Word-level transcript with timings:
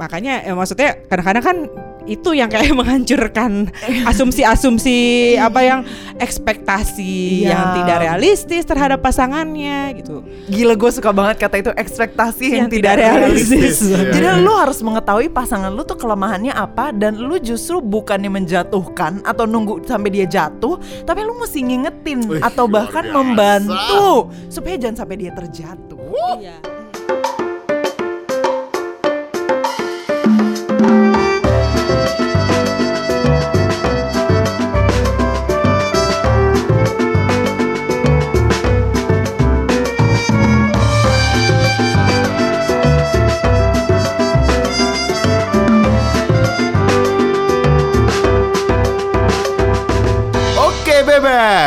makanya 0.00 0.40
ya 0.40 0.56
maksudnya 0.56 0.96
kadang-kadang 1.04 1.44
kan 1.44 1.56
itu 2.08 2.32
yang 2.32 2.48
kayak 2.48 2.72
menghancurkan 2.80 3.68
asumsi-asumsi 4.08 4.96
apa 5.36 5.60
yang 5.60 5.80
ekspektasi 6.16 7.44
Iya. 7.44 7.52
yang 7.52 7.64
tidak 7.76 7.96
realistis 8.00 8.64
terhadap 8.64 9.00
pasangannya 9.00 10.00
gitu. 10.00 10.24
Gila 10.48 10.74
gue 10.74 10.90
suka 10.90 11.12
banget 11.12 11.36
kata 11.38 11.56
itu 11.58 11.70
ekspektasi 11.70 12.46
yang, 12.48 12.58
Yang 12.66 12.70
tidak 12.80 12.94
tidak 12.96 12.96
realistis. 12.96 13.50
realistis. 13.52 13.76
Iya, 13.84 14.00
Jadi 14.10 14.26
iya. 14.26 14.40
lu 14.40 14.52
harus 14.54 14.78
mengetahui 14.80 15.28
pasangan 15.28 15.70
lu 15.70 15.82
tuh 15.82 15.96
kelemahannya 15.96 16.50
apa 16.50 16.90
dan 16.90 17.20
lu 17.20 17.36
justru 17.36 17.78
bukannya 17.78 18.32
menjatuhkan 18.32 19.20
atau 19.22 19.44
nunggu 19.44 19.84
sampai 19.84 20.10
dia 20.10 20.24
jatuh, 20.24 20.76
tapi 21.04 21.20
lu 21.20 21.36
mesti 21.36 21.60
ngingetin 21.60 22.24
Wih, 22.26 22.40
atau 22.40 22.64
bahkan 22.64 23.04
biasa. 23.04 23.16
membantu 23.16 24.08
supaya 24.48 24.76
jangan 24.76 25.04
sampai 25.04 25.16
dia 25.18 25.32
terjatuh. 25.32 26.00
Iya. 26.40 26.79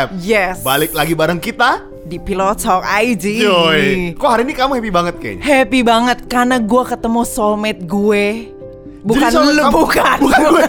Bebek. 0.06 0.20
Yes. 0.20 0.56
Balik 0.60 0.92
lagi 0.92 1.12
bareng 1.12 1.40
kita. 1.40 1.70
di 2.04 2.20
Pilot 2.20 2.60
Talk 2.60 2.84
IG. 2.84 3.40
Joy. 3.40 4.12
Kok 4.12 4.28
hari 4.28 4.44
ini 4.44 4.52
kamu 4.52 4.76
happy 4.76 4.92
banget 4.92 5.14
kayaknya? 5.16 5.40
Happy 5.40 5.80
banget 5.80 6.18
karena 6.28 6.60
gue 6.60 6.82
ketemu 6.84 7.20
soulmate 7.24 7.80
gue. 7.80 8.52
Bukan 9.00 9.24
Jadi 9.24 9.52
lu, 9.56 9.64
kamu- 9.64 9.72
bukan. 9.72 10.16
Bukan 10.20 10.40
gue. 10.52 10.64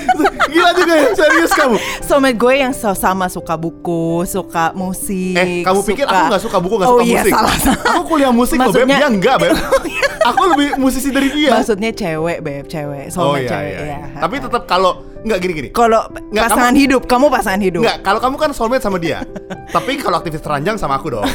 Gila 0.52 0.70
juga 0.76 0.92
ya, 0.92 1.08
serius 1.16 1.52
kamu. 1.56 1.76
Soulmate 2.04 2.36
gue 2.36 2.54
yang 2.60 2.72
sama 2.76 3.32
suka 3.32 3.56
buku, 3.56 4.28
suka 4.28 4.76
musik. 4.76 5.36
Eh, 5.36 5.64
kamu 5.64 5.80
pikir 5.84 6.04
aku 6.04 6.22
gak 6.36 6.42
suka 6.44 6.58
buku, 6.60 6.74
gak 6.76 6.88
oh, 6.88 7.00
suka 7.00 7.04
iya, 7.08 7.20
musik? 7.24 7.32
Salah, 7.32 7.56
salah. 7.60 7.84
Aku 7.88 8.02
kuliah 8.04 8.32
musik 8.32 8.56
loh, 8.60 8.68
Beb. 8.68 8.84
Maksudnya- 8.84 9.00
Dia 9.00 9.08
enggak, 9.08 9.36
Beb. 9.40 9.52
Aku 10.32 10.42
lebih 10.56 10.68
musisi 10.76 11.08
dari 11.12 11.28
dia. 11.28 11.52
Maksudnya 11.52 11.92
cewek, 11.92 12.40
beb, 12.40 12.64
cewek. 12.64 13.12
Oh 13.12 13.32
Soulmate 13.32 13.44
iya, 13.44 13.52
cewek, 13.52 13.72
iya. 13.76 13.84
ya. 13.88 14.20
Tapi 14.24 14.34
tetap 14.40 14.62
kalau 14.64 15.04
enggak 15.24 15.38
gini-gini. 15.40 15.68
kalau 15.70 16.06
pasangan 16.30 16.70
kamu- 16.70 16.82
hidup, 16.84 17.02
kamu 17.04 17.26
pasangan 17.28 17.60
hidup. 17.60 17.82
Enggak, 17.82 17.98
kalau 18.04 18.20
kamu 18.20 18.36
kan 18.36 18.50
soulmate 18.52 18.84
sama 18.84 19.00
dia. 19.00 19.24
Tapi 19.74 19.96
kalau 19.96 20.20
aktivis 20.20 20.38
teranjang 20.38 20.76
sama 20.76 20.96
aku 20.96 21.08
dong. 21.10 21.26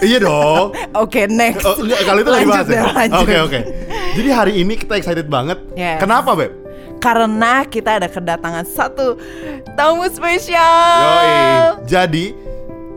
iya 0.00 0.18
dong. 0.18 0.74
Oke, 1.02 1.24
next. 1.26 1.62
Oh, 1.62 1.78
enggak, 1.78 2.02
kalau 2.02 2.20
itu 2.20 2.30
lagi 2.30 2.44
Lanjut 2.44 2.66
ya. 2.66 2.70
deh, 2.70 2.82
lanjut. 2.92 3.22
Oke, 3.22 3.34
oke. 3.40 3.60
Jadi 4.14 4.28
hari 4.28 4.52
ini 4.58 4.74
kita 4.74 4.98
excited 4.98 5.26
banget. 5.26 5.58
Yes. 5.72 6.02
Kenapa, 6.02 6.34
Beb? 6.34 6.50
Karena 6.98 7.62
kita 7.62 8.02
ada 8.02 8.10
kedatangan 8.10 8.66
satu 8.66 9.14
tamu 9.72 10.02
Yoi. 10.02 10.10
spesial. 10.10 11.78
Jadi 11.86 12.34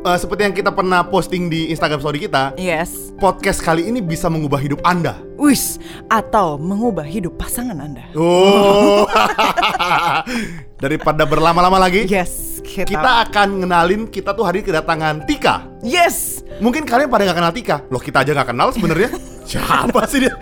eh, 0.02 0.18
seperti 0.18 0.42
yang 0.50 0.56
kita 0.56 0.72
pernah 0.72 1.06
posting 1.06 1.48
di 1.48 1.70
Instagram 1.70 2.02
story 2.02 2.26
kita, 2.26 2.54
Yes. 2.58 3.14
podcast 3.18 3.62
kali 3.62 3.86
ini 3.86 4.02
bisa 4.02 4.28
mengubah 4.28 4.58
hidup 4.58 4.82
Anda. 4.82 5.22
Wis, 5.38 5.82
atau 6.06 6.58
mengubah 6.58 7.06
hidup 7.06 7.38
pasangan 7.38 7.78
Anda. 7.78 8.06
Oh. 8.14 9.06
Daripada 10.84 11.26
berlama-lama 11.26 11.78
lagi, 11.78 12.06
Yes, 12.10 12.62
kita. 12.62 12.90
kita 12.90 13.12
akan 13.30 13.66
ngenalin 13.66 14.02
kita 14.10 14.34
tuh 14.34 14.46
hari 14.46 14.66
kedatangan 14.66 15.26
Tika. 15.26 15.66
Yes. 15.82 16.42
Mungkin 16.62 16.86
kalian 16.86 17.10
pada 17.10 17.26
nggak 17.26 17.38
kenal 17.38 17.54
Tika. 17.54 17.78
Loh, 17.90 18.02
kita 18.02 18.22
aja 18.26 18.32
nggak 18.38 18.50
kenal 18.54 18.70
sebenarnya. 18.74 19.10
siapa 19.50 20.06
sih 20.06 20.26
dia? 20.26 20.34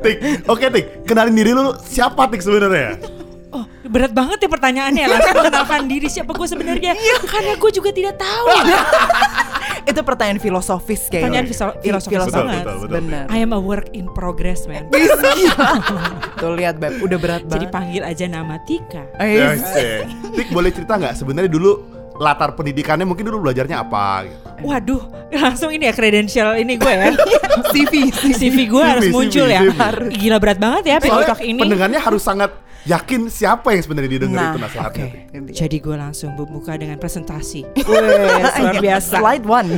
Tik. 0.00 0.48
Oke, 0.48 0.68
Tik. 0.72 1.04
Kenalin 1.04 1.36
diri 1.36 1.52
lu 1.52 1.76
siapa 1.84 2.28
Tik 2.28 2.40
sebenarnya? 2.40 3.17
Oh, 3.48 3.64
berat 3.82 4.12
banget 4.12 4.38
ya 4.38 4.48
pertanyaannya. 4.48 5.04
Langsung 5.06 5.36
mengenalkan 5.38 5.82
diri 5.84 6.06
siapa 6.06 6.30
gue 6.30 6.44
sebenarnya. 6.46 6.92
Karena 7.24 7.52
gue 7.54 7.70
juga 7.70 7.90
tidak 7.90 8.16
tahu. 8.16 8.44
Itu 9.88 10.00
pertanyaan 10.02 10.36
filosofis 10.36 11.08
kayaknya. 11.08 11.24
Pertanyaan 11.40 11.46
fiso- 11.48 11.76
Ih, 11.78 11.88
filosofis 11.88 12.28
Betul, 12.28 12.44
banget. 12.44 12.60
betul, 12.60 12.76
betul. 12.78 12.94
Benar. 13.00 13.24
I 13.26 13.38
am 13.38 13.50
a 13.50 13.58
work 13.58 13.88
in 13.90 14.04
progress, 14.12 14.68
man. 14.68 14.84
Tuh 16.38 16.52
lihat 16.54 16.76
Beb, 16.76 17.00
udah 17.00 17.16
berat 17.16 17.42
Jadi 17.42 17.64
banget. 17.64 17.72
panggil 17.72 18.02
aja 18.04 18.24
nama 18.26 18.54
Tika. 18.62 19.02
Eh, 19.16 19.40
Yes. 19.40 19.64
Tik 20.34 20.48
boleh 20.50 20.68
cerita 20.68 20.94
nggak 20.94 21.14
sebenarnya 21.14 21.48
dulu 21.48 21.70
latar 22.16 22.52
pendidikannya 22.52 23.06
mungkin 23.06 23.24
dulu 23.24 23.48
belajarnya 23.48 23.78
apa 23.78 24.26
gitu. 24.26 24.36
Waduh, 24.60 25.02
langsung 25.30 25.70
ini 25.70 25.86
ya 25.86 25.94
kredensial 25.94 26.58
ini 26.58 26.74
gue 26.74 26.90
ya. 26.90 27.14
CV, 27.70 28.10
CV 28.10 28.56
gue 28.66 28.82
harus 28.82 29.06
CV, 29.06 29.14
muncul 29.14 29.46
ya. 29.46 29.62
CV. 29.62 29.78
Gila 30.18 30.36
berat 30.36 30.58
banget 30.58 30.82
ya 30.84 30.96
Soalnya 31.00 31.38
ini. 31.40 31.62
pendengarnya 31.62 32.00
harus 32.02 32.20
sangat 32.20 32.50
yakin 32.84 33.26
siapa 33.26 33.74
yang 33.74 33.82
sebenarnya 33.82 34.10
didengar 34.12 34.38
Nah, 34.38 34.50
itu 34.50 34.60
nasihatnya. 34.60 34.86
oke. 34.88 35.06
Tik. 35.48 35.54
Jadi 35.54 35.76
gue 35.78 35.96
langsung 35.96 36.30
membuka 36.34 36.72
dengan 36.74 36.96
presentasi. 36.96 37.66
Luar 37.82 38.76
biasa. 38.86 39.18
Slide 39.18 39.44
one. 39.44 39.68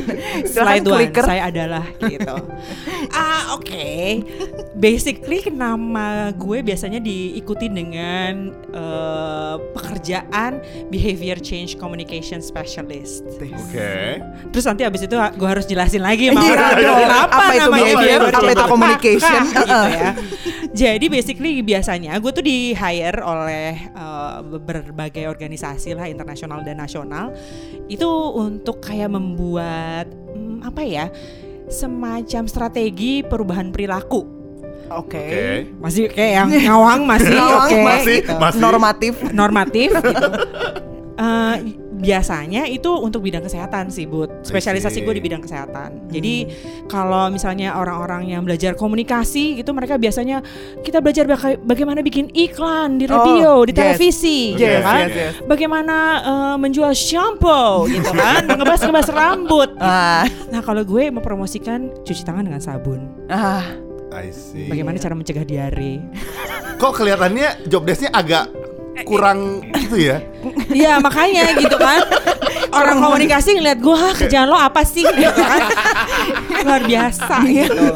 Slide 0.45 0.85
one, 0.85 0.99
clicker. 1.09 1.25
saya 1.25 1.49
adalah 1.49 1.85
gitu. 1.99 2.37
ah 3.17 3.55
oke, 3.55 3.89
basically 4.75 5.41
nama 5.49 6.31
gue 6.33 6.61
biasanya 6.61 6.99
diikuti 6.99 7.67
dengan 7.67 8.53
eh, 8.53 9.57
pekerjaan 9.73 10.61
behavior 10.89 11.39
change 11.39 11.77
communication 11.77 12.39
specialist. 12.39 13.25
Oke. 13.41 14.21
Terus 14.51 14.65
nanti 14.65 14.83
abis 14.85 15.07
itu 15.07 15.17
gue 15.17 15.49
harus 15.49 15.65
jelasin 15.65 16.03
lagi 16.03 16.31
sama 16.31 16.43
Iya, 16.43 16.67
kenapa 16.77 17.33
Apa 17.33 17.45
itu 17.49 17.61
namanya 17.61 17.85
behavior, 17.97 18.21
apa 18.31 18.51
itu 18.51 18.65
communication? 18.67 19.41
Kah, 19.47 19.63
gitu 19.63 19.79
ya. 19.91 20.11
Jadi 20.71 21.07
basically 21.07 21.53
biasanya 21.61 22.15
gue 22.17 22.31
tuh 22.31 22.45
di 22.45 22.73
hire 22.91 23.23
oleh 23.23 23.71
eh, 23.87 24.37
berbagai 24.43 25.31
organisasi 25.31 25.95
lah 25.95 26.11
internasional 26.11 26.67
dan 26.67 26.83
nasional 26.83 27.31
itu 27.87 28.11
untuk 28.35 28.83
kayak 28.83 29.15
membuat 29.15 30.11
hmm, 30.35 30.67
apa 30.67 30.83
ya 30.83 31.07
semacam 31.71 32.51
strategi 32.51 33.23
perubahan 33.23 33.71
perilaku. 33.71 34.27
Oke. 34.91 35.23
Oke. 35.23 35.47
Masih 35.79 36.11
kayak 36.11 36.33
yang 36.35 36.49
ngawang 36.51 37.07
masih 37.07 37.39
oke 37.63 37.79
masih, 37.79 38.17
gitu. 38.27 38.35
masih. 38.43 38.61
Normatif. 38.61 39.15
normatif 39.31 39.91
gitu. 40.03 40.29
Eh, 41.21 41.77
biasanya 42.01 42.65
itu 42.65 42.89
untuk 42.91 43.21
bidang 43.21 43.41
kesehatan 43.41 43.89
sih, 43.89 44.05
Bud. 44.05 44.43
Spesialisasi 44.43 45.01
gue 45.01 45.13
di 45.13 45.21
bidang 45.21 45.39
kesehatan. 45.39 46.09
Jadi 46.09 46.49
kalau 46.87 47.29
misalnya 47.29 47.73
orang-orang 47.73 48.27
yang 48.27 48.43
belajar 48.43 48.73
komunikasi 48.73 49.55
gitu 49.55 49.71
mereka 49.71 49.95
biasanya 49.95 50.41
kita 50.81 50.99
belajar 50.99 51.25
baga- 51.25 51.61
bagaimana 51.61 52.01
bikin 52.01 52.33
iklan 52.33 52.97
di 52.97 53.05
radio, 53.05 53.53
Oh, 53.53 53.63
di 53.63 53.71
yes. 53.71 53.79
televisi, 53.79 54.39
Yes, 54.53 54.59
gitu 54.59 54.79
kan? 54.81 55.01
yes, 55.03 55.13
yes. 55.15 55.35
Bagaimana 55.45 55.97
eh, 56.21 56.57
menjual 56.57 56.91
shampoo 56.91 57.85
gitu 57.87 58.11
kan, 58.11 58.49
ngebahas-ngebahas 58.49 59.11
rambut. 59.11 59.71
gitu. 59.71 59.85
Ah, 59.85 60.25
Nah, 60.49 60.61
kalau 60.61 60.83
gue 60.83 61.09
mempromosikan 61.09 61.93
cuci 62.01 62.23
tangan 62.23 62.43
dengan 62.43 62.59
sabun. 62.59 63.05
ah, 63.29 63.63
I 64.11 64.33
see. 64.33 64.67
Bagaimana 64.67 64.97
cara 64.97 65.15
mencegah 65.15 65.45
diare? 65.45 66.03
Kok 66.77 66.93
kelihatannya 66.93 67.69
job 67.69 67.85
desk-nya 67.85 68.11
agak 68.11 68.51
kurang 69.03 69.63
gitu 69.77 69.97
ya? 70.03 70.19
Iya 70.71 71.03
makanya 71.03 71.55
gitu 71.59 71.77
kan. 71.77 72.01
Orang 72.79 73.03
komunikasi 73.03 73.59
ngeliat 73.59 73.79
gue 73.83 73.97
"Hah, 73.97 74.15
kerjaan 74.15 74.47
lo 74.47 74.59
apa 74.59 74.87
sih? 74.87 75.03
Gitu 75.03 75.41
kan. 75.43 75.63
Luar 76.67 76.83
biasa 76.87 77.35
gitu 77.47 77.87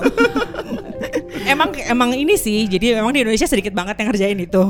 Emang 1.44 1.70
emang 1.76 2.10
ini 2.10 2.34
sih 2.34 2.64
Jadi 2.64 2.92
emang 2.92 3.10
di 3.10 3.20
Indonesia 3.20 3.44
sedikit 3.44 3.70
banget 3.70 3.94
yang 3.96 4.08
ngerjain 4.08 4.38
itu. 4.38 4.62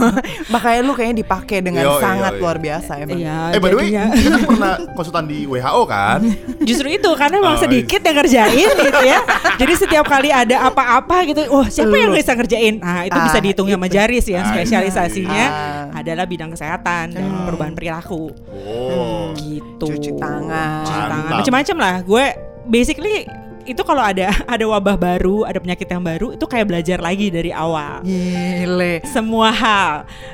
Makanya 0.54 0.80
lu 0.80 0.92
kayaknya 0.92 1.16
dipakai 1.20 1.58
dengan 1.60 1.84
Yo, 1.84 1.92
yo, 1.92 2.00
sangat 2.00 2.32
yo. 2.34 2.40
luar 2.40 2.56
biasa 2.56 2.92
emang. 2.98 3.18
Iya 3.18 3.38
eh 3.52 3.58
by 3.58 3.68
the 3.68 3.76
way, 3.76 3.88
kita 3.92 4.36
kan 4.36 4.48
pernah 4.48 4.74
konsultan 4.92 5.24
di 5.26 5.44
WHO 5.44 5.82
kan? 5.84 6.20
Justru 6.68 6.88
itu 6.88 7.10
karena 7.14 7.36
emang 7.38 7.50
Oh, 7.52 7.60
sedikit 7.60 8.00
yang 8.00 8.16
ngerjain 8.16 8.68
gitu 8.72 9.00
ya. 9.02 9.20
Jadi 9.54 9.72
setiap 9.76 10.04
kali 10.04 10.28
ada 10.28 10.64
apa-apa 10.64 11.20
gitu 11.24 11.44
Wah 11.48 11.68
siapa 11.68 11.92
yang 11.92 12.10
bisa 12.10 12.32
ngerjain? 12.32 12.80
Nah 12.80 13.04
itu 13.04 13.18
bisa 13.18 13.36
Ah, 13.36 13.42
dihitung 13.42 13.68
sama 13.68 13.86
jari 13.86 14.18
sih 14.18 14.32
Ah, 14.32 14.40
ya 14.40 14.48
Spesialisasinya. 14.48 15.44
Ah. 15.44 16.00
adalah 16.00 16.24
bidang 16.24 16.48
kesehatan 16.50 17.12
Dan 17.12 17.24
perubahan 17.44 17.76
perilaku. 17.76 18.32
Oh. 18.48 19.36
gitu. 19.36 19.84
Cuci 19.84 20.16
tangan. 20.16 20.82
cuci 20.82 21.00
tangan. 21.02 21.32
Macam-macam 21.36 21.76
lah. 21.76 21.94
Gue 22.02 22.24
basically 22.64 23.28
itu 23.62 23.82
kalau 23.82 24.02
ada 24.02 24.30
ada 24.54 24.64
wabah 24.66 24.96
baru 24.96 25.46
ada 25.46 25.58
penyakit 25.58 25.86
yang 25.86 26.02
baru 26.02 26.34
itu 26.34 26.44
kayak 26.44 26.66
belajar 26.68 26.98
lagi 26.98 27.30
dari 27.30 27.50
awal. 27.50 28.02
Gile. 28.02 29.02
semua 29.06 29.48
hal. 29.52 29.92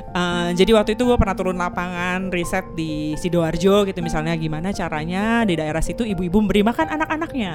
Eh, 0.09 0.49
jadi 0.57 0.71
waktu 0.73 0.97
itu 0.97 1.05
gue 1.05 1.17
pernah 1.17 1.35
turun 1.37 1.57
lapangan 1.57 2.33
riset 2.33 2.65
di 2.73 3.13
sidoarjo 3.15 3.85
gitu 3.85 3.99
misalnya 4.01 4.33
gimana 4.33 4.73
caranya 4.73 5.45
di 5.45 5.53
daerah 5.53 5.81
situ 5.81 6.01
ibu-ibu 6.01 6.41
memberi 6.41 6.65
makan 6.65 6.87
anak-anaknya. 6.99 7.53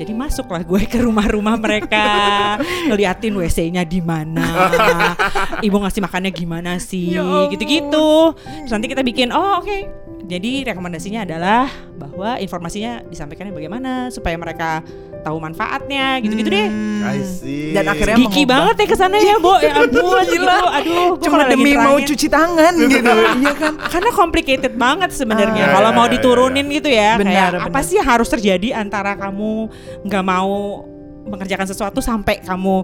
Jadi 0.00 0.12
masuklah 0.16 0.64
gue 0.64 0.88
ke 0.88 0.96
rumah-rumah 0.96 1.60
mereka 1.60 2.04
ngeliatin 2.88 3.36
wc-nya 3.36 3.84
di 3.84 4.00
mana 4.00 4.72
ibu 5.66 5.76
ngasih 5.76 6.00
makannya 6.00 6.32
gimana 6.32 6.80
sih 6.80 7.12
Ya 7.12 7.48
gitu-gitu. 7.52 8.32
terus 8.32 8.72
nanti 8.72 8.88
kita 8.88 9.04
bikin 9.04 9.28
oh 9.30 9.60
oke. 9.60 10.08
Jadi 10.30 10.62
rekomendasinya 10.62 11.26
adalah 11.26 11.66
bahwa 11.98 12.38
informasinya 12.38 13.02
disampaikannya 13.02 13.50
bagaimana 13.50 14.14
supaya 14.14 14.38
mereka 14.38 14.78
tahu 15.20 15.36
manfaatnya 15.36 16.18
gitu-gitu 16.18 16.48
deh. 16.48 16.68
I 17.00 17.18
see. 17.20 17.70
Dan 17.70 17.86
akhirnya 17.86 18.16
mengubah- 18.16 18.48
banget 18.66 18.74
ya 18.76 18.86
ke 18.86 18.96
sana 18.96 19.16
ya, 19.16 19.36
Bo. 19.36 19.54
Ya 19.56 19.72
ampun, 19.78 20.24
gitu. 20.34 20.46
Aduh, 20.46 21.08
Cuma 21.18 21.44
demi 21.44 21.72
mau 21.72 21.96
cuci 21.96 22.26
tangan 22.26 22.72
gitu. 22.92 23.12
Iya 23.36 23.52
kan? 23.54 23.72
karena 23.82 24.10
complicated 24.10 24.72
banget 24.74 25.10
sebenarnya 25.10 25.62
Ah, 25.62 25.72
kalau 25.72 25.90
mau 25.92 26.06
diturunin 26.06 26.66
gitu 26.68 26.88
ya 26.88 27.14
Benar, 27.14 27.26
kayak 27.26 27.50
benar. 27.54 27.66
apa 27.66 27.80
sih 27.80 27.98
harus 27.98 28.26
terjadi 28.26 28.74
antara 28.74 29.14
kamu 29.14 29.68
nggak 30.02 30.24
mau 30.24 30.84
mengerjakan 31.22 31.66
sesuatu 31.66 32.00
sampai 32.00 32.40
kamu 32.40 32.82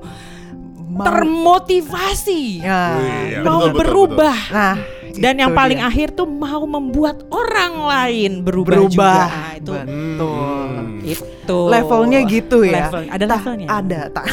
Mau- 0.88 1.02
termotivasi 1.02 2.60
Ya. 2.60 2.82
Mau 3.40 3.60
betul, 3.60 3.70
betul, 3.70 3.78
berubah 3.78 4.36
Nah, 4.48 4.76
dan 5.12 5.34
yang 5.36 5.52
paling 5.52 5.78
dia. 5.78 5.86
akhir 5.86 6.08
tuh 6.12 6.24
mau 6.24 6.62
membuat 6.62 7.24
orang 7.26 7.72
lain 7.82 8.32
berubah, 8.40 8.70
berubah. 8.78 8.88
juga 8.88 9.12
Nah, 9.26 9.52
itu 9.52 9.72
Betul. 9.74 10.32
Hmm. 10.66 10.96
itu 11.02 11.22
Levelnya 11.48 12.20
gitu 12.24 12.58
ya. 12.60 12.88
Level- 12.88 13.06
ada 13.08 13.24
Ta- 13.24 13.32
levelnya 13.32 13.66
Ada, 13.68 14.00
tak. 14.10 14.26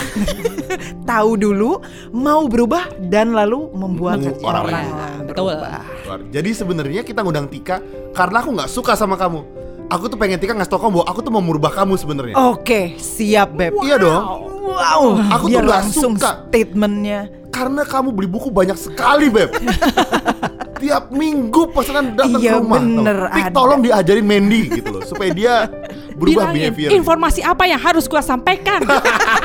Tahu 1.05 1.31
dulu 1.35 1.71
mau 2.11 2.45
berubah 2.45 2.83
dan 3.03 3.31
lalu 3.31 3.69
membuat 3.71 4.19
orang, 4.19 4.41
orang 4.41 4.63
lain. 4.65 4.73
lain 4.91 5.19
Betul. 5.23 5.53
berubah. 5.53 5.81
Jadi 6.29 6.49
sebenarnya 6.51 7.01
kita 7.01 7.19
ngundang 7.19 7.47
Tika 7.47 7.77
karena 8.11 8.37
aku 8.39 8.49
nggak 8.51 8.67
suka 8.67 8.93
sama 8.93 9.13
kamu. 9.13 9.41
Aku 9.85 10.07
tuh 10.07 10.15
pengen 10.15 10.37
Tika 10.37 10.51
ngasih 10.51 10.69
tau 10.69 10.79
kamu 10.79 10.93
bahwa 10.95 11.07
aku 11.07 11.19
tuh 11.19 11.29
mau 11.29 11.41
merubah 11.41 11.71
kamu 11.71 11.93
sebenarnya. 11.95 12.35
Oke, 12.35 12.97
siap 12.97 13.53
beb. 13.53 13.77
Iya 13.79 13.97
dong. 13.97 14.23
Wow, 14.63 15.19
Aku 15.29 15.45
dia 15.45 15.59
tuh 15.59 15.67
langsung 15.67 16.13
suka. 16.15 16.47
statementnya. 16.47 17.27
Karena 17.53 17.83
kamu 17.83 18.09
beli 18.09 18.25
buku 18.25 18.49
banyak 18.49 18.73
sekali, 18.73 19.29
Beb. 19.29 19.53
Tiap 20.81 21.13
minggu 21.13 21.69
pesanan 21.69 22.11
datang 22.11 22.41
Iya, 22.41 22.57
ke 22.57 22.59
rumah. 22.59 22.75
bener. 22.75 23.17
Tik 23.29 23.47
tolong 23.51 23.79
diajarin 23.79 24.25
Mandy 24.25 24.61
gitu 24.73 24.89
loh 24.89 25.03
supaya 25.03 25.31
dia 25.31 25.53
berubah 26.13 26.51
Bilangin, 26.51 26.73
behavior. 26.73 26.89
informasi 26.93 27.41
apa 27.41 27.63
yang 27.65 27.81
harus 27.81 28.05
gua 28.05 28.21
sampaikan 28.21 28.81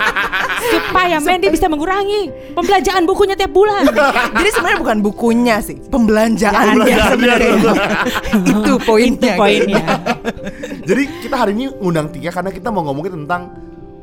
supaya 0.72 1.16
Mandy 1.18 1.48
bisa 1.48 1.66
mengurangi 1.66 2.52
pembelanjaan 2.52 3.02
bukunya 3.04 3.34
tiap 3.34 3.52
bulan. 3.52 3.88
Jadi 4.38 4.48
sebenarnya 4.52 4.80
bukan 4.80 4.98
bukunya 5.00 5.56
sih, 5.62 5.78
Pembelanjaannya, 5.88 6.96
sebenarnya. 7.14 7.52
Itu 8.48 8.60
Itu 8.64 8.74
poinnya. 8.84 9.34
poinnya. 9.38 9.84
Jadi 10.84 11.02
kita 11.24 11.36
hari 11.36 11.52
ini 11.56 11.72
ngundang 11.72 12.12
Tika 12.12 12.30
karena 12.32 12.50
kita 12.52 12.68
mau 12.68 12.84
ngomongin 12.84 13.24
tentang 13.24 13.52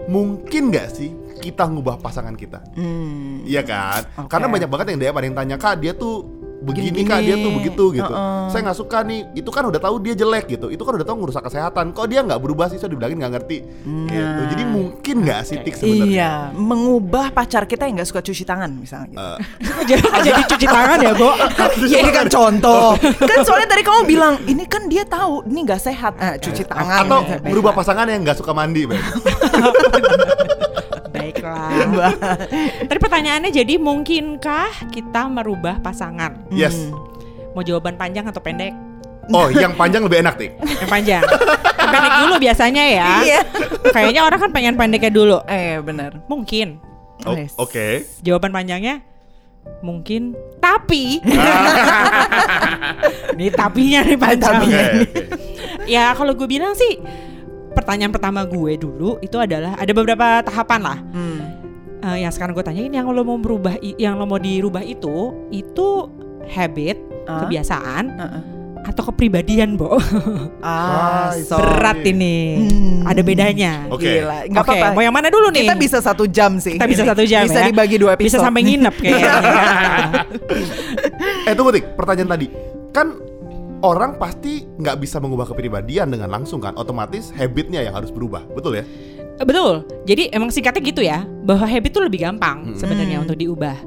mungkin 0.05 0.69
nggak 0.69 0.87
sih 0.93 1.09
kita 1.41 1.67
ngubah 1.69 2.01
pasangan 2.01 2.33
kita. 2.33 2.61
Hmm. 2.73 3.45
Iya 3.45 3.61
kan? 3.61 4.01
Oke. 4.25 4.29
Karena 4.31 4.47
banyak 4.49 4.69
banget 4.69 4.85
yang 4.93 4.99
dia 5.01 5.09
ada 5.13 5.25
yang 5.25 5.37
tanya 5.37 5.55
kak 5.61 5.77
dia 5.77 5.93
tuh 5.93 6.25
begini 6.63 6.93
Gini-gini. 6.95 7.09
kak 7.09 7.19
dia 7.21 7.35
tuh 7.35 7.51
begitu 7.51 7.83
gitu. 7.93 8.13
Heeh. 8.13 8.43
Saya 8.49 8.61
nggak 8.65 8.77
suka 8.77 8.97
nih. 9.01 9.19
Itu 9.33 9.49
kan 9.51 9.63
udah 9.65 9.81
tahu 9.81 9.95
dia 9.99 10.13
jelek 10.13 10.45
gitu. 10.47 10.67
Itu 10.69 10.83
kan 10.83 10.93
udah 10.95 11.05
tahu 11.05 11.17
ngerusak 11.21 11.43
kesehatan. 11.43 11.91
Kok 11.91 12.05
dia 12.07 12.23
nggak 12.23 12.39
berubah 12.39 12.71
sih? 12.71 12.77
Saya 12.77 12.89
dibilangin 12.89 13.19
nggak 13.19 13.33
ngerti. 13.35 13.57
Gitu. 13.85 14.41
Jadi 14.51 14.63
mungkin 14.63 15.15
nggak 15.21 15.41
sih 15.43 15.57
tik 15.59 15.75
sebenarnya? 15.75 16.05
Iya, 16.07 16.31
mengubah 16.55 17.31
pacar 17.31 17.65
kita 17.65 17.85
yang 17.85 17.99
nggak 17.99 18.09
suka 18.09 18.21
cuci 18.21 18.43
tangan 18.43 18.71
misalnya. 18.71 19.07
gitu. 19.11 19.21
Eh, 19.65 19.83
jadi, 19.89 20.03
jadi 20.23 20.41
cuci 20.47 20.65
tangan 20.65 20.97
ya, 21.01 21.13
Bo. 21.13 21.31
Ya 21.91 22.01
ini 22.01 22.11
kan 22.11 22.25
contoh. 22.31 22.95
kan 23.01 23.39
soalnya 23.43 23.67
tadi 23.67 23.83
kamu 23.83 24.01
bilang 24.07 24.33
ini 24.47 24.63
kan 24.65 24.87
dia 24.87 25.03
tahu 25.03 25.43
ini 25.45 25.59
nggak 25.65 25.81
sehat. 25.81 26.13
Eh, 26.17 26.35
cuci 26.39 26.63
tangan. 26.65 27.05
atau 27.05 27.19
berubah 27.43 27.75
pasangan 27.75 28.07
yang 28.07 28.23
nggak 28.23 28.37
suka 28.39 28.55
mandi. 28.55 28.87
Tadi 32.89 32.99
pertanyaannya 32.99 33.51
jadi 33.51 33.75
mungkinkah 33.77 34.91
kita 34.91 35.27
merubah 35.29 35.79
pasangan? 35.79 36.49
Yes. 36.51 36.89
Mau 37.55 37.63
jawaban 37.63 37.95
panjang 37.95 38.27
atau 38.27 38.43
pendek? 38.43 38.75
Oh, 39.33 39.49
yang 39.49 39.73
panjang 39.73 40.05
lebih 40.05 40.21
enak, 40.21 40.37
Tik. 40.37 40.51
Yang 40.85 40.89
panjang. 40.89 41.23
Yang 41.25 41.89
pendek 41.89 42.13
dulu 42.21 42.35
biasanya 42.37 42.83
ya. 42.85 43.09
Iya. 43.25 43.39
Kayaknya 43.89 44.21
orang 44.21 44.39
kan 44.39 44.51
pengen 44.53 44.75
pendeknya 44.77 45.09
dulu. 45.09 45.37
Eh 45.49 45.81
benar. 45.81 46.21
Mungkin. 46.29 46.77
Oh, 47.25 47.33
Yes. 47.33 47.57
Oke. 47.57 48.05
Jawaban 48.21 48.53
panjangnya 48.53 49.01
mungkin 49.81 50.37
tapi 50.61 51.17
ini 53.33 53.49
tapinya 53.49 54.05
nih 54.05 54.17
panjang. 54.17 54.61
Oke. 54.61 54.83
Ya 55.89 56.13
kalau 56.13 56.37
gue 56.37 56.45
bilang 56.45 56.73
sih 56.77 57.01
pertanyaan 57.73 58.13
pertama 58.13 58.45
gue 58.47 58.77
dulu 58.77 59.17
itu 59.19 59.35
adalah 59.37 59.77
ada 59.77 59.91
beberapa 59.93 60.41
tahapan 60.41 60.81
lah. 60.81 60.97
Hmm. 61.11 61.54
Eh, 62.05 62.21
yang 62.21 62.29
sekarang 62.29 62.53
gue 62.53 62.61
tanyain 62.61 62.87
yang 62.87 63.03
lo 63.07 63.21
mau 63.21 63.35
berubah 63.35 63.75
yang 63.97 64.13
lo 64.13 64.23
mau 64.23 64.37
dirubah 64.37 64.79
itu 64.79 65.33
itu 65.49 65.87
habit 66.47 66.95
Ah. 67.25 67.41
kebiasaan 67.41 68.03
Heeh. 68.13 68.41
atau 68.85 69.01
kepribadian 69.03 69.73
bo 69.73 69.97
Ah, 70.61 71.33
so. 71.35 71.57
berat 71.57 71.99
ini 72.05 72.61
Hmm. 72.61 73.01
ada 73.03 73.19
bedanya 73.19 73.83
Oke. 73.89 74.21
Gila, 74.21 74.45
nggak 74.45 74.61
Oke, 74.61 74.69
apa-apa. 74.77 74.93
mau 74.93 75.01
yang 75.01 75.11
mana 75.11 75.27
dulu 75.27 75.49
nih 75.49 75.65
Kita 75.65 75.75
bisa 75.75 75.97
satu 75.99 76.23
jam 76.27 76.55
sih. 76.55 76.77
Kita 76.77 76.85
bisa 76.85 77.01
satu 77.03 77.23
jam 77.23 77.41
Bisa 77.41 77.59
ya. 77.59 77.65
dibagi 77.65 77.95
dua 77.97 78.13
episode. 78.13 78.23
bisa 78.23 78.37
sampai 78.39 78.61
nginep 78.61 78.93
kayaknya 78.95 79.31
Eh 81.49 81.53
tunggu 81.53 81.71
Tik, 81.71 81.85
pertanyaan 81.93 82.29
tadi 82.29 82.47
Kan 82.91 83.07
orang 83.81 84.15
pasti 84.15 84.63
nggak 84.63 84.95
bisa 84.97 85.17
mengubah 85.17 85.45
kepribadian 85.47 86.07
dengan 86.07 86.29
langsung 86.31 86.57
kan 86.57 86.73
Otomatis 86.75 87.29
habitnya 87.31 87.81
yang 87.81 87.93
harus 87.93 88.09
berubah, 88.09 88.43
betul 88.47 88.75
ya? 88.75 88.83
Betul 89.37 89.71
jadi 90.03 90.31
emang 90.31 90.47
singkatnya 90.47 90.81
gitu 90.81 91.01
ya 91.01 91.19
bahwa 91.43 91.65
habit 91.65 91.89
itu 91.89 91.99
lebih 91.99 92.19
gampang 92.21 92.71
Hmm. 92.71 92.75
sebenarnya 92.75 93.17
Hmm. 93.17 93.25
untuk 93.25 93.35
diubah 93.35 93.77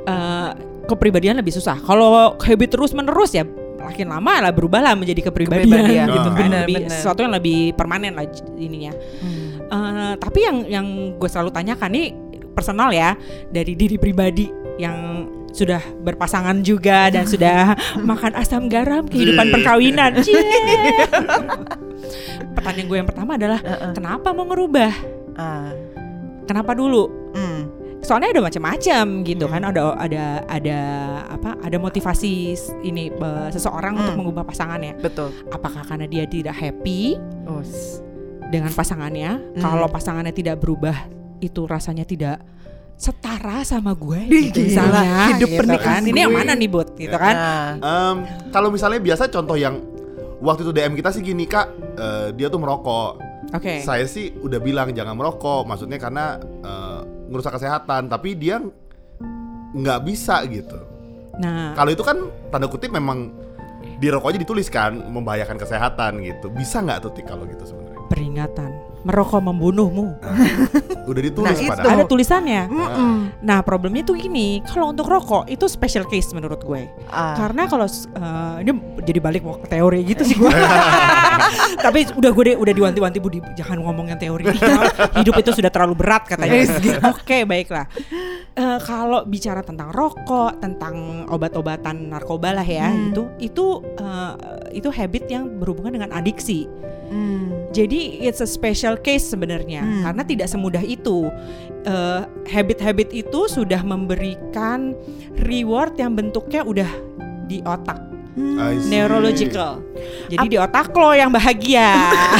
Eh, 0.00 0.50
kepribadian 0.84 1.36
lebih 1.36 1.52
susah 1.52 1.76
kalau 1.78 2.32
habit 2.34 2.68
terus 2.68 2.90
menerus 2.90 3.30
ya 3.30 3.44
makin 3.76 4.08
lama 4.08 4.40
lah 4.40 4.48
berubah 4.48 4.80
lah 4.80 4.92
menjadi 4.92 5.28
kepribadian 5.28 5.68
Kepribadian. 5.68 6.06
gitu 6.08 6.28
kan 6.30 6.40
Benar, 6.42 6.60
lebih 6.62 6.76
benar. 6.80 6.90
sesuatu 6.90 7.20
yang 7.20 7.32
lebih 7.32 7.58
permanen 7.74 8.12
lah 8.12 8.24
ininya 8.56 8.92
Hmm. 9.20 9.60
Eh, 9.60 10.12
tapi 10.16 10.38
yang 10.40 10.56
yang 10.66 10.86
gue 11.14 11.28
selalu 11.28 11.52
tanyakan 11.52 11.90
nih 11.92 12.06
personal 12.50 12.90
ya 12.90 13.12
dari 13.46 13.72
diri 13.72 13.96
pribadi 13.96 14.48
yang 14.76 15.28
sudah 15.50 15.82
berpasangan 16.00 16.62
juga 16.62 17.10
dan 17.10 17.24
sudah 17.24 17.74
makan 18.10 18.32
asam 18.34 18.66
garam 18.66 19.04
kehidupan 19.04 19.46
Cie. 19.46 19.54
perkawinan. 19.54 20.12
Pertanyaan 22.52 22.86
gue 22.86 22.96
yang 22.96 23.08
pertama 23.08 23.34
adalah 23.34 23.60
Heeh. 23.60 23.92
kenapa 23.92 24.28
mau 24.30 24.46
ngerubah? 24.46 24.92
Ah. 25.34 25.70
Kenapa 26.44 26.74
dulu? 26.74 27.06
Hmm. 27.32 27.62
Soalnya 28.00 28.32
ada 28.32 28.42
macam-macam 28.42 29.04
gitu 29.22 29.44
kan, 29.44 29.60
ada 29.62 29.92
ada 29.94 30.24
ada 30.48 30.78
apa? 31.28 31.54
Ada 31.60 31.76
motivasi 31.76 32.32
ini 32.82 33.12
seseorang 33.50 33.94
untuk 33.94 34.16
Hmm. 34.16 34.20
mengubah 34.24 34.42
pasangannya. 34.42 34.96
Betul. 34.98 35.30
Apakah 35.48 35.84
karena 35.84 36.08
dia 36.08 36.24
tidak 36.24 36.56
happy 36.56 37.20
Oh, 37.44 37.60
s- 37.60 38.00
dengan 38.48 38.72
pasangannya. 38.72 39.54
Hmm. 39.54 39.60
Kalau 39.60 39.86
pasangannya 39.86 40.32
tidak 40.32 40.58
berubah, 40.58 40.96
itu 41.38 41.68
rasanya 41.68 42.02
tidak 42.02 42.40
setara 43.00 43.64
sama 43.64 43.96
gue. 43.96 44.28
Gitu 44.28 44.60
gila, 44.60 44.68
misalnya, 44.68 45.02
hidup 45.32 45.48
gitu 45.48 45.60
pernikahan 45.64 46.02
kan. 46.04 46.10
Ini 46.12 46.18
yang 46.20 46.32
gue. 46.36 46.40
mana 46.44 46.52
nih, 46.52 46.68
Bud? 46.68 46.88
Gitu 47.00 47.16
kan? 47.16 47.34
Nah. 47.34 47.68
Em, 47.80 48.16
kalau 48.52 48.68
misalnya 48.68 49.00
biasa 49.00 49.32
contoh 49.32 49.56
yang 49.56 49.80
waktu 50.44 50.68
itu 50.68 50.72
DM 50.76 50.92
kita 51.00 51.08
sih 51.16 51.24
gini 51.24 51.48
kak, 51.48 51.66
eh, 51.96 52.28
dia 52.36 52.52
tuh 52.52 52.60
merokok. 52.60 53.12
Oke. 53.56 53.80
Saya 53.80 54.04
sih 54.04 54.36
udah 54.36 54.60
bilang 54.60 54.92
jangan 54.92 55.16
merokok, 55.16 55.64
maksudnya 55.64 55.96
karena 55.96 56.36
eh, 56.44 57.00
ngerusak 57.32 57.56
kesehatan. 57.56 58.12
Tapi 58.12 58.36
dia 58.36 58.60
nggak 59.72 60.00
bisa 60.04 60.44
gitu. 60.44 60.76
Nah, 61.40 61.72
Kalau 61.72 61.88
itu 61.88 62.04
kan 62.04 62.28
tanda 62.52 62.68
kutip 62.68 62.92
memang 62.92 63.32
di 63.96 64.12
rokoknya 64.12 64.44
dituliskan 64.44 65.08
membahayakan 65.08 65.56
kesehatan 65.56 66.20
gitu. 66.20 66.52
Bisa 66.52 66.84
nggak 66.84 67.00
tuh 67.00 67.16
Tik 67.16 67.24
kalau 67.24 67.48
gitu 67.48 67.64
sebenarnya? 67.64 68.00
peringatan. 68.12 68.89
Merokok 69.00 69.40
membunuhmu. 69.40 70.12
Udah 71.08 71.22
ditulis 71.22 71.48
Nah, 71.48 71.56
itu. 71.56 71.70
padahal. 71.72 71.92
Ada 71.96 72.04
tulisannya. 72.04 72.62
Mm-mm. 72.68 73.14
Nah, 73.40 73.64
problemnya 73.64 74.04
tuh 74.04 74.14
gini, 74.14 74.60
kalau 74.62 74.92
untuk 74.92 75.08
rokok 75.08 75.48
itu 75.48 75.64
special 75.66 76.04
case 76.04 76.30
menurut 76.30 76.60
gue. 76.60 76.84
Ah. 77.08 77.32
Karena 77.34 77.64
kalau 77.64 77.88
eh, 77.88 78.54
ini 78.60 78.70
jadi 79.00 79.18
balik 79.18 79.40
mau 79.40 79.56
ke 79.56 79.68
teori 79.68 80.04
gitu 80.04 80.22
sih 80.22 80.36
gue. 80.36 80.52
Tapi 81.84 82.12
udah 82.12 82.30
gue 82.30 82.44
deh, 82.44 82.56
udah 82.56 82.72
diwanti-wanti 82.72 83.18
Budi 83.18 83.38
jangan 83.54 83.80
ngomong 83.80 84.12
yang 84.12 84.20
teori. 84.20 84.44
Hidup 85.16 85.34
itu 85.38 85.50
sudah 85.52 85.70
terlalu 85.70 85.94
berat 85.96 86.28
katanya. 86.28 86.60
Oke, 87.08 87.44
baiklah. 87.44 87.88
Eh, 88.52 88.78
kalau 88.84 89.24
bicara 89.24 89.62
tentang 89.62 89.88
rokok, 89.90 90.60
tentang 90.60 91.24
obat-obatan 91.26 92.10
narkoba 92.10 92.52
lah 92.52 92.66
ya, 92.66 92.90
Hmm. 92.90 93.10
itu 93.10 93.22
itu 93.40 93.64
eh, 93.96 94.32
itu 94.74 94.88
habit 94.90 95.24
yang 95.26 95.48
berhubungan 95.56 95.94
dengan 95.94 96.10
adiksi. 96.12 96.68
Hmm. 97.10 97.50
Jadi 97.70 98.18
it's 98.20 98.38
a 98.38 98.46
special 98.46 98.89
case 98.96 99.28
sebenarnya 99.28 99.82
Hmm. 99.82 100.02
karena 100.02 100.22
tidak 100.24 100.46
semudah 100.46 100.80
itu. 100.80 101.28
Eh, 101.80 102.20
habit-habit 102.48 103.08
itu 103.10 103.40
sudah 103.46 103.80
memberikan 103.80 104.92
reward 105.40 105.96
yang 105.96 106.12
bentuknya 106.12 106.60
udah 106.60 106.90
di 107.46 107.64
otak, 107.64 107.96
see. 108.36 108.88
neurological. 108.88 109.80
Jadi 110.28 110.46
di 110.46 110.56
otak 110.56 110.92
lo 110.92 111.10
yang 111.10 111.30
bahagia. 111.30 111.88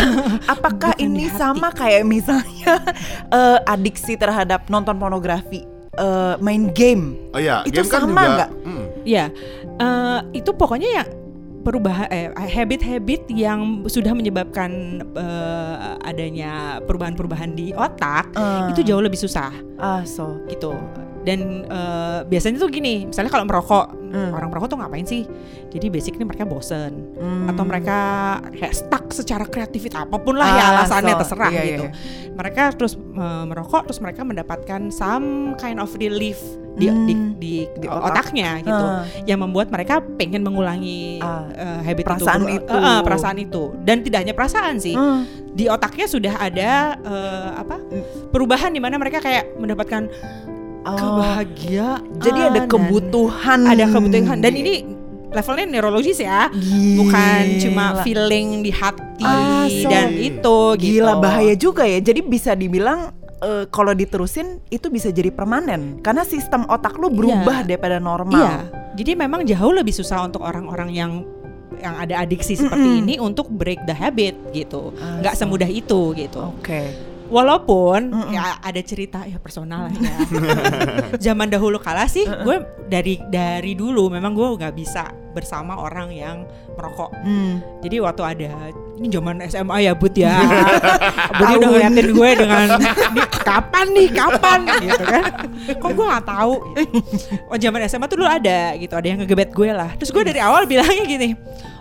Apakah 0.52 0.92
Bukan 0.92 1.02
ini 1.02 1.32
sama 1.32 1.72
kayak 1.72 2.04
misalnya 2.04 2.78
eh, 3.32 3.58
adiksi 3.64 4.14
terhadap 4.14 4.68
nonton 4.68 4.94
pornografi, 4.94 5.64
eh, 5.96 6.34
main 6.38 6.68
game? 6.70 7.16
Oh 7.32 7.40
iya, 7.40 7.64
Itu 7.64 7.80
game 7.80 7.88
kan 7.88 8.00
sama 8.04 8.12
juga. 8.12 8.30
nggak? 8.36 8.50
Mm. 8.62 8.84
Ya, 9.02 9.24
eh, 9.80 10.18
itu 10.36 10.50
pokoknya 10.52 10.88
ya 10.92 11.04
perubahan 11.60 12.08
eh 12.08 12.28
habit-habit 12.32 13.28
yang 13.30 13.84
sudah 13.84 14.12
menyebabkan 14.12 14.70
eh, 15.12 15.76
adanya 16.02 16.80
perubahan-perubahan 16.84 17.52
di 17.52 17.72
otak 17.72 18.32
Ah. 18.34 18.68
itu 18.68 18.80
jauh 18.80 19.00
lebih 19.00 19.18
susah 19.18 19.52
Ah, 19.76 20.00
so. 20.02 20.40
gitu 20.48 20.72
dan 21.20 21.38
eh, 21.64 22.18
biasanya 22.24 22.56
tuh 22.56 22.68
gini 22.68 23.04
misalnya 23.06 23.28
kalau 23.28 23.44
merokok 23.44 23.86
Hmm. 24.10 24.34
orang 24.34 24.50
merokok 24.50 24.74
tuh 24.74 24.78
ngapain 24.78 25.06
sih 25.06 25.22
jadi 25.70 25.86
basically 25.86 26.26
mereka 26.26 26.42
bosen 26.42 27.14
Hmm. 27.14 27.46
atau 27.46 27.62
mereka 27.62 27.98
kayak 28.50 28.74
stuck 28.74 29.06
secara 29.10 29.46
kreativitas 29.46 30.02
apa 30.02 30.18
pun 30.18 30.34
lah 30.34 30.50
ya 30.50 30.58
Ah, 30.60 30.70
alasannya 30.76 31.14
so, 31.14 31.20
terserah 31.22 31.50
iya, 31.52 31.62
gitu 31.64 31.84
iya. 31.86 31.92
mereka 32.34 32.74
terus 32.74 32.98
eh, 32.98 33.44
merokok 33.46 33.86
terus 33.86 34.00
mereka 34.00 34.26
mendapatkan 34.26 34.90
some 34.90 35.54
kind 35.54 35.78
of 35.78 35.94
relief 35.94 36.42
di 36.74 36.86
Hmm. 36.86 37.06
di, 37.06 37.14
di, 37.36 37.54
Di 37.76 37.86
otak. 37.86 38.02
otaknya 38.10 38.58
gitu 38.58 38.86
Ah. 38.88 39.06
yang 39.24 39.38
membuat 39.38 39.70
mereka 39.70 40.02
pengen 40.18 40.42
mengulangi 40.42 41.20
Ah. 41.20 41.46
eh, 41.46 41.80
habit 41.84 42.02
Perasaan 42.08 42.42
itu, 42.42 42.56
itu. 42.56 42.72
Eh, 42.72 42.82
eh, 42.82 43.00
perasaan 43.00 43.38
itu 43.38 43.62
dan 43.80 43.96
tidak 44.00 44.18
hanya 44.20 44.34
perasaan 44.34 44.74
sih 44.76 44.94
Hmm. 44.94 45.22
di 45.50 45.66
otaknya 45.66 46.06
sudah 46.08 46.34
ada 46.34 46.70
eh, 46.96 47.50
apa 47.56 47.78
perubahan 48.28 48.70
di 48.70 48.78
mana 48.78 48.96
mereka 48.96 49.18
kayak 49.18 49.54
mendapatkan 49.54 50.10
Oh. 50.80 50.96
kebahagiaan 50.96 52.00
Jadi 52.18 52.40
ada 52.40 52.52
dan 52.56 52.64
kebutuhan. 52.66 53.60
ada 53.64 53.84
kebutuhan 53.86 54.38
dan 54.38 54.52
ini 54.54 54.74
levelnya 55.28 55.66
neurologis 55.68 56.18
ya 56.18 56.48
bukan 56.96 57.42
cuma 57.60 58.00
feeling 58.00 58.64
di 58.64 58.72
hati 58.72 59.04
Ah, 59.20 59.68
so- 59.68 59.86
dan 59.86 60.10
itu 60.10 60.58
Gila 60.74 60.80
gitu. 61.12 61.20
bahaya 61.20 61.54
juga 61.54 61.84
ya. 61.84 62.00
Jadi 62.00 62.24
bisa 62.24 62.52
dibilang 62.52 63.12
eh, 63.38 63.68
kalau 63.68 63.92
diterusin 63.92 64.64
itu 64.66 64.88
bisa 64.88 65.08
jadi 65.08 65.28
permanen 65.28 66.00
karena 66.00 66.24
sistem 66.24 66.64
otak 66.66 66.96
lu 66.96 67.08
berubah 67.08 67.60
Iya. 67.60 67.68
daripada 67.68 67.96
normal. 67.96 68.40
Iya. 68.40 68.56
Jadi 68.96 69.12
memang 69.14 69.44
jauh 69.44 69.70
lebih 69.70 69.92
susah 69.92 70.24
untuk 70.24 70.40
orang-orang 70.40 70.88
yang 70.90 71.12
yang 71.76 71.96
ada 71.96 72.20
adiksi 72.20 72.56
seperti 72.56 72.76
Mm-mm. 72.86 73.02
ini 73.02 73.14
untuk 73.16 73.48
break 73.48 73.84
the 73.84 73.92
habit 73.92 74.36
gitu. 74.50 74.92
Nggak 74.92 75.32
semudah 75.34 75.68
itu 75.68 76.12
gitu. 76.12 76.52
Oke. 76.52 76.92
Walaupun 77.30 78.00
Mm-mm. 78.10 78.34
ya 78.34 78.58
ada 78.58 78.82
cerita 78.82 79.22
ya 79.22 79.38
personal 79.38 79.86
lah 79.86 79.94
ya. 79.94 80.16
Zaman 81.30 81.46
dahulu 81.46 81.78
kala 81.78 82.10
sih 82.10 82.26
gue 82.26 82.56
dari 82.90 83.22
dari 83.30 83.78
dulu 83.78 84.10
memang 84.10 84.34
gue 84.34 84.58
nggak 84.58 84.74
bisa 84.74 85.06
bersama 85.30 85.78
orang 85.78 86.10
yang 86.10 86.42
merokok. 86.74 87.14
Hmm. 87.22 87.62
Jadi 87.86 87.96
waktu 88.02 88.22
ada 88.26 88.50
ini 88.98 89.06
zaman 89.08 89.40
SMA 89.46 89.86
ya 89.86 89.92
Bud 89.94 90.12
ya. 90.12 90.34
Budi 91.38 91.52
udah 91.56 91.68
ngeliatin 91.70 92.08
gue 92.12 92.30
dengan 92.36 92.66
"Nih, 93.14 93.26
kapan 93.46 93.86
nih 93.94 94.08
kapan 94.10 94.58
gitu 94.82 95.04
kan. 95.06 95.24
Kok 95.78 95.90
gue 95.94 96.06
nggak 96.06 96.26
tahu. 96.26 96.54
Oh 97.50 97.58
zaman 97.58 97.82
SMA 97.86 98.06
tuh 98.06 98.22
dulu 98.22 98.30
ada 98.30 98.74
gitu, 98.78 98.94
ada 98.94 99.06
yang 99.06 99.18
ngegebet 99.22 99.50
gue 99.50 99.70
lah. 99.70 99.90
Terus 99.98 100.10
gue 100.14 100.22
dari 100.22 100.38
awal 100.42 100.66
bilangnya 100.66 101.02
gini. 101.06 101.30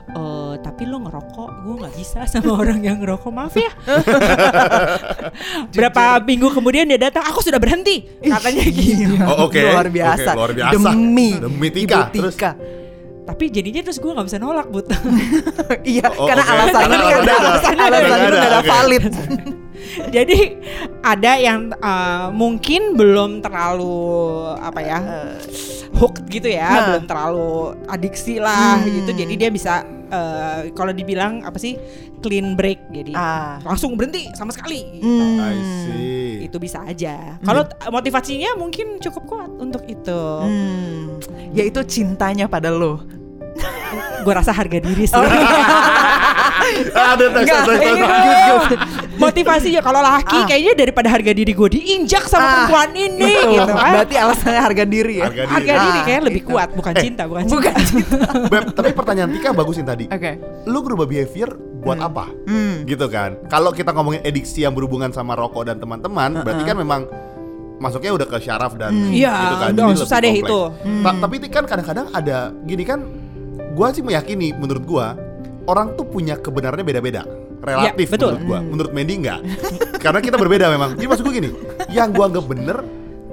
Oh, 0.10 0.58
tapi 0.58 0.90
lo 0.90 0.98
ngerokok, 1.00 1.50
gue 1.62 1.76
nggak 1.80 1.94
bisa 1.94 2.20
sama 2.32 2.58
orang 2.58 2.82
yang 2.82 2.98
ngerokok, 2.98 3.30
maaf 3.30 3.54
ya. 3.54 3.70
Berapa 5.76 6.18
minggu 6.22 6.50
kemudian 6.50 6.86
dia 6.86 6.98
datang, 7.00 7.24
aku 7.26 7.40
sudah 7.40 7.58
berhenti, 7.58 8.06
katanya 8.20 8.64
gitu. 8.66 9.06
Oh, 9.30 9.46
oke. 9.48 9.62
Luar 9.62 9.88
biasa. 9.88 10.32
Oke, 10.34 10.40
luar 10.40 10.52
biasa. 10.54 10.90
Demi 10.92 11.30
Demi 11.38 11.68
Tika. 11.70 12.10
Ibu 12.10 12.18
Terus? 12.18 12.34
Tika. 12.36 12.52
Tapi 13.30 13.44
jadinya 13.54 13.82
terus 13.86 14.02
gue 14.02 14.10
nggak 14.10 14.26
bisa 14.26 14.40
nolak, 14.42 14.68
Bud. 14.74 14.90
iya, 15.86 16.10
Oh, 16.10 16.26
karena 16.26 16.42
oke. 16.42 16.54
alasannya 16.58 16.98
Karena 16.98 17.14
ada 17.22 17.34
alasannya 17.38 17.84
alasannya 17.86 18.28
ada, 18.28 18.42
ada 18.42 18.60
valid. 18.66 19.04
Jadi 20.10 20.40
ada 21.00 21.32
yang 21.38 21.60
uh, 21.78 22.34
mungkin 22.34 22.98
belum 22.98 23.40
terlalu 23.40 23.94
apa 24.58 24.80
ya 24.82 24.98
hooked 25.94 26.26
gitu 26.28 26.50
ya, 26.50 26.70
Nah. 26.70 26.86
belum 26.90 27.04
terlalu 27.06 27.50
adiksi 27.86 28.42
lah 28.42 28.82
Hmm. 28.82 28.90
gitu. 28.90 29.12
Jadi 29.14 29.34
dia 29.38 29.50
bisa 29.50 29.86
uh, 30.10 30.68
kalau 30.72 30.90
dibilang 30.90 31.42
apa 31.42 31.56
sih 31.56 31.78
clean 32.20 32.54
break, 32.54 32.90
jadi 32.90 33.14
Ah. 33.14 33.58
langsung 33.64 33.94
berhenti 33.94 34.28
sama 34.34 34.50
sekali. 34.50 35.00
Gitu. 35.00 35.08
Hmm. 35.08 35.40
I 35.40 35.56
see. 35.58 36.34
Itu 36.44 36.58
bisa 36.58 36.82
aja. 36.82 37.40
Kalau 37.40 37.64
t- 37.64 37.78
motivasinya 37.88 38.54
mungkin 38.54 39.00
cukup 39.00 39.24
kuat 39.26 39.52
untuk 39.56 39.86
itu. 39.86 40.22
Hmm. 40.40 41.18
Yaitu 41.52 41.82
cintanya 41.86 42.46
pada 42.46 42.70
lo. 42.70 43.02
Gue 44.20 44.34
rasa 44.34 44.52
harga 44.52 44.78
diri 44.78 45.04
sih. 45.04 45.16
Ada 47.12 47.24
ini 47.28 47.44
good. 47.44 48.80
Motivasinya 49.16 49.82
kalau 49.82 50.00
laki 50.00 50.32
Ah. 50.34 50.48
kayaknya 50.48 50.74
daripada 50.78 51.08
harga 51.08 51.32
diri 51.32 51.52
gue 51.52 51.70
diinjak 51.70 52.24
sama 52.26 52.40
Ah, 52.40 52.50
perempuan 52.64 52.90
ini 52.94 53.34
gitu 53.52 53.68
kan. 53.70 53.92
Berarti 53.94 54.16
alasannya 54.16 54.62
harga 54.62 54.84
diri 54.86 55.16
ya. 55.20 55.26
Harga 55.28 55.44
diri. 55.44 55.54
Harga 55.54 55.74
diri 55.76 55.90
Ah, 55.92 56.04
kayaknya 56.04 56.24
lebih 56.26 56.42
itu. 56.42 56.50
kuat, 56.50 56.70
bukan 56.72 56.94
cinta, 56.96 57.24
bukan 57.26 57.44
cinta. 57.44 57.56
Bukan 57.60 57.74
cinta. 57.82 58.28
Beb, 58.54 58.64
tapi 58.72 58.90
pertanyaan 58.94 59.30
Tika 59.30 59.50
bagusin 59.52 59.84
tadi. 59.84 60.06
Oke. 60.08 60.32
Lu 60.66 60.80
berubah 60.80 61.04
behavior 61.04 61.50
buat 61.80 62.00
apa? 62.00 62.32
Hmm. 62.46 62.84
Gitu 62.84 63.06
kan. 63.08 63.36
Kalau 63.46 63.72
kita 63.72 63.92
ngomongin 63.92 64.22
adiksi 64.22 64.64
yang 64.64 64.72
berhubungan 64.72 65.12
sama 65.12 65.36
rokok 65.36 65.68
dan 65.68 65.78
teman-teman, 65.78 66.40
berarti 66.40 66.64
kan 66.64 66.76
memang 66.76 67.02
masuknya 67.76 68.12
udah 68.14 68.28
ke 68.30 68.38
syaraf 68.40 68.76
dan 68.76 68.92
Iya, 69.10 69.32
gitu 69.32 69.56
kan. 69.58 69.70
udah, 69.70 69.84
Jadi 69.86 70.00
susah 70.00 70.18
lebih 70.18 70.24
deh 70.26 70.34
kompleks. 70.38 70.84
itu. 70.84 71.00
Ta- 71.00 71.18
tapi 71.18 71.36
kan 71.46 71.64
kadang-kadang 71.66 72.08
ada 72.10 72.38
gini 72.62 72.84
kan 72.84 73.00
gua 73.72 73.88
sih 73.90 74.00
meyakini 74.00 74.52
menurut 74.52 74.84
gua 74.84 75.16
orang 75.70 75.94
tuh 75.94 76.04
punya 76.04 76.34
kebenarannya 76.36 76.82
beda-beda. 76.84 77.22
Relatif 77.60 78.08
Ya, 78.08 78.12
betul. 78.12 78.32
menurut 78.34 78.44
gua. 78.44 78.60
Menurut 78.64 78.92
Mendy 78.92 79.14
enggak. 79.18 79.40
Karena 80.00 80.20
kita 80.20 80.36
berbeda 80.36 80.66
memang. 80.68 80.96
Jadi 80.96 81.06
maksud 81.06 81.22
gua 81.22 81.34
gini, 81.36 81.50
yang 81.88 82.10
gua 82.10 82.26
anggap 82.26 82.46
bener 82.46 82.78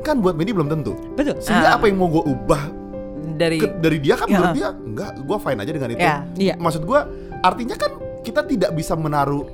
kan 0.03 0.19
buat 0.19 0.35
Mendy 0.35 0.53
belum 0.53 0.69
tentu. 0.69 0.93
Betul. 1.15 1.41
Sehingga 1.41 1.73
Ah. 1.73 1.77
apa 1.77 1.87
yang 1.87 1.97
mau 1.97 2.09
gua 2.09 2.23
ubah 2.23 2.63
Dari 3.29 3.59
ke- 3.59 3.77
dari 3.79 3.99
dia 3.99 4.15
kan 4.15 4.27
Ya. 4.27 4.33
menurut 4.35 4.55
dia 4.55 4.69
enggak, 4.73 5.11
gua 5.23 5.39
fine 5.39 5.59
aja 5.59 5.71
dengan 5.71 5.89
itu. 5.91 6.01
Ya. 6.01 6.17
Iya. 6.35 6.55
Maksud 6.57 6.83
gua 6.83 7.01
artinya 7.41 7.75
kan 7.75 7.91
kita 8.21 8.41
tidak 8.43 8.71
bisa 8.73 8.93
menaruh 8.93 9.45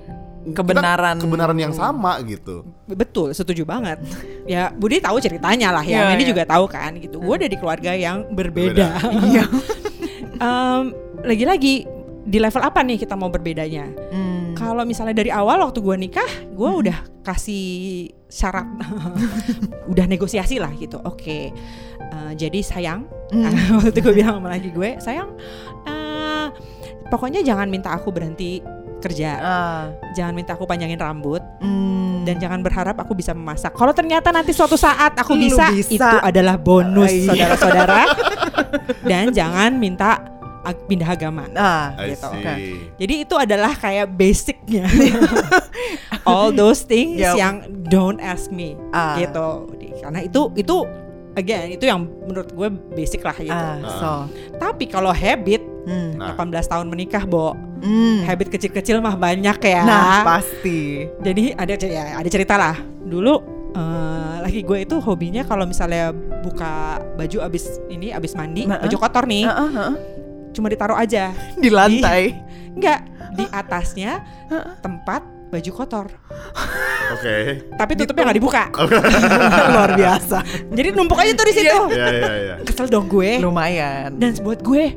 kita 0.43 0.59
Kebenaran. 0.59 1.17
kebenaran 1.19 1.55
yang 1.55 1.71
sama 1.71 2.19
gitu. 2.23 2.67
Betul, 2.85 3.31
setuju 3.31 3.63
banget. 3.63 4.03
Ya, 4.43 4.71
Budi 4.71 4.99
tahu 4.99 5.19
ceritanya 5.19 5.71
lah 5.71 5.85
ya. 5.85 6.11
Iya, 6.11 6.19
Ini 6.19 6.23
iya. 6.25 6.31
juga 6.31 6.43
tahu 6.45 6.65
kan 6.67 6.91
gitu. 6.97 7.19
Gue 7.19 7.39
dari 7.39 7.55
keluarga 7.55 7.93
yang 7.93 8.27
berbeda. 8.29 8.99
Iya. 9.23 9.45
Em, 10.43 10.85
lagi-lagi 11.23 11.87
di 12.23 12.39
level 12.39 12.63
apa 12.63 12.81
nih 12.81 12.97
kita 12.97 13.15
mau 13.15 13.29
berbedanya? 13.29 13.91
Hmm. 14.11 14.55
Kalau 14.55 14.83
misalnya 14.83 15.13
dari 15.13 15.29
awal 15.29 15.59
waktu 15.61 15.79
gue 15.79 15.97
nikah, 15.99 16.31
gue 16.49 16.71
udah 16.71 16.99
kasih 17.21 17.65
syarat, 18.27 18.65
udah 19.91 20.07
negosiasi 20.07 20.57
lah 20.57 20.71
gitu. 20.73 21.03
Oke, 21.03 21.51
eh, 21.99 22.33
jadi 22.35 22.61
sayang, 22.61 23.07
Hmm. 23.33 23.49
waktu 23.81 23.91
itu 23.91 24.01
gue 24.03 24.15
bilang 24.15 24.39
sama 24.39 24.51
lagi 24.51 24.69
gue, 24.69 24.97
sayang, 24.99 25.33
eh, 25.83 26.47
pokoknya 27.09 27.41
jangan 27.41 27.67
minta 27.67 27.91
aku 27.91 28.09
berhenti 28.09 28.61
kerja, 29.03 29.31
Ah. 29.35 29.83
jangan 30.15 30.31
minta 30.33 30.55
aku 30.55 30.63
panjangin 30.63 30.95
rambut, 30.95 31.43
Hmm. 31.59 32.23
dan 32.23 32.39
jangan 32.39 32.63
berharap 32.63 32.95
aku 32.95 33.19
bisa 33.19 33.35
memasak. 33.35 33.75
Kalau 33.75 33.91
ternyata 33.91 34.31
nanti 34.31 34.55
suatu 34.55 34.79
saat 34.79 35.19
aku 35.19 35.35
Lu 35.35 35.43
bisa, 35.43 35.75
bisa. 35.75 35.91
itu 35.91 36.17
adalah 36.23 36.55
bonus 36.55 37.11
Ah, 37.11 37.19
iya. 37.19 37.27
saudara-saudara. 37.27 38.01
dan 39.03 39.35
jangan 39.35 39.75
minta 39.75 40.23
pindah 40.65 41.09
agama. 41.09 41.45
Ah. 41.53 41.91
I 41.97 42.15
Gitu, 42.15 42.23
see. 42.23 42.39
oke. 42.39 42.55
Jadi 42.97 43.15
itu 43.21 43.35
adalah 43.35 43.73
kayak 43.75 44.07
basicnya. 44.09 44.87
All 46.25 46.51
those 46.51 46.83
things 46.83 47.19
Yep. 47.19 47.35
yang 47.35 47.55
don't 47.85 48.19
ask 48.19 48.49
me 48.49 48.79
Ah. 48.91 49.19
gitu. 49.19 49.67
Karena 49.99 50.21
itu 50.21 50.51
itu 50.55 50.77
again 51.33 51.73
itu 51.73 51.85
yang 51.85 51.99
menurut 52.23 52.49
gue 52.49 52.69
basic 52.93 53.21
lah 53.21 53.35
gitu. 53.35 53.51
Ah, 53.53 53.79
so. 53.91 54.11
Tapi 54.57 54.87
kalau 54.87 55.11
habit 55.11 55.63
Hmm. 55.83 56.15
Nah. 56.15 56.39
18 56.39 56.63
tahun 56.63 56.87
menikah, 56.87 57.27
Bo. 57.27 57.59
Hmm. 57.83 58.23
Habit 58.23 58.55
kecil-kecil 58.55 59.03
mah 59.03 59.19
banyak 59.19 59.59
ya. 59.59 59.83
Nah, 59.83 60.23
pasti. 60.23 61.11
Jadi 61.19 61.51
ada 61.51 61.75
cer- 61.75 61.91
ya, 61.91 62.05
ada 62.15 62.29
cerita 62.31 62.55
lah. 62.55 62.79
Dulu 63.03 63.35
eh, 63.73 64.37
lagi 64.39 64.63
gue 64.63 64.79
itu 64.79 65.01
hobinya 65.01 65.43
kalau 65.43 65.67
misalnya 65.67 66.15
buka 66.39 67.03
baju 67.17 67.39
abis 67.43 67.83
ini 67.89 68.13
abis 68.13 68.37
mandi 68.37 68.63
Nah, 68.63 68.79
baju 68.79 68.95
kotor 68.97 69.25
nih 69.25 69.43
Heeh, 69.43 69.71
heeh. 69.73 69.95
Cuma 70.53 70.69
ditaruh 70.69 70.95
aja 70.95 71.33
Di 71.55 71.69
lantai. 71.69 72.37
enggak 72.71 73.01
di 73.33 73.45
atasnya 73.47 74.21
tempat 74.79 75.21
baju 75.49 75.71
kotor 75.75 76.07
Oke. 77.13 77.69
tapi 77.71 77.93
tutupnya 77.95 78.25
nggak 78.27 78.39
dibuka 78.39 78.63
Luar 79.73 79.93
biasa. 79.93 80.39
jadi 80.71 80.89
numpuk 80.91 81.19
aja 81.19 81.33
tuh 81.33 81.45
di 81.45 81.55
situ 81.55 81.69
Iya 81.91 82.07
iya 82.09 82.33
iya. 82.35 82.55
kesel 82.63 82.89
dong 82.89 83.05
gue 83.07 83.37
Lumayan. 83.39 84.17
dan 84.17 84.33
buat 84.41 84.61
gue 84.61 84.97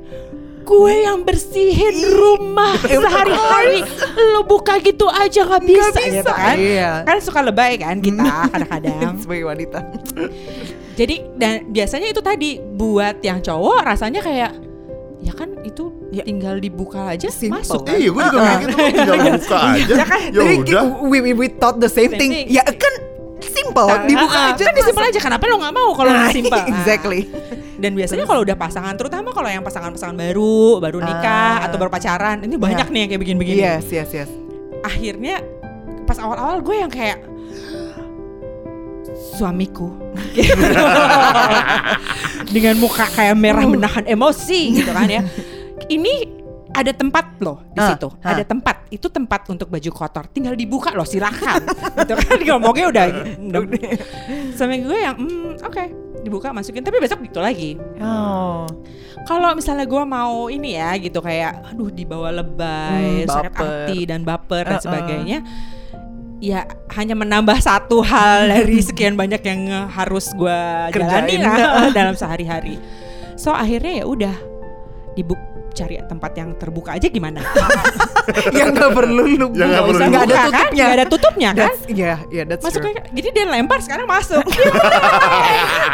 gue 0.66 0.94
yang 0.98 1.22
bersihin 1.22 1.94
rumah 2.10 2.74
sehari-hari 2.90 3.86
lu 4.34 4.42
buka 4.44 4.80
gitu 4.80 5.06
aja 5.06 5.46
nggak 5.46 5.62
bisa, 5.62 5.92
bisa. 5.94 6.02
gitu 6.16 6.32
kan 6.34 6.56
Iya. 6.58 6.92
kan 7.04 7.18
suka 7.20 7.40
lebay 7.40 7.76
kan 7.76 8.00
kita 8.00 8.24
kadang-kadang 8.52 9.14
sebagai 9.16 9.46
wanita. 9.46 9.80
Jadi 10.96 11.16
dan 11.36 11.70
biasanya 11.70 12.08
itu 12.08 12.18
tadi 12.20 12.50
buat 12.58 13.20
yang 13.20 13.40
cowok 13.40 13.84
rasanya 13.84 14.24
kayak 14.24 14.52
ya 15.18 15.32
kan 15.32 15.50
itu 15.62 15.92
Ya. 16.10 16.24
tinggal 16.24 16.58
dibuka 16.58 17.08
aja 17.08 17.28
Simple. 17.28 17.60
masuk 17.60 17.84
kan. 17.84 17.96
Iya, 17.96 18.10
gue 18.10 18.22
juga 18.22 18.40
kayak 18.40 18.60
gitu 18.62 18.76
tinggal 18.78 19.18
buka 19.36 19.58
aja. 19.70 19.94
ya 19.94 20.06
kan? 20.06 20.20
Ya 20.28 20.42
udah. 20.42 20.84
we, 21.04 21.18
we, 21.20 21.32
we 21.34 21.48
thought 21.50 21.76
the 21.76 21.88
same, 21.88 22.10
Same 22.10 22.20
thing. 22.20 22.32
thing. 22.36 22.48
Ya 22.50 22.64
kan 22.64 22.94
simple, 23.42 23.86
Nah, 23.86 24.04
dibuka 24.04 24.38
ah, 24.38 24.52
aja. 24.52 24.64
Kan 24.64 24.74
disimpel 24.74 25.04
aja 25.06 25.20
kenapa 25.20 25.44
lo 25.46 25.56
nggak 25.58 25.74
mau 25.74 25.90
kalau 25.92 26.10
Nah? 26.10 26.28
Nah, 26.28 26.66
exactly. 26.72 27.28
dan 27.76 27.92
biasanya 27.92 28.24
kalau 28.24 28.42
udah 28.42 28.56
pasangan 28.56 28.96
terutama 28.96 29.30
kalau 29.30 29.48
yang 29.48 29.60
pasangan-pasangan 29.62 30.16
baru 30.16 30.80
baru 30.80 31.00
nikah 31.00 31.60
Ah. 31.60 31.66
atau 31.68 31.76
baru 31.76 31.90
pacaran 31.90 32.40
ini 32.42 32.56
banyak 32.56 32.88
Iya. 32.88 32.92
nih 32.92 33.00
yang 33.02 33.10
kayak 33.10 33.22
begini-begini 33.22 33.58
Yes, 33.58 33.86
yes, 33.90 34.10
yes. 34.14 34.30
akhirnya 34.82 35.44
pas 36.04 36.16
awal-awal 36.16 36.60
gue 36.62 36.76
yang 36.78 36.88
kayak 36.88 37.20
suamiku 39.36 39.92
dengan 42.48 42.76
muka 42.78 43.06
kayak 43.08 43.36
merah 43.36 43.66
menahan 43.66 44.06
emosi 44.06 44.82
gitu 44.82 44.92
kan 44.92 45.08
ya. 45.08 45.22
Ini 45.86 46.14
ada 46.72 46.92
tempat 46.92 47.40
loh 47.40 47.64
di 47.72 47.80
Ah, 47.80 47.96
situ. 47.96 48.12
Ah. 48.20 48.36
ada 48.36 48.44
tempat. 48.44 48.84
Itu 48.92 49.08
tempat 49.08 49.48
untuk 49.48 49.68
baju 49.68 49.90
kotor. 49.90 50.28
Tinggal 50.28 50.54
dibuka 50.54 50.92
loh 50.92 51.08
silakan. 51.08 51.64
Gitu 52.04 52.14
kan. 52.14 52.38
Ngomongnya 52.38 52.86
udah, 52.92 53.06
sama 54.52 54.76
gue 54.76 55.00
yang 55.00 55.16
hmm, 55.16 55.64
oke 55.64 55.84
dibuka 56.22 56.52
masukin. 56.52 56.84
Tapi 56.84 57.00
besok 57.00 57.24
gitu 57.24 57.40
lagi. 57.40 57.80
Oh. 57.98 58.68
kalau 59.26 59.58
misalnya 59.58 59.90
gue 59.90 60.04
mau 60.06 60.54
ini 60.54 60.78
ya 60.78 60.94
gitu 61.00 61.18
kayak 61.18 61.74
aduh 61.74 61.90
dibawa 61.90 62.30
lebay, 62.30 63.26
Hmm, 63.26 63.32
sakit 63.32 63.54
hati 63.58 64.00
dan 64.06 64.22
baper 64.22 64.68
dan 64.68 64.78
Uh-uh. 64.78 64.84
sebagainya. 64.84 65.40
Ya 66.38 66.68
hanya 66.94 67.16
menambah 67.16 67.58
satu 67.58 68.00
hal 68.00 68.48
dari 68.54 68.80
sekian 68.80 69.16
banyak 69.16 69.40
yang 69.42 69.62
harus 69.88 70.30
gue 70.32 70.60
jalani 70.92 71.36
Kerjain. 71.36 71.42
lah 71.42 71.90
dalam 71.98 72.14
sehari-hari. 72.14 72.76
So 73.36 73.52
akhirnya 73.52 74.04
ya 74.04 74.06
udah 74.06 74.36
dibuk 75.14 75.40
cari 75.72 76.00
tempat 76.08 76.32
yang 76.36 76.56
terbuka 76.56 76.96
aja 76.96 77.08
gimana? 77.08 77.44
yang 78.56 78.72
nggak 78.72 78.96
perlu 78.96 79.28
lu 79.28 79.48
Yang 79.52 79.70
nggak 79.70 79.84
perlu 79.86 80.00
nggak 80.08 80.24
ada 80.24 80.36
kan? 80.36 80.44
tutupnya. 80.48 80.84
Nggak 80.84 80.96
ada 80.96 81.06
tutupnya 81.06 81.50
kan? 81.52 81.72
Yeah, 81.92 82.18
yeah, 82.32 82.46
that's 82.48 82.64
Masuk 82.64 82.80
true. 82.80 82.96
jadi 83.12 83.28
dia 83.32 83.46
lempar 83.46 83.84
sekarang 83.84 84.08
masuk. 84.08 84.44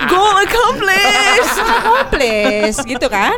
Goal 0.06 0.36
accomplished. 0.38 1.54
Accomplish 1.58 2.78
gitu 2.86 3.08
kan? 3.10 3.38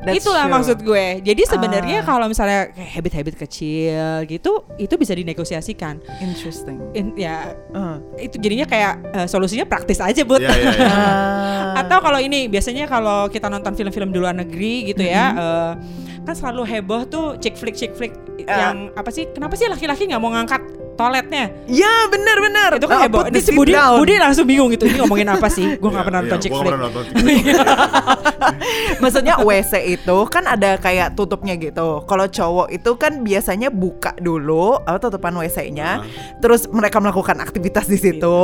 That's 0.00 0.24
Itulah 0.24 0.48
true. 0.48 0.54
maksud 0.56 0.78
gue. 0.80 1.06
Jadi 1.20 1.42
sebenarnya 1.44 2.00
Ah. 2.00 2.06
kalau 2.06 2.24
misalnya 2.24 2.72
kayak 2.72 2.90
habit-habit 2.90 3.34
kecil 3.38 4.00
gitu, 4.24 4.64
itu 4.74 4.94
bisa 4.96 5.12
dinegosiasikan. 5.12 6.00
Interesting. 6.18 6.80
In- 6.92 7.12
ya 7.14 7.52
Uh. 7.70 8.00
itu 8.16 8.36
jadinya 8.36 8.64
kayak 8.64 8.94
eh, 9.12 9.26
solusinya 9.26 9.64
praktis 9.64 10.00
aja 10.00 10.24
buat. 10.24 10.40
Iya, 10.40 10.50
iya, 10.50 10.72
iya. 10.72 10.88
Ah. 10.88 11.72
Atau 11.84 12.00
kalau 12.00 12.16
ini 12.16 12.46
biasanya 12.46 12.84
kalau 12.84 13.28
kita 13.28 13.46
nonton 13.46 13.72
film-film 13.72 14.08
di 14.08 14.18
luar 14.18 14.32
negeri 14.32 14.88
gitu 14.88 15.02
ya, 15.02 15.24
eh, 15.30 15.72
kan 16.20 16.34
selalu 16.34 16.64
heboh 16.66 17.04
tuh 17.04 17.26
chick 17.36 17.54
flick 17.54 17.76
chick 17.76 17.92
flick 17.92 18.16
Ah. 18.48 18.72
yang 18.72 18.88
apa 18.94 19.08
sih? 19.08 19.28
Kenapa 19.28 19.52
sih 19.52 19.68
laki-laki 19.68 20.08
nggak 20.08 20.18
mau 20.18 20.32
ngangkat 20.32 20.64
toiletnya? 21.00 21.44
Ya 21.66 21.92
benar-benar. 22.06 22.70
Itu 22.76 22.86
kan 22.86 22.96
Uh, 22.96 23.02
heboh. 23.08 23.22
Ini 23.26 23.40
si 23.40 23.50
Budi, 23.50 23.72
down. 23.72 23.96
Budi 23.96 24.14
langsung 24.16 24.44
bingung 24.44 24.68
gitu. 24.68 24.84
Ini 24.84 25.00
ngomongin 25.00 25.28
apa 25.30 25.48
sih? 25.48 25.80
Gue 25.80 25.88
nggak 25.88 25.96
Iya, 25.96 26.08
pernah 26.08 26.20
iya, 26.20 26.28
nonton 26.28 26.38
chick 26.38 26.52
flick. 26.52 26.72
nonton 26.76 27.02
chick 27.02 27.14
flick. 27.16 27.44
Maksudnya 29.00 29.34
WC 29.40 29.72
itu 29.94 30.16
kan 30.26 30.44
ada 30.44 30.76
kayak 30.76 31.14
tutupnya 31.14 31.56
gitu. 31.56 32.04
Kalau 32.04 32.26
cowok 32.26 32.68
itu 32.70 32.90
kan 32.96 33.22
biasanya 33.22 33.68
buka 33.70 34.12
dulu 34.16 34.76
apa 34.78 34.98
tutupan 35.00 35.32
WC-nya, 35.34 36.04
terus 36.38 36.68
mereka 36.68 36.98
melakukan 36.98 37.38
aktivitas 37.38 37.86
di 37.86 37.96
situ. 37.96 38.36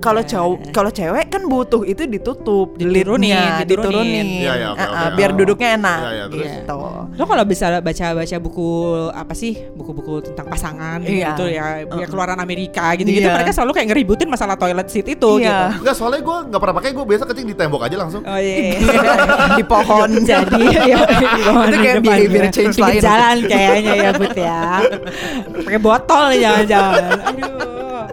Kalau 0.00 0.20
Iya. 0.20 0.30
cowok 0.30 0.56
kalau 0.72 0.90
cewek 0.90 1.26
kan 1.28 1.42
butuh 1.44 1.84
itu 1.84 2.06
ditutup, 2.06 2.74
Diturunin, 2.74 3.62
diturunin. 3.62 4.26
Iya, 4.42 4.52
iya, 4.74 5.10
biar 5.12 5.30
duduknya 5.32 5.76
enak 5.76 5.98
Iya, 6.00 6.10
iya, 6.10 6.24
terus? 6.26 6.46
gitu. 6.64 6.78
Lo 7.14 7.24
kalau 7.24 7.44
bisa 7.44 7.66
baca-baca 7.78 8.36
buku 8.40 8.68
apa 9.10 9.34
sih 9.34 9.52
buku-buku 9.70 10.24
tentang 10.24 10.46
pasangan 10.48 10.98
Iya. 11.04 11.34
gitu 11.34 11.44
ya, 11.46 11.83
ya 11.86 12.06
keluaran 12.06 12.36
Amerika 12.36 12.92
gitu-gitu 12.94 13.22
Iya. 13.22 13.34
mereka 13.34 13.50
selalu 13.50 13.72
kayak 13.72 13.88
ngeributin 13.88 14.26
masalah 14.26 14.54
toilet 14.54 14.86
seat 14.86 15.06
itu 15.06 15.30
Iya. 15.34 15.44
gitu. 15.44 15.64
Enggak, 15.80 15.94
soalnya 15.94 16.20
gue 16.20 16.36
nggak 16.46 16.60
pernah 16.60 16.74
pakai, 16.74 16.90
gue 16.90 17.04
biasa 17.06 17.22
kencing 17.24 17.46
di 17.46 17.54
tembok 17.54 17.82
aja 17.82 17.96
langsung. 17.96 18.22
Oh 18.22 18.36
iya. 18.36 18.78
di 19.58 19.64
pohon 19.64 20.10
Jadi 20.30 20.62
ya, 20.90 20.98
di 21.04 21.26
bawah 21.38 21.64
Itu 21.64 21.70
di 21.70 21.78
kayak 21.78 21.96
depan 21.96 22.04
behavior 22.06 22.46
change 22.50 22.76
lain. 22.76 23.00
jalan 23.00 23.36
kayaknya 23.44 23.92
ya 23.94 24.10
Bud 24.12 24.34
ya. 24.34 24.62
Pakai 25.60 25.80
botol 25.80 26.24
jangan-jangan. 26.34 27.10
Aduh. 27.24 28.04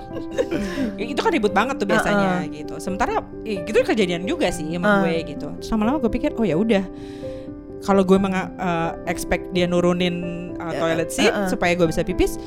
Ya, 0.95 1.05
itu 1.07 1.19
kan 1.19 1.31
ribut 1.31 1.51
banget 1.51 1.75
tuh 1.75 1.87
biasanya 1.87 2.45
gitu. 2.47 2.77
Sementara 2.77 3.19
eh, 3.41 3.61
itu 3.61 3.77
kejadian 3.77 4.23
juga 4.23 4.47
sih 4.49 4.67
sama 4.69 4.87
Uh. 4.87 4.97
gue 5.03 5.15
gitu. 5.27 5.47
Terus 5.57 5.69
lama-lama 5.69 5.97
gue 5.99 6.11
pikir 6.11 6.31
oh 6.33 6.43
ya 6.43 6.55
udah 6.55 6.83
kalau 7.81 8.03
gue 8.03 8.13
menga- 8.15 8.53
eh, 8.53 8.91
expect 9.07 9.49
dia 9.51 9.65
nurunin 9.65 10.15
uh, 10.55 10.69
toilet 10.71 11.09
seat 11.09 11.29
uh-uh. 11.29 11.49
supaya 11.49 11.73
gue 11.73 11.83
bisa 11.83 12.03
pipis 12.03 12.37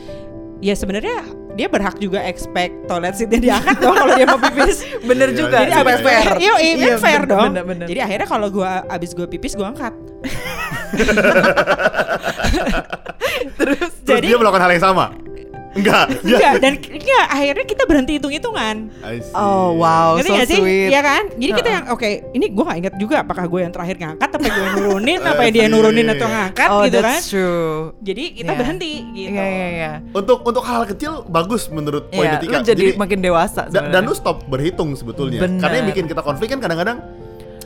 ya 0.65 0.73
sebenarnya 0.73 1.21
dia 1.55 1.69
berhak 1.69 2.01
juga 2.01 2.25
expect 2.25 2.89
toilet 2.89 3.13
seatnya 3.13 3.39
diangkat 3.39 3.77
dong 3.79 3.95
kalau 3.95 4.17
dia 4.17 4.27
mau 4.27 4.41
pipis 4.41 4.81
Bener 5.09 5.29
Iya, 5.31 5.37
juga, 5.37 5.57
iya, 5.61 5.61
jadi 5.61 5.71
iya, 5.71 5.79
supaya 5.79 5.95
iya. 5.95 6.03
fair. 6.03 6.33
Iya, 6.35 6.55
iya, 6.57 6.75
Iya, 6.75 6.97
fair 6.97 7.21
bener, 7.21 7.31
dong. 7.31 7.45
bener, 7.53 7.65
bener. 7.69 7.87
Jadi 7.87 8.01
akhirnya 8.01 8.27
kalau 8.27 8.49
gua 8.49 8.71
abis 8.89 9.11
gua 9.13 9.27
pipis 9.29 9.53
gua 9.53 9.69
angkat. 9.71 9.93
Terus 13.55 13.79
Terus 13.79 13.93
Jadi- 14.03 14.27
dia 14.27 14.37
melakukan 14.37 14.63
hal 14.63 14.73
yang 14.73 14.85
sama. 14.85 15.07
Enggak. 15.75 16.07
Enggak, 16.25 16.53
dan 16.59 16.73
enggak 16.79 17.25
akhirnya 17.29 17.65
kita 17.67 17.83
berhenti 17.85 18.13
hitung-hitungan. 18.17 18.77
Oh 19.35 19.75
wow, 19.77 20.15
Ngerti 20.17 20.29
so 20.29 20.35
nggak 20.35 20.49
sih? 20.49 20.59
sweet. 20.63 20.89
Iya 20.91 21.01
kan? 21.03 21.23
Jadi 21.35 21.51
kita 21.53 21.69
yang 21.71 21.85
oke, 21.91 22.09
ini 22.31 22.47
gua 22.51 22.65
gak 22.71 22.79
ingat 22.79 22.95
juga 22.97 23.15
apakah 23.21 23.45
gue 23.45 23.61
yang 23.61 23.73
terakhir 23.73 23.97
ngangkat 23.99 24.29
apa 24.31 24.45
gue 24.45 24.63
yang 24.63 24.75
nurunin 24.77 25.21
apa 25.31 25.43
dia 25.49 25.67
nurunin 25.67 26.07
atau 26.09 26.27
ngangkat 26.27 26.69
oh, 26.71 26.81
gitu 26.87 26.99
kan. 26.99 27.07
that's 27.11 27.29
true. 27.29 27.75
Jadi 28.01 28.25
kita 28.35 28.53
Iya. 28.55 28.59
berhenti 28.59 28.93
gitu. 29.13 29.35
Iya 29.35 29.45
iya 29.45 29.67
iya. 29.69 29.93
Untuk 30.11 30.39
untuk 30.43 30.63
hal 30.63 30.87
kecil 30.87 31.27
bagus 31.27 31.67
menurut 31.69 32.07
poin 32.09 32.29
Iya, 32.29 32.39
Tika. 32.39 32.59
lu 32.61 32.65
jadi, 32.65 32.85
makin 32.95 33.19
dewasa 33.19 33.67
da- 33.67 33.91
dan 33.91 34.07
lu 34.07 34.15
stop 34.15 34.47
berhitung 34.47 34.95
sebetulnya. 34.95 35.43
Bener. 35.43 35.59
Karena 35.59 35.77
yang 35.83 35.89
bikin 35.91 36.05
kita 36.07 36.23
konflik 36.23 36.49
kan 36.49 36.63
kadang-kadang 36.63 37.03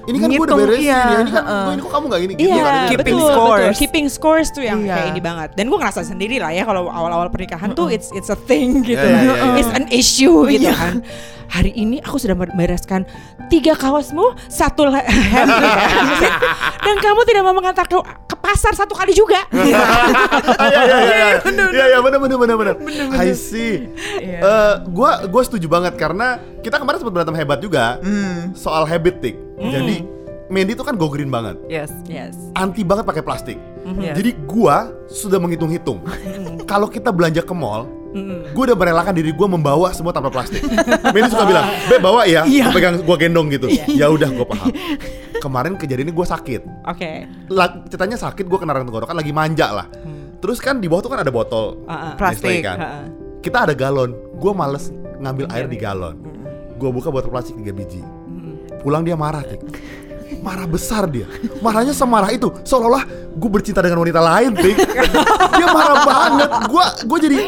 ini 0.09 0.17
kan 0.17 0.29
gue 0.31 0.41
udah 0.41 0.57
beresin 0.57 0.83
iya, 0.83 0.99
ya, 0.99 1.19
ini 1.21 1.31
kan 1.31 1.43
gue 1.45 1.73
ini 1.73 1.83
kok 1.85 1.93
kamu 1.93 2.05
nggak 2.09 2.21
gini 2.25 2.33
gitu 2.33 2.49
Iya, 2.49 2.57
kan. 2.57 2.73
Jadi 2.73 2.89
keeping 2.91 3.17
betul, 3.17 3.29
scores. 3.29 3.61
betul. 3.61 3.77
Keeping 3.77 4.07
scores 4.09 4.49
tuh 4.51 4.65
yang 4.65 4.81
Iya. 4.81 4.95
kayak 4.95 5.07
ini 5.07 5.21
banget. 5.21 5.49
Dan 5.53 5.65
gue 5.69 5.79
ngerasa 5.79 6.01
sendiri 6.03 6.37
lah 6.39 6.51
ya 6.51 6.65
kalau 6.65 6.89
awal-awal 6.89 7.29
pernikahan 7.29 7.71
tuh 7.73 7.87
it's 7.87 8.09
it's 8.11 8.29
a 8.29 8.39
thing 8.39 8.81
gitu. 8.83 8.97
Iya, 8.99 9.21
iya, 9.21 9.35
iya, 9.37 9.59
It's 9.61 9.69
iya. 9.69 9.79
an 9.79 9.85
issue 9.91 10.49
gitu 10.49 10.65
Iya. 10.65 10.75
kan. 10.75 10.95
Hari 11.49 11.73
ini 11.73 11.97
aku 12.01 12.17
sudah 12.17 12.37
membereskan 12.37 13.09
tiga 13.49 13.73
kaosmu, 13.73 14.37
satu 14.49 14.85
gitu 14.85 14.93
kan. 15.33 15.47
dan 16.85 16.97
kamu 16.99 17.21
tidak 17.25 17.43
mau 17.43 17.57
mengantar 17.57 17.85
ke, 17.85 17.97
pasar 18.39 18.73
satu 18.73 18.93
kali 18.93 19.13
juga. 19.13 19.45
Iya 19.49 19.81
iya 20.61 20.83
iya 20.83 20.99
iya. 21.01 21.39
Iya 21.69 21.85
iya 21.89 21.99
benar 22.01 22.19
benar 22.21 22.37
benar 22.37 22.57
benar. 22.57 22.75
I 23.17 23.33
see. 23.33 23.89
Iya. 24.21 24.39
Eh, 24.41 24.75
gua 24.89 25.25
gua 25.25 25.43
setuju 25.43 25.67
banget 25.67 25.97
karena 25.97 26.37
kita 26.61 26.77
kemarin 26.77 27.01
sempat 27.01 27.15
berantem 27.15 27.37
hebat 27.37 27.59
juga 27.59 27.97
Hmm, 27.99 28.53
soal 28.53 28.85
habit 28.85 29.17
tik. 29.21 29.37
Jadi 29.59 29.97
Mandy 30.49 30.73
tuh 30.73 30.81
kan 30.81 30.97
go 30.97 31.13
green 31.13 31.29
banget. 31.29 31.61
yes. 31.69 31.93
yes. 32.09 32.33
Anti 32.57 32.81
banget 32.81 33.05
pakai 33.05 33.21
plastik. 33.21 33.61
Yes. 34.01 34.17
Jadi 34.17 34.33
gua 34.49 34.89
sudah 35.05 35.37
menghitung-hitung. 35.37 36.01
Kalau 36.65 36.89
kita 36.89 37.13
belanja 37.13 37.45
ke 37.45 37.53
mall, 37.53 37.85
gue 38.49 38.63
udah 38.65 38.73
merelakan 38.73 39.13
diri 39.13 39.33
gue 39.33 39.49
membawa 39.49 39.93
semua 39.93 40.13
tanpa 40.13 40.33
plastik. 40.33 40.65
Mandy 41.13 41.29
suka 41.29 41.45
bilang, 41.45 41.69
"Be 41.93 42.01
bawa 42.01 42.25
ya." 42.25 42.49
Iya. 42.49 42.69
Gua 42.69 42.77
pegang 42.81 42.97
gua 43.05 43.17
gendong 43.21 43.53
gitu. 43.53 43.69
Ya 43.93 44.09
udah 44.09 44.29
gue 44.29 44.47
paham. 44.49 44.73
Kemarin 45.39 45.77
kejadiannya 45.77 46.17
gue 46.17 46.27
sakit. 46.27 46.63
Oke. 46.89 47.29
La- 47.53 47.85
ceritanya 47.85 48.17
sakit 48.17 48.49
gue 48.49 48.59
kena 48.59 48.73
tenggorokan 48.73 49.17
lagi 49.17 49.33
manja 49.37 49.69
lah. 49.69 49.87
Terus 50.41 50.65
kan 50.65 50.81
di 50.81 50.89
bawah 50.89 51.05
tuh 51.05 51.13
kan 51.13 51.21
ada 51.21 51.33
botol 51.33 51.85
ah. 51.85 52.17
Plastik. 52.17 52.65
Kan. 52.65 52.77
Ah. 52.81 53.05
Kita 53.45 53.69
ada 53.69 53.77
galon. 53.77 54.17
Gue 54.41 54.53
males 54.57 54.89
ngambil 55.21 55.45
air 55.53 55.69
di 55.69 55.77
galon. 55.77 56.17
Gue 56.81 56.89
buka 56.89 57.13
botol 57.13 57.29
plastik 57.29 57.53
3 57.61 57.69
biji. 57.69 58.01
Pulang 58.89 59.05
dia 59.05 59.21
marah, 59.21 59.45
Tik. 59.45 59.61
Marah 60.41 60.65
besar 60.65 61.05
dia. 61.13 61.29
Marahnya 61.61 61.93
semarah 61.93 62.33
itu. 62.33 62.49
Seolah-olah 62.65 63.05
gue 63.37 63.51
bercinta 63.53 63.85
dengan 63.85 64.01
wanita 64.01 64.17
lain, 64.17 64.57
Tik. 64.57 64.77
dia 65.61 65.69
marah 65.69 66.09
banget. 66.09 66.49
Gue 66.73 66.85
gue 67.05 67.19
jadi 67.29 67.39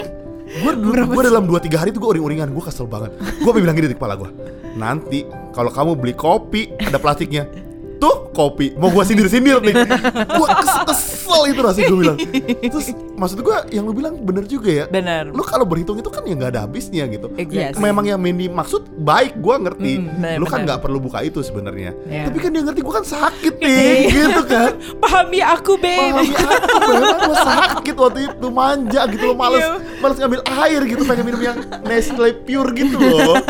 gue 0.60 0.72
gue 1.08 1.22
dalam 1.24 1.48
2 1.48 1.64
3 1.64 1.80
hari 1.80 1.96
itu 1.96 1.96
gue 1.96 2.10
uring-uringan. 2.12 2.52
Gue 2.52 2.60
kesel 2.60 2.84
banget. 2.84 3.16
Gue 3.40 3.56
bilang 3.56 3.72
gini 3.72 3.88
di 3.88 3.96
kepala 3.96 4.20
gue. 4.20 4.28
Nanti 4.76 5.24
kalau 5.56 5.72
kamu 5.72 5.96
beli 5.96 6.12
kopi 6.12 6.76
ada 6.76 7.00
plastiknya. 7.00 7.48
Tuh 8.00 8.32
kopi 8.32 8.72
mau 8.74 8.88
gua 8.88 9.04
sindir-sindir 9.04 9.60
nih 9.60 9.76
Gua 10.26 10.48
kes- 10.56 10.80
kesel 10.88 11.40
itu 11.46 11.60
rasanya 11.60 11.86
gue 11.86 12.00
bilang 12.00 12.16
Terus 12.58 12.86
maksud 13.14 13.38
gua 13.40 13.68
yang 13.68 13.84
lu 13.84 13.92
bilang 13.92 14.16
bener 14.18 14.44
juga 14.44 14.72
ya 14.72 14.84
Benar. 14.86 15.28
lu 15.28 15.42
kalau 15.42 15.62
berhitung 15.62 15.94
itu 15.94 16.08
kan 16.08 16.22
ya 16.22 16.32
nggak 16.32 16.50
ada 16.50 16.60
habisnya 16.62 17.04
gitu. 17.06 17.28
Exactly. 17.34 17.76
Memang 17.78 18.04
yang 18.06 18.16
Mandy 18.16 18.48
maksud 18.48 18.88
baik, 18.98 19.36
gua 19.36 19.58
ngerti. 19.58 19.98
Mm, 19.98 20.06
benar, 20.10 20.36
lu 20.36 20.46
kan 20.46 20.58
nggak 20.62 20.80
perlu 20.80 20.98
buka 20.98 21.20
itu 21.20 21.40
sebenarnya. 21.40 21.92
Iya. 22.02 22.26
Tapi 22.26 22.38
kan 22.38 22.50
dia 22.50 22.62
ngerti 22.62 22.80
gua 22.80 22.94
kan 22.94 23.06
sakit 23.06 23.54
nih, 23.62 24.08
gitu 24.08 24.42
kan. 24.42 24.72
Pahami 24.96 25.40
aku, 25.40 25.76
babe. 25.76 26.16
Pahami 26.16 26.32
aku 26.32 26.88
memang 26.88 27.18
gua 27.20 27.36
sakit 27.38 27.94
waktu 27.94 28.20
itu 28.26 28.46
manja 28.48 29.00
gitu 29.06 29.24
loh, 29.26 29.36
males 29.36 29.60
Iya. 29.60 29.76
males 29.98 30.16
ngambil 30.16 30.40
air 30.56 30.80
gitu, 30.86 31.02
pengen 31.04 31.24
minum 31.26 31.42
yang 31.42 31.56
Nestle 31.82 32.32
pure 32.40 32.70
gitu 32.72 32.96
loh. 32.96 33.36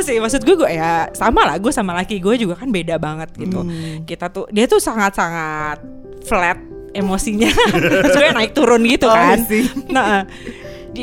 Sih 0.00 0.16
maksud 0.18 0.42
gue 0.42 0.54
gue 0.54 0.70
ya 0.70 1.10
sama 1.12 1.44
lah 1.44 1.56
gue 1.58 1.70
sama 1.70 1.92
laki 1.94 2.18
gue 2.18 2.34
juga 2.38 2.54
kan 2.58 2.68
beda 2.70 2.96
banget 2.96 3.28
gitu. 3.36 3.62
Hmm. 3.62 4.02
Kita 4.04 4.30
tuh 4.30 4.46
dia 4.48 4.64
tuh 4.64 4.78
sangat-sangat 4.78 5.82
flat 6.24 6.58
emosinya. 6.94 7.50
Maksudnya 8.04 8.32
naik 8.34 8.52
turun 8.56 8.82
gitu 8.84 9.06
Oh, 9.06 9.14
kan. 9.14 9.38
See. 9.44 9.68
Nah, 9.92 10.24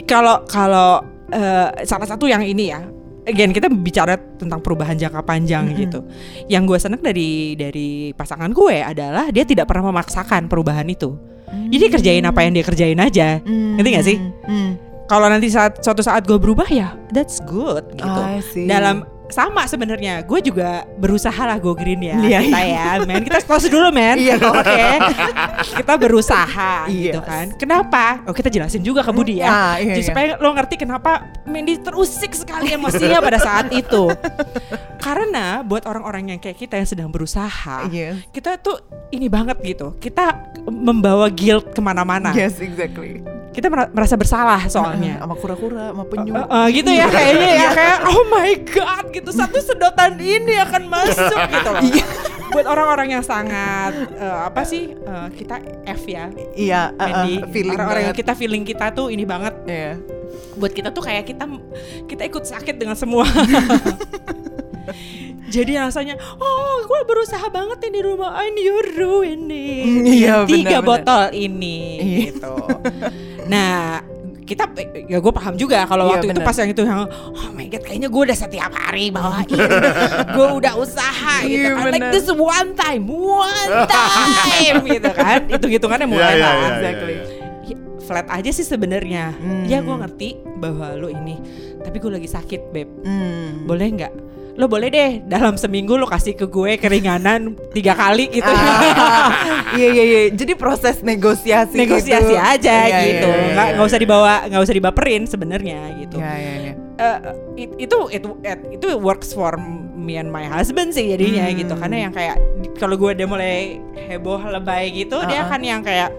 kalau 0.03 0.43
kalau 0.45 1.01
eh, 1.29 1.69
salah 1.85 2.07
satu 2.09 2.25
yang 2.25 2.41
ini 2.41 2.73
ya 2.73 2.81
again 3.25 3.49
kita 3.49 3.69
bicara 3.69 4.17
tentang 4.37 4.61
perubahan 4.61 4.97
jangka 4.97 5.21
panjang 5.25 5.71
gitu. 5.73 6.05
Yang 6.49 6.63
gue 6.69 6.77
seneng 6.81 7.01
dari 7.01 7.57
dari 7.57 7.89
pasangan 8.13 8.49
gue 8.53 8.81
adalah 8.81 9.29
dia 9.33 9.45
tidak 9.45 9.65
pernah 9.69 9.89
memaksakan 9.93 10.45
perubahan 10.45 10.85
itu. 10.85 11.15
Jadi 11.45 11.85
kerjain 11.87 12.25
apa 12.25 12.43
yang 12.43 12.53
dia 12.53 12.65
kerjain 12.65 12.99
aja. 12.99 13.39
Ngerti 13.41 13.89
gak 13.95 14.05
sih? 14.05 14.17
Hmm. 14.45 14.71
Kalau 15.05 15.29
nanti 15.29 15.53
saat 15.53 15.85
suatu 15.85 16.01
saat 16.01 16.25
gue 16.25 16.37
berubah 16.37 16.65
ya, 16.65 16.97
that's 17.13 17.37
good 17.45 17.85
gitu. 17.93 18.21
See. 18.53 18.65
Dalam 18.65 19.05
sama 19.27 19.65
sebenarnya, 19.65 20.21
gue 20.21 20.39
juga 20.39 20.85
berusaha 20.95 21.41
lah 21.41 21.57
go 21.57 21.73
green 21.73 21.97
ya 21.99 22.15
Iya, 22.15 22.39
kita 22.41 22.61
ya, 22.61 22.85
men. 23.03 23.21
Kita 23.21 23.41
close 23.41 23.67
dulu, 23.67 23.89
men. 23.89 24.17
Iya. 24.17 24.37
Oke. 24.53 24.83
kita 25.75 25.93
berusaha 25.95 26.85
gitu 26.87 27.17
Yes. 27.17 27.25
kan. 27.25 27.45
Kenapa? 27.55 28.21
Oh 28.23 28.31
kita 28.31 28.47
jelasin 28.47 28.79
juga 28.79 29.01
ke 29.01 29.09
Budi 29.09 29.41
ya, 29.41 29.47
Ah, 29.47 29.75
iya, 29.75 29.93
Jadi 29.93 30.01
iya. 30.01 30.07
supaya 30.07 30.27
lo 30.37 30.49
ngerti 30.51 30.75
kenapa 30.77 31.11
Mandy 31.43 31.77
terusik 31.77 32.31
sekali 32.31 32.69
emosinya 32.69 33.17
pada 33.19 33.37
saat 33.37 33.69
itu. 33.71 34.09
Karena 35.05 35.61
buat 35.61 35.85
orang-orang 35.85 36.33
yang 36.33 36.39
kayak 36.39 36.57
kita 36.57 36.75
yang 36.75 36.85
sedang 36.85 37.09
berusaha, 37.09 37.85
Yes. 37.89 38.25
kita 38.29 38.57
tuh 38.57 38.77
ini 39.09 39.25
banget 39.25 39.57
gitu. 39.61 39.93
Kita 39.95 40.33
membawa 40.65 41.29
guilt 41.29 41.71
ke 41.71 41.81
mana-mana. 41.81 42.33
Yes, 42.33 42.57
exactly. 42.57 43.21
Kita 43.49 43.71
mera- 43.71 43.87
merasa 43.87 44.13
bersalah 44.13 44.67
soalnya. 44.67 45.15
Sama 45.15 45.31
kura-kura, 45.33 45.87
sama 45.89 46.03
penyu. 46.03 46.33
Eh, 46.33 46.43
eh, 46.43 46.67
gitu 46.75 46.91
ya 46.91 47.07
kayaknya 47.07 47.49
ya 47.55 47.67
kayak 47.71 47.97
oh 48.03 48.23
my 48.27 48.51
god 48.67 49.03
gitu 49.15 49.31
satu 49.31 49.57
sedotan 49.57 50.19
ini 50.19 50.59
akan 50.59 50.83
masuk 50.85 51.39
gitu 51.55 51.69
loh. 51.71 51.81
Buat 52.51 52.67
orang-orang 52.67 53.07
yang 53.15 53.23
sangat 53.23 53.95
eh, 54.11 54.39
apa 54.45 54.61
sih 54.63 54.91
eh, 54.91 55.27
kita 55.33 55.55
F 55.87 56.03
ya. 56.05 56.27
Iya, 56.53 56.81
uh, 56.93 57.27
uh, 57.27 57.71
orang-orang 57.71 58.11
yang 58.11 58.17
kita 58.17 58.35
feeling 58.35 58.63
kita 58.63 58.91
tuh 58.91 59.07
ini 59.07 59.23
banget 59.23 59.55
Iya. 59.65 59.93
buat 60.55 60.71
kita 60.71 60.91
tuh 60.91 61.03
kayak 61.03 61.27
kita 61.27 61.47
kita 62.07 62.23
ikut 62.27 62.43
sakit 62.43 62.75
dengan 62.75 62.95
semua. 62.95 63.27
Jadi 65.45 65.77
rasanya, 65.77 66.17
oh 66.35 66.83
gue 66.83 67.01
berusaha 67.05 67.47
banget 67.47 67.79
ini 67.87 67.91
di 67.93 68.01
rumah, 68.01 68.33
and 68.43 68.57
you 68.57 68.75
ruin 68.97 69.47
it. 69.47 69.85
Iya, 70.03 70.43
Tiga 70.43 70.81
benar-benar. 70.81 70.83
botol 70.83 71.23
ini, 71.31 71.79
Iya. 71.95 72.19
gitu. 72.33 72.55
Nah, 73.45 74.01
kita 74.45 74.69
ya 75.09 75.17
gue 75.17 75.33
paham 75.33 75.57
juga 75.57 75.89
kalau 75.89 76.05
Iya, 76.05 76.21
waktu 76.21 76.27
itu 76.29 76.41
pas 76.41 76.53
yang 76.53 76.69
itu 76.69 76.81
yang 76.85 77.09
oh 77.09 77.49
my 77.51 77.65
god 77.65 77.81
kayaknya 77.81 78.07
gue 78.07 78.21
udah 78.29 78.37
setiap 78.37 78.71
hari 78.71 79.09
bawain 79.09 79.49
gue 80.37 80.47
udah 80.53 80.73
usaha 80.77 81.41
gitu 81.41 81.65
Iya, 81.65 81.73
kan 81.73 81.89
like 81.89 82.09
this 82.13 82.29
one 82.29 82.77
time 82.77 83.09
one 83.09 83.73
time 83.89 84.85
gitu 84.93 85.09
kan 85.09 85.49
hitung 85.49 85.71
hitungannya 85.73 86.05
mulai 86.05 86.33
Iya, 86.33 86.37
iya, 86.37 86.45
lah 86.45 86.53
iya, 86.53 86.67
exactly. 86.69 87.13
iya. 87.13 87.25
Ya, 87.65 87.75
flat 88.05 88.27
aja 88.29 88.51
sih 88.53 88.61
sebenarnya. 88.61 89.33
Hmm. 89.33 89.65
Ya 89.65 89.81
gue 89.81 89.95
ngerti 89.97 90.29
bahwa 90.61 90.93
lo 90.93 91.09
ini, 91.09 91.41
tapi 91.81 91.97
gue 91.97 92.11
lagi 92.13 92.29
sakit 92.29 92.69
beb. 92.69 92.85
Hmm. 93.01 93.65
Boleh 93.65 93.89
nggak? 93.89 94.13
Lo 94.55 94.65
boleh 94.65 94.87
deh 94.87 95.11
dalam 95.21 95.55
seminggu 95.55 95.93
lo 95.93 96.03
kasih 96.03 96.31
ke 96.31 96.45
gue 96.45 96.75
keringanan 96.75 97.59
tiga 97.69 97.91
kali 97.91 98.31
gitu. 98.31 98.47
Ah, 98.47 99.27
iya 99.77 99.87
iya 99.89 100.03
iya. 100.03 100.21
Jadi 100.31 100.55
proses 100.55 100.99
negosiasi. 101.01 101.75
Negosiasi 101.75 102.31
gitu. 102.31 102.39
aja 102.39 102.75
Iya, 102.87 102.99
gitu. 103.03 103.27
iya, 103.27 103.35
iya, 103.37 103.51
Nggak 103.51 103.65
iya. 103.65 103.73
nggak 103.75 103.85
usah 103.85 103.99
dibawa, 103.99 104.33
nggak 104.47 104.61
usah 104.61 104.75
dibaperin 104.75 105.23
sebenarnya 105.25 105.79
gitu. 105.99 106.17
Iya 106.17 106.33
iya 106.33 106.53
iya. 106.57 106.73
Eh, 106.95 107.17
it- 107.57 107.75
itu 107.81 107.97
itu 108.09 108.27
itu 108.71 108.85
works 108.95 109.29
for 109.29 109.59
me 109.91 110.15
and 110.15 110.29
my 110.29 110.45
husband 110.45 110.89
sih 110.89 111.03
jadinya 111.09 111.43
Hmm. 111.45 111.57
gitu 111.57 111.73
karena 111.75 111.97
yang 112.07 112.13
kayak 112.13 112.39
kalau 112.75 112.95
gue 112.95 113.11
udah 113.11 113.27
mulai 113.27 113.83
heboh 114.05 114.39
lebay 114.39 114.93
gitu 114.93 115.19
dia 115.25 115.41
Uh-uh. 115.41 115.49
kan 115.49 115.59
yang 115.59 115.81
kayak 115.81 116.13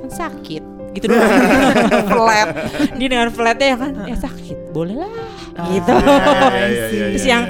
kan 0.00 0.10
sakit 0.10 0.62
gitu 0.90 1.06
doang 1.06 1.30
flat 2.10 2.48
dia 2.96 3.06
dengan 3.06 3.28
flatnya 3.28 3.66
ya 3.68 3.78
kan 3.78 3.92
ya 4.02 4.16
sakit 4.16 4.56
boleh 4.70 4.96
lah 4.96 5.12
gitu 5.68 5.92
Iya, 5.92 6.06
iya, 6.06 6.64
iya, 6.64 6.86
iya, 6.94 7.06
terus 7.12 7.24
iya, 7.24 7.30
yang 7.30 7.44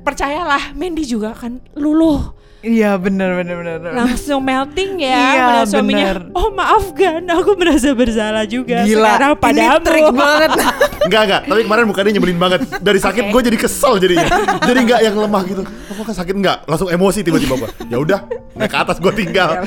percayalah 0.00 0.72
Mandy 0.72 1.04
juga 1.04 1.32
kan 1.32 1.60
luluh 1.74 2.32
Iya 2.64 2.96
benar 2.96 3.36
benar 3.36 3.60
benar. 3.60 3.92
langsung 3.92 4.40
melting 4.40 4.96
ya 4.96 5.12
Iya, 5.12 5.68
suaminya 5.68 6.16
bener. 6.16 6.32
oh 6.32 6.48
maafkan 6.48 7.20
aku 7.20 7.60
merasa 7.60 7.92
bersalah 7.92 8.48
juga 8.48 8.88
Gila. 8.88 9.04
sekarang 9.04 9.32
Ini 9.36 9.42
padamu 9.44 9.78
trik 9.84 10.04
banget. 10.08 10.50
Enggak 11.04 11.22
enggak, 11.28 11.42
tapi 11.44 11.60
kemarin 11.60 11.84
mukanya 11.84 12.10
nyebelin 12.16 12.40
banget. 12.40 12.60
Dari 12.80 12.96
sakit 12.96 13.28
gue 13.28 13.40
jadi 13.44 13.58
kesel 13.60 14.00
jadinya. 14.00 14.24
Jadi 14.64 14.78
enggak 14.80 15.00
yang 15.04 15.12
lemah 15.20 15.42
gitu. 15.44 15.60
Oh, 15.60 16.00
kok 16.00 16.16
sakit 16.16 16.32
enggak? 16.32 16.64
Langsung 16.64 16.88
emosi 16.88 17.20
tiba-tiba 17.20 17.60
gue. 17.60 17.70
Ya 17.92 18.00
udah, 18.00 18.24
naik 18.56 18.72
ke 18.72 18.78
atas 18.80 18.96
gue 18.96 19.12
tinggal. 19.12 19.60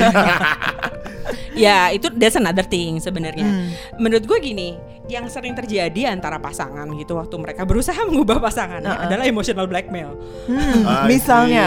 Ya 1.58 1.90
itu 1.90 2.08
that's 2.14 2.38
another 2.38 2.62
thing 2.62 3.02
sebenarnya. 3.02 3.42
Hmm. 3.44 3.74
Menurut 3.98 4.30
gue 4.30 4.38
gini, 4.40 4.78
yang 5.08 5.26
sering 5.28 5.52
terjadi 5.52 6.12
antara 6.12 6.36
pasangan 6.38 6.84
gitu 6.94 7.16
waktu 7.16 7.36
mereka 7.36 7.64
berusaha 7.64 7.98
mengubah 8.10 8.38
pasangannya 8.38 8.92
Uh-uh. 8.92 9.06
adalah 9.08 9.26
emotional 9.26 9.66
blackmail. 9.66 10.16
Hmm, 10.46 10.84
I 10.84 11.08
misalnya. 11.08 11.66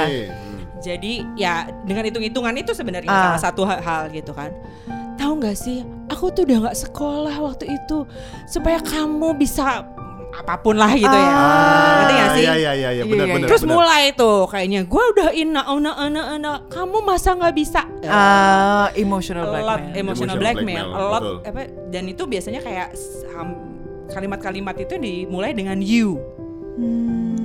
Jadi 0.80 1.20
ya 1.36 1.68
dengan 1.84 2.08
hitung-hitungan 2.08 2.56
itu 2.56 2.72
sebenarnya 2.72 3.08
Ah. 3.08 3.36
salah 3.36 3.40
satu 3.42 3.62
hal, 3.64 3.80
hal 3.80 4.02
gitu 4.08 4.32
kan. 4.32 4.48
Tahu 5.20 5.36
nggak 5.36 5.52
sih, 5.52 5.84
aku 6.08 6.32
tuh 6.32 6.48
udah 6.48 6.64
nggak 6.64 6.78
sekolah 6.80 7.36
waktu 7.36 7.76
itu 7.76 8.08
supaya 8.48 8.80
kamu 8.80 9.36
bisa 9.36 9.84
apa 10.40 10.54
pun 10.56 10.74
lah 10.74 10.88
gitu 10.90 11.06
ya. 11.06 11.28
Ah. 11.28 11.36
Ngerti 12.00 12.12
nggak 12.12 12.30
sih? 12.32 12.42
Iya 12.42 12.54
iya 12.56 12.72
iya 12.72 12.90
iya 12.92 13.04
benar 13.04 13.26
Iya, 13.28 13.34
benar. 13.36 13.48
Terus 13.48 13.62
benar. 13.62 13.74
mulai 13.76 14.02
tuh 14.12 14.38
kayaknya 14.48 14.80
gue 14.82 15.04
udah 15.12 15.28
ina 15.30 15.62
una 15.68 15.92
ana 15.94 16.22
ana 16.34 16.50
kamu 16.66 16.98
masa 17.00 17.36
nggak 17.36 17.54
bisa? 17.54 17.84
Ah, 18.02 18.88
emotional 18.94 19.44
blackmail. 19.46 19.68
emotional 19.92 20.00
Emotional 20.00 20.36
blackmail, 20.36 20.86
blackmail, 20.88 21.06
a 21.06 21.12
lot 21.12 21.20
betul. 21.20 21.36
apa 21.44 21.60
dan 21.88 22.04
itu 22.06 22.22
biasanya 22.24 22.60
kayak 22.60 22.88
kalimat-kalimat 24.08 24.74
itu 24.74 24.94
dimulai 24.96 25.52
dengan 25.52 25.78
you 25.78 26.18
Hmm 26.70 27.39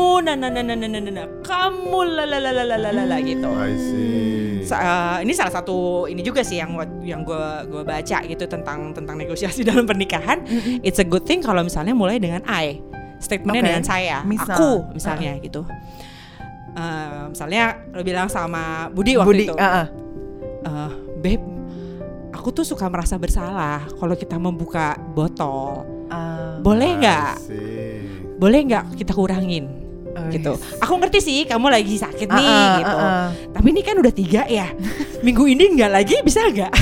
kamu 0.00 0.24
na 0.24 0.32
na 0.32 0.48
na 0.48 0.62
na 0.64 0.76
na 0.80 0.88
na 0.96 1.10
na 1.12 1.24
kamu 1.44 1.98
la 2.16 2.24
la 2.24 2.40
la 2.40 2.52
la 2.56 2.64
la 2.64 2.88
la 2.88 3.04
la 3.04 3.16
gitu. 3.20 3.52
I 3.52 3.76
see. 3.76 4.64
Sa 4.64 4.76
uh, 4.80 5.16
ini 5.20 5.36
salah 5.36 5.52
satu 5.60 6.08
ini 6.08 6.24
juga 6.24 6.40
sih 6.40 6.56
yang 6.56 6.72
yang 7.04 7.20
gue 7.20 7.44
gue 7.68 7.84
baca 7.84 8.18
gitu 8.24 8.44
tentang 8.48 8.96
tentang 8.96 9.20
negosiasi 9.20 9.60
dalam 9.68 9.84
pernikahan. 9.84 10.40
It's 10.80 10.96
a 10.96 11.04
good 11.04 11.28
thing 11.28 11.44
kalau 11.44 11.60
misalnya 11.60 11.92
mulai 11.92 12.16
dengan 12.16 12.40
I 12.48 12.80
statementnya 13.20 13.60
okay. 13.60 13.70
dengan 13.76 13.84
saya, 13.84 14.16
Misal. 14.24 14.56
aku 14.56 14.70
misalnya 14.96 15.36
uh-uh. 15.36 15.44
gitu. 15.44 15.62
Uh, 16.72 17.28
misalnya 17.28 17.84
lo 17.92 18.00
bilang 18.00 18.32
sama 18.32 18.88
Budi 18.88 19.20
waktu 19.20 19.28
Budi, 19.28 19.44
itu, 19.52 19.52
uh-uh. 19.52 19.68
uh, 19.68 19.84
eh, 20.64 20.92
beb, 21.20 21.42
aku 22.32 22.48
tuh 22.56 22.64
suka 22.64 22.88
merasa 22.88 23.20
bersalah 23.20 23.84
kalau 24.00 24.16
kita 24.16 24.40
membuka 24.40 24.96
botol. 25.12 25.84
Uh, 26.08 26.56
boleh 26.64 26.96
nggak? 26.96 27.36
Boleh 28.40 28.60
nggak 28.64 28.96
kita 28.96 29.12
kurangin? 29.12 29.79
Oh, 30.16 30.28
gitu. 30.30 30.52
yes. 30.56 30.82
Aku 30.82 30.94
ngerti 30.98 31.18
sih 31.20 31.38
kamu 31.44 31.70
lagi 31.70 31.94
sakit 31.96 32.28
nih 32.28 32.46
Ah, 32.46 32.58
ah, 32.58 32.76
gitu. 32.78 32.96
ah, 32.96 33.04
ah. 33.04 33.26
Tapi 33.54 33.66
ini 33.70 33.80
kan 33.84 33.94
udah 33.98 34.12
tiga 34.12 34.42
ya. 34.46 34.66
Minggu 35.26 35.44
ini 35.46 35.76
nggak 35.76 35.90
lagi 35.92 36.16
bisa 36.24 36.46
nggak? 36.48 36.72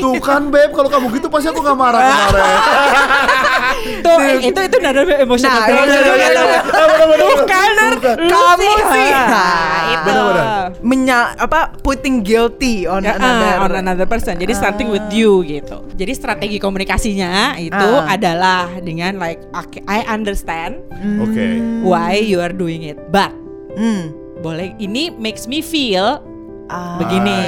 Tuh 0.00 0.16
kan 0.18 0.48
beb, 0.48 0.72
kalau 0.72 0.88
kamu 0.88 1.06
gitu 1.20 1.28
pasti 1.28 1.52
aku 1.52 1.60
gak 1.60 1.78
marah 1.78 2.00
kemarin. 2.02 2.58
Tuh 4.00 4.16
eh, 4.18 4.36
itu 4.44 4.60
itu 4.60 4.76
nada 4.78 5.00
emosional. 5.16 5.62
Nah. 5.62 6.62
Bukan, 7.12 7.70
Kamu 8.22 8.72
sih. 8.88 9.10
Nah, 9.10 9.28
Nah, 9.28 9.80
itu. 9.88 10.04
benar-benar. 10.04 10.46
Menya 10.82 11.18
apa 11.36 11.60
putting 11.78 12.20
guilty 12.20 12.84
on 12.84 13.02
Ya, 13.02 13.14
another. 13.14 13.52
ah, 13.52 13.64
on 13.64 13.72
another 13.76 14.06
person. 14.06 14.36
Jadi 14.36 14.52
starting 14.52 14.88
with 14.88 15.04
you 15.10 15.42
gitu. 15.42 15.84
Jadi 15.92 16.12
strategi 16.12 16.58
komunikasinya 16.58 17.56
itu 17.56 17.72
Ah. 17.98 18.10
adalah 18.10 18.68
dengan 18.78 19.16
like 19.16 19.42
okay, 19.52 19.80
I 19.84 20.02
understand 20.04 20.82
Oke. 21.18 21.60
why 21.82 22.16
you 22.16 22.38
are 22.38 22.52
doing 22.52 22.82
it, 22.82 22.98
but 23.08 23.30
Hmm. 23.72 24.12
boleh 24.38 24.74
ini 24.76 25.10
makes 25.12 25.46
me 25.46 25.60
feel 25.60 26.20
Ah. 26.66 26.96
Begini. 26.96 27.40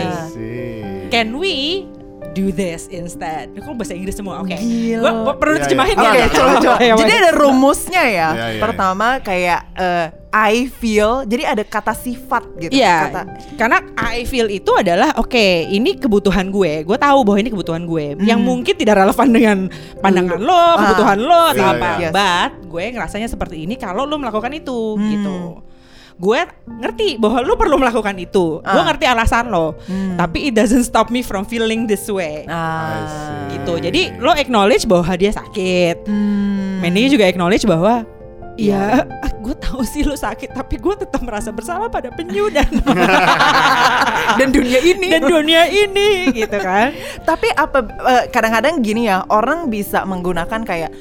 Can 1.09 1.39
we 1.39 1.87
do 2.35 2.51
this 2.51 2.91
instead? 2.91 3.55
Kok 3.55 3.75
bahasa 3.75 3.95
Inggris 3.95 4.13
semua? 4.13 4.43
Oke. 4.43 4.53
Gila. 4.53 5.01
Gua, 5.01 5.11
gua 5.23 5.35
perlu 5.39 5.55
Iya, 5.55 5.57
iya. 5.57 5.65
terjemahin 5.65 5.97
Oke, 5.97 6.19
ya. 6.19 6.27
coba 6.29 6.53
coba. 6.59 6.77
Ya, 6.85 6.95
Jadi 6.99 7.13
ada 7.15 7.31
rumusnya 7.33 8.03
ya. 8.03 8.29
Iya, 8.29 8.47
iya, 8.51 8.61
Pertama 8.61 9.07
kayak 9.21 9.61
eh, 9.73 10.07
I 10.35 10.67
feel, 10.67 11.23
jadi 11.23 11.47
ada 11.49 11.63
kata 11.63 11.95
sifat 11.95 12.43
gitu. 12.59 12.75
Iya, 12.75 13.07
Kata, 13.07 13.23
karena 13.55 13.79
I 13.95 14.27
feel 14.27 14.51
itu 14.51 14.67
adalah 14.75 15.15
oke, 15.15 15.39
ini 15.65 15.95
kebutuhan 15.95 16.51
gue. 16.51 16.83
Gue 16.83 16.99
tahu 16.99 17.23
bahwa 17.23 17.39
ini 17.39 17.49
kebutuhan 17.49 17.87
gue, 17.87 18.19
yang 18.21 18.43
mungkin 18.43 18.75
tidak 18.75 18.99
relevan 18.99 19.31
dengan 19.31 19.59
pandangan 20.03 20.43
lo, 20.43 20.51
Ah, 20.51 20.75
kebutuhan 20.77 21.19
lo 21.23 21.41
atau 21.49 21.63
iya, 21.63 21.71
apa. 21.73 21.89
iya. 21.97 22.09
But 22.11 22.67
gue 22.67 22.85
ngerasanya 22.91 23.31
seperti 23.31 23.63
ini 23.63 23.79
kalau 23.79 24.03
lo 24.03 24.19
melakukan 24.19 24.51
itu, 24.51 24.99
Hmm. 24.99 25.07
gitu. 25.09 25.39
Gue 26.15 26.47
ngerti 26.79 27.19
bahwa 27.19 27.43
lo 27.43 27.59
perlu 27.59 27.75
melakukan 27.75 28.15
itu. 28.17 28.63
Gue 28.63 28.81
Ah. 28.81 28.87
ngerti 28.87 29.05
alasan 29.05 29.51
lo, 29.51 29.75
Hmm. 29.83 30.15
tapi 30.15 30.47
it 30.47 30.55
doesn't 30.55 30.87
stop 30.87 31.11
me 31.11 31.21
from 31.21 31.43
feeling 31.43 31.85
this 31.85 32.07
way. 32.07 32.47
Ah. 32.47 33.51
Gitu. 33.51 33.83
Jadi 33.83 34.15
lo 34.19 34.31
acknowledge 34.31 34.87
bahwa 34.87 35.11
dia 35.15 35.31
sakit. 35.31 36.07
Hmm. 36.07 36.79
Mandy 36.79 37.11
juga 37.11 37.27
acknowledge 37.27 37.67
bahwa. 37.67 38.07
Ya, 38.55 39.03
gue 39.43 39.55
tahu 39.59 39.83
sih 39.83 40.07
lo 40.07 40.15
sakit, 40.15 40.55
tapi 40.55 40.79
gue 40.79 40.95
tetap 40.95 41.27
merasa 41.27 41.51
bersalah 41.51 41.91
pada 41.91 42.15
penyu 42.15 42.47
dan 42.55 42.71
dan 44.39 44.49
dunia 44.55 44.79
ini. 44.79 45.11
dan 45.11 45.27
dunia 45.27 45.67
ini 45.67 46.31
gitu 46.31 46.59
kan 46.63 46.95
Tapi 47.27 47.51
apa 47.51 47.83
eh, 47.83 48.25
kadang-kadang 48.31 48.79
gini 48.79 49.11
ya 49.11 49.27
orang 49.27 49.67
bisa 49.67 50.07
menggunakan 50.07 50.63
kayak 50.63 50.95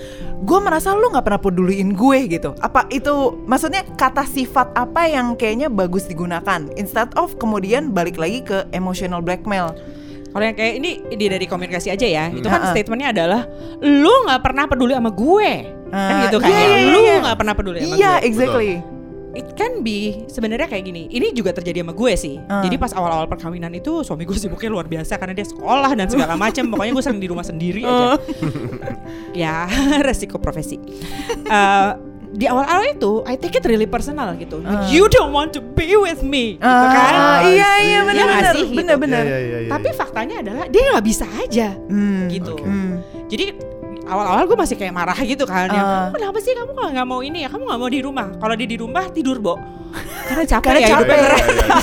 gue 0.44 0.60
merasa 0.60 0.92
lu 0.98 1.14
nggak 1.14 1.24
pernah 1.24 1.42
peduliin 1.42 1.94
gue 1.94 2.20
gitu. 2.28 2.58
Apa 2.58 2.90
itu 2.90 3.38
maksudnya 3.46 3.86
kata 3.86 4.26
sifat 4.26 4.74
apa 4.74 5.06
yang 5.08 5.38
kayaknya 5.38 5.70
bagus 5.70 6.10
digunakan 6.10 6.68
instead 6.74 7.14
of 7.16 7.38
kemudian 7.38 7.94
balik 7.94 8.18
lagi 8.18 8.42
ke 8.42 8.66
emotional 8.74 9.22
blackmail. 9.22 9.78
Kalau 10.34 10.44
yang 10.44 10.58
kayak 10.58 10.74
ini 10.82 10.92
ini 11.08 11.26
dari 11.30 11.46
komunikasi 11.46 11.94
aja 11.94 12.04
ya, 12.04 12.26
itu 12.28 12.44
kan 12.44 12.74
statementnya 12.74 13.14
adalah 13.14 13.46
lu 13.80 14.10
nggak 14.26 14.42
pernah 14.42 14.66
peduli 14.66 14.98
sama 14.98 15.14
gue, 15.14 15.52
kan 15.88 15.94
Ah, 15.94 16.22
gitu 16.26 16.38
kan? 16.42 16.50
iya, 16.50 16.58
ya. 16.58 16.66
iya, 16.74 16.90
lu 16.90 17.00
iya. 17.00 17.16
nggak 17.22 17.38
pernah 17.38 17.54
peduli 17.54 17.78
sama 17.80 17.94
Iya, 17.94 18.12
gue. 18.18 18.28
exactly. 18.28 18.72
It 19.34 19.58
can 19.58 19.82
be 19.82 20.30
sebenarnya 20.30 20.70
kayak 20.70 20.86
gini. 20.86 21.10
Ini 21.10 21.34
juga 21.34 21.54
terjadi 21.54 21.82
sama 21.82 21.94
gue 21.94 22.14
sih. 22.14 22.38
Ah. 22.46 22.62
Jadi 22.62 22.78
pas 22.78 22.94
awal-awal 22.94 23.26
perkawinan 23.26 23.74
itu 23.74 24.02
suami 24.02 24.26
gue 24.26 24.38
sibuknya 24.38 24.70
luar 24.70 24.86
biasa 24.86 25.18
karena 25.18 25.34
dia 25.34 25.46
sekolah 25.46 25.90
dan 25.94 26.06
segala 26.06 26.38
macam. 26.38 26.70
Pokoknya 26.70 26.94
gue 26.94 27.02
sering 27.02 27.18
di 27.18 27.30
rumah 27.30 27.42
sendiri 27.42 27.82
aja. 27.82 28.18
ya 29.42 29.66
resiko 30.06 30.38
profesi. 30.38 30.78
Eh, 31.44 31.90
di 32.34 32.50
awal-awal 32.50 32.90
itu 32.90 33.22
I 33.24 33.38
take 33.38 33.56
it 33.56 33.66
really 33.66 33.86
personal 33.86 34.34
gitu. 34.36 34.66
Ah. 34.66 34.90
You 34.90 35.06
don't 35.06 35.30
want 35.30 35.54
to 35.54 35.62
be 35.62 35.94
with 35.94 36.26
me, 36.26 36.58
gitu 36.58 36.66
Ah, 36.66 36.90
kan? 36.90 37.14
iya 37.14 37.22
I 37.38 37.54
iya 37.54 37.70
Iya 37.78 38.00
nggak 38.02 38.10
benar 38.10 38.54
sih, 38.54 38.66
gitu. 38.66 38.78
benar 38.82 38.98
benar. 38.98 39.24
Iya, 39.24 39.38
iya, 39.38 39.58
iya, 39.64 39.70
Tapi 39.70 39.88
iya. 39.88 39.96
faktanya 39.96 40.36
adalah 40.42 40.64
dia 40.66 40.82
nggak 40.90 41.06
bisa 41.06 41.26
aja, 41.38 41.68
Hmm, 41.88 42.26
gitu. 42.28 42.54
Oke. 42.54 42.66
hmm. 42.66 42.94
Jadi 43.30 43.46
awal-awal 44.04 44.44
gue 44.44 44.58
masih 44.58 44.76
kayak 44.76 44.92
marah 44.92 45.16
gitu 45.16 45.46
kan. 45.46 45.70
Yang, 45.70 45.86
Ah. 45.86 45.94
kamu 46.04 46.16
kenapa 46.18 46.38
sih 46.42 46.52
kamu 46.52 46.72
nggak 46.74 46.90
nggak 46.92 47.08
mau 47.08 47.22
ini 47.22 47.38
ya? 47.40 47.50
Kamu 47.50 47.64
nggak 47.64 47.80
mau 47.80 47.90
di 47.90 48.00
rumah? 48.02 48.28
Kalau 48.36 48.54
dia 48.58 48.68
di 48.68 48.78
rumah 48.78 49.04
tidur 49.08 49.38
bo. 49.38 49.56
Karena 50.24 50.44
capek 50.44 50.66
Karena 50.66 50.80
ya 50.80 50.88
capek. 50.90 51.04
hidupnya. 51.14 51.18
Iya, 51.18 51.36
iya, 51.36 51.54
iya. 51.54 51.78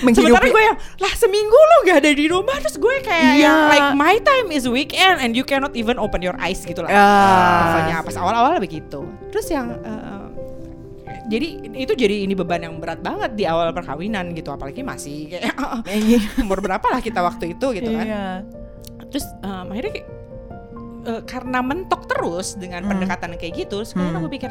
Menghidupi 0.04 0.26
Sementara 0.28 0.46
gue 0.48 0.62
yang 0.64 0.76
lah 0.98 1.12
seminggu 1.14 1.54
lo 1.56 1.76
gak 1.84 1.98
ada 1.98 2.10
di 2.10 2.26
rumah 2.26 2.56
terus 2.58 2.76
gue 2.76 2.96
kayak 3.00 3.32
Iya. 3.32 3.42
yang 3.42 3.58
like 3.68 3.88
my 3.94 4.14
time 4.20 4.48
is 4.50 4.66
weekend 4.66 5.18
and 5.18 5.32
you 5.32 5.42
cannot 5.42 5.72
even 5.72 5.96
open 5.96 6.20
your 6.20 6.34
eyes 6.36 6.60
gitu 6.60 6.80
lah. 6.80 6.90
Ah. 6.90 7.62
Pokoknya 7.70 7.96
pas 8.02 8.16
awal-awal 8.16 8.58
begitu. 8.58 9.00
Terus 9.30 9.46
yang 9.48 9.76
eh, 9.76 10.24
jadi 11.26 11.46
itu 11.76 11.92
jadi 11.92 12.22
ini 12.22 12.34
beban 12.34 12.62
yang 12.62 12.78
berat 12.78 12.98
banget 12.98 13.34
di 13.34 13.44
awal 13.44 13.70
perkawinan 13.70 14.30
gitu 14.30 14.48
apalagi 14.48 14.80
masih 14.80 15.26
kayak 15.28 15.54
Iya. 15.90 16.22
umur 16.38 16.58
berapa 16.60 16.86
lah 16.86 16.98
kita 16.98 17.18
waktu 17.18 17.54
itu 17.54 17.66
gitu 17.74 17.90
kan. 17.90 18.06
Iya. 18.06 18.24
Terus 19.06 19.26
em, 19.38 19.66
akhirnya 19.70 19.92
eh, 21.06 21.22
karena 21.22 21.62
mentok 21.62 22.04
terus 22.06 22.54
dengan 22.54 22.82
Hmm. 22.82 22.90
pendekatan 22.92 23.38
kayak 23.38 23.54
gitu, 23.62 23.80
kemudian 23.82 24.12
Hmm. 24.12 24.20
aku 24.20 24.28
pikir 24.28 24.50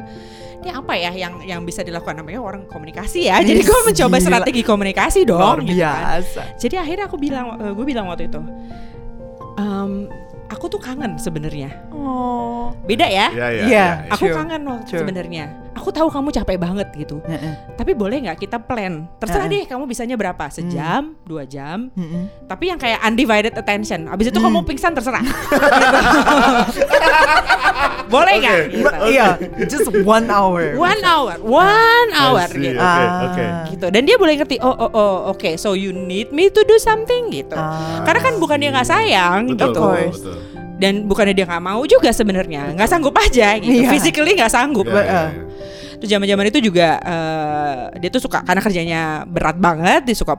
ini 0.59 0.69
apa 0.71 0.93
ya 0.95 1.11
yang 1.11 1.43
yang 1.43 1.61
bisa 1.61 1.83
dilakukan 1.83 2.15
namanya 2.15 2.39
orang 2.39 2.63
komunikasi 2.65 3.27
ya. 3.27 3.43
Jadi 3.43 3.61
gue 3.61 3.79
mencoba 3.85 4.15
Gila. 4.15 4.25
strategi 4.25 4.61
komunikasi 4.63 5.19
dong. 5.23 5.39
Luar 5.39 5.59
gitu 5.61 5.75
kan. 5.77 6.21
biasa. 6.23 6.41
Jadi 6.57 6.75
akhirnya 6.75 7.05
aku 7.05 7.17
bilang, 7.17 7.45
gue 7.57 7.85
bilang 7.85 8.05
waktu 8.07 8.25
itu, 8.25 8.39
"Em, 9.55 10.09
aku 10.47 10.65
tuh 10.67 10.79
kangen 10.79 11.17
sebenarnya. 11.17 11.69
Oh. 11.91 12.71
Beda 12.85 13.05
ya. 13.05 13.27
Iya, 13.29 13.47
iya, 13.49 13.63
Iya. 13.65 13.65
iya. 13.67 13.85
Aku 14.13 14.25
kangen 14.29 14.61
waktu 14.63 14.85
True. 14.87 14.99
sebenarnya. 15.01 15.45
Aku 15.85 15.93
tahu 15.93 16.09
kamu 16.09 16.33
capek 16.33 16.57
banget 16.57 16.89
gitu. 16.97 17.21
Heeh. 17.21 17.53
Tapi 17.77 17.93
boleh 17.93 18.17
nggak 18.19 18.41
kita 18.41 18.57
plan? 18.57 19.05
Terserah 19.15 19.45
Heeh. 19.45 19.61
deh, 19.61 19.63
kamu 19.69 19.85
bisanya 19.85 20.17
berapa? 20.17 20.49
Sejam, 20.49 21.13
dua 21.21 21.45
jam. 21.45 21.93
Mm-mm. 21.93 22.27
Tapi 22.43 22.67
yang 22.67 22.75
kayak 22.75 22.99
undivided 22.99 23.53
attention. 23.53 24.07
Abis 24.07 24.27
itu 24.27 24.35
Hmm. 24.35 24.49
kamu 24.49 24.59
pingsan 24.65 24.91
terserah. 24.91 25.21
boleh 28.07 28.33
nggak? 28.35 28.57
Oke. 28.57 28.71
Gitu. 28.71 28.89
Iya, 29.07 29.25
just 29.65 29.87
one 30.01 30.27
hour. 30.27 30.73
One 30.73 31.01
hour, 31.03 31.33
one 31.39 32.09
hour 32.13 32.45
see. 32.47 32.65
gitu. 32.65 32.77
Oke, 32.77 32.81
Ah. 32.81 33.25
oke. 33.25 33.43
Gitu. 33.69 33.85
Dan 33.89 34.01
dia 34.05 34.15
boleh 34.17 34.33
ngerti. 34.35 34.55
Oh, 34.59 34.71
oh, 34.71 34.89
oh, 34.91 35.15
oke. 35.29 35.47
so 35.55 35.73
you 35.73 35.91
need 35.91 36.29
me 36.31 36.47
to 36.47 36.61
do 36.63 36.75
something 36.77 37.29
gitu. 37.29 37.53
Ah. 37.53 38.01
Karena 38.01 38.19
kan 38.21 38.33
bukan 38.37 38.57
dia 38.57 38.69
nggak 38.71 38.87
sayang 38.87 39.39
Betul, 39.47 39.53
gitu. 39.53 39.81
betul, 39.85 40.11
betul. 40.11 40.35
Dan 40.75 41.07
bukannya 41.07 41.31
dia 41.31 41.45
nggak 41.45 41.63
mau 41.63 41.79
juga 41.85 42.09
sebenarnya, 42.09 42.73
nggak 42.75 42.85
sanggup 42.85 43.15
aja 43.15 43.55
gitu. 43.57 43.79
Iya. 43.79 43.87
Physically 43.89 44.35
nggak 44.35 44.49
sanggup. 44.49 44.85
Iya, 44.85 44.99
iya, 44.99 45.07
Ah. 45.07 45.29
Terus 45.95 46.10
zaman-zaman 46.10 46.45
itu 46.47 46.60
juga 46.62 46.97
eh, 46.97 47.75
dia 47.97 48.10
tuh 48.10 48.21
suka 48.21 48.41
karena 48.41 48.62
kerjanya 48.62 49.01
berat 49.23 49.55
banget, 49.55 50.03
dia 50.03 50.13
suka 50.13 50.36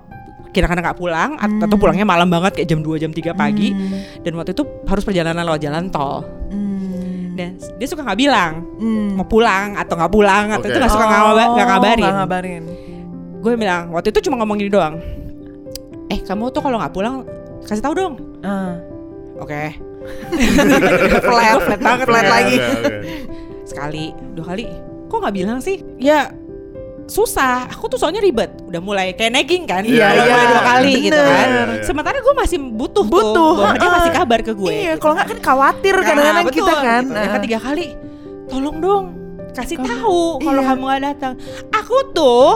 kira-kira 0.51 0.81
nggak 0.81 0.97
pulang 0.97 1.37
at- 1.37 1.61
atau 1.63 1.77
pulangnya 1.77 2.05
malam 2.05 2.27
banget 2.27 2.57
kayak 2.57 2.69
jam 2.69 2.81
2 2.81 2.97
jam 2.97 3.13
3 3.13 3.33
pagi. 3.33 3.73
Dan 4.21 4.33
waktu 4.35 4.53
itu 4.53 4.65
harus 4.85 5.05
perjalanan 5.05 5.45
lewat 5.45 5.61
jalan 5.61 5.89
tol. 5.89 6.25
Hmm. 6.49 7.37
Dan 7.37 7.57
dia 7.77 7.85
suka 7.87 8.01
nggak 8.01 8.17
bilang 8.17 8.65
Hmm. 8.81 9.21
mau 9.21 9.29
pulang 9.29 9.77
atau 9.77 9.95
nggak 9.95 10.09
pulang 10.09 10.45
atau 10.51 10.65
Oke. 10.65 10.73
itu 10.73 10.79
nggak 10.81 10.93
suka 10.93 11.05
nggak 11.05 11.23
Oh, 11.23 11.57
ngabarin. 11.61 12.13
ngabarin. 12.15 12.63
Gue 13.45 13.53
bilang 13.55 13.93
waktu 13.93 14.09
itu 14.11 14.25
cuma 14.25 14.41
ngomong 14.41 14.57
gini 14.57 14.73
doang. 14.73 14.97
Eh 16.09 16.19
kamu 16.19 16.49
tuh 16.49 16.65
kalau 16.65 16.81
nggak 16.81 16.91
pulang 16.91 17.23
kasih 17.63 17.85
tahu 17.85 17.93
dong. 17.93 18.15
Ah. 18.41 18.81
Oke. 19.37 19.77
flat, 21.21 21.59
flat 21.61 21.81
banget, 21.81 22.07
flat 22.07 22.27
lagi. 22.27 22.57
oke, 22.57 22.73
oke. 22.81 22.97
Sekali, 23.67 24.05
dua 24.33 24.47
kali. 24.47 24.65
Kok 25.07 25.17
nggak 25.19 25.35
bilang 25.35 25.59
sih? 25.59 25.81
Ya 25.97 26.31
susah. 27.07 27.71
Aku 27.71 27.87
tuh 27.87 27.97
soalnya 27.97 28.19
ribet. 28.19 28.51
Udah 28.65 28.81
mulai 28.81 29.15
kayak 29.15 29.33
nagging 29.33 29.63
kan. 29.65 29.83
Iya, 29.83 30.07
iya. 30.13 30.25
mulai 30.27 30.47
dua 30.49 30.63
kali 30.65 30.93
gitu 31.01 31.15
Bener. 31.15 31.31
kan. 31.31 31.47
Iya, 31.47 31.63
iya. 31.71 31.83
Sementara 31.83 32.19
gue 32.19 32.35
masih 32.35 32.59
butuh, 32.59 33.05
Butuh, 33.05 33.33
tuh. 33.33 33.51
bahwa 33.57 33.75
dia 33.77 33.91
masih 33.93 34.13
kabar 34.13 34.41
ke 34.41 34.53
gue. 34.53 34.73
Iya, 34.73 34.93
gitu. 34.93 35.01
kalau 35.01 35.13
nggak 35.15 35.29
kan 35.29 35.39
khawatir 35.41 35.95
Nah, 35.95 36.03
kadang-kadang 36.03 36.45
betul, 36.45 36.59
kita 36.59 36.75
kan. 36.77 37.03
gitu. 37.05 37.15
Yang 37.15 37.23
Ah. 37.25 37.35
ketiga 37.39 37.59
kali, 37.61 37.87
tolong 38.47 38.79
dong 38.79 39.05
kasih 39.49 39.81
Kamu- 39.81 39.89
tahu 39.89 40.21
kalau 40.43 40.61
iya. 40.61 40.69
kamu 40.69 40.83
nggak 40.85 41.03
datang. 41.07 41.33
Aku 41.73 41.97
tuh 42.13 42.49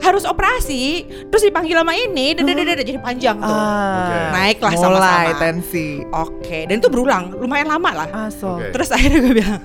harus 0.00 0.24
operasi, 0.24 0.82
terus 1.28 1.42
dipanggil 1.44 1.76
sama 1.76 1.94
ini, 1.94 2.32
dan 2.32 2.42
jadi 2.48 2.98
panjang 2.98 3.38
tuh. 3.38 3.46
Ah, 3.52 3.94
Oke. 4.00 4.16
Naiklah 4.32 4.72
mulai 4.72 4.82
sama-sama. 4.82 5.38
tensi. 5.38 5.88
Oke, 6.08 6.58
dan 6.66 6.80
itu 6.80 6.88
berulang, 6.88 7.36
lumayan 7.36 7.68
lama 7.68 7.90
lah. 7.94 8.08
Aso. 8.26 8.56
Oke. 8.56 8.72
Terus 8.72 8.88
akhirnya 8.90 9.20
gue 9.20 9.34
bilang, 9.36 9.60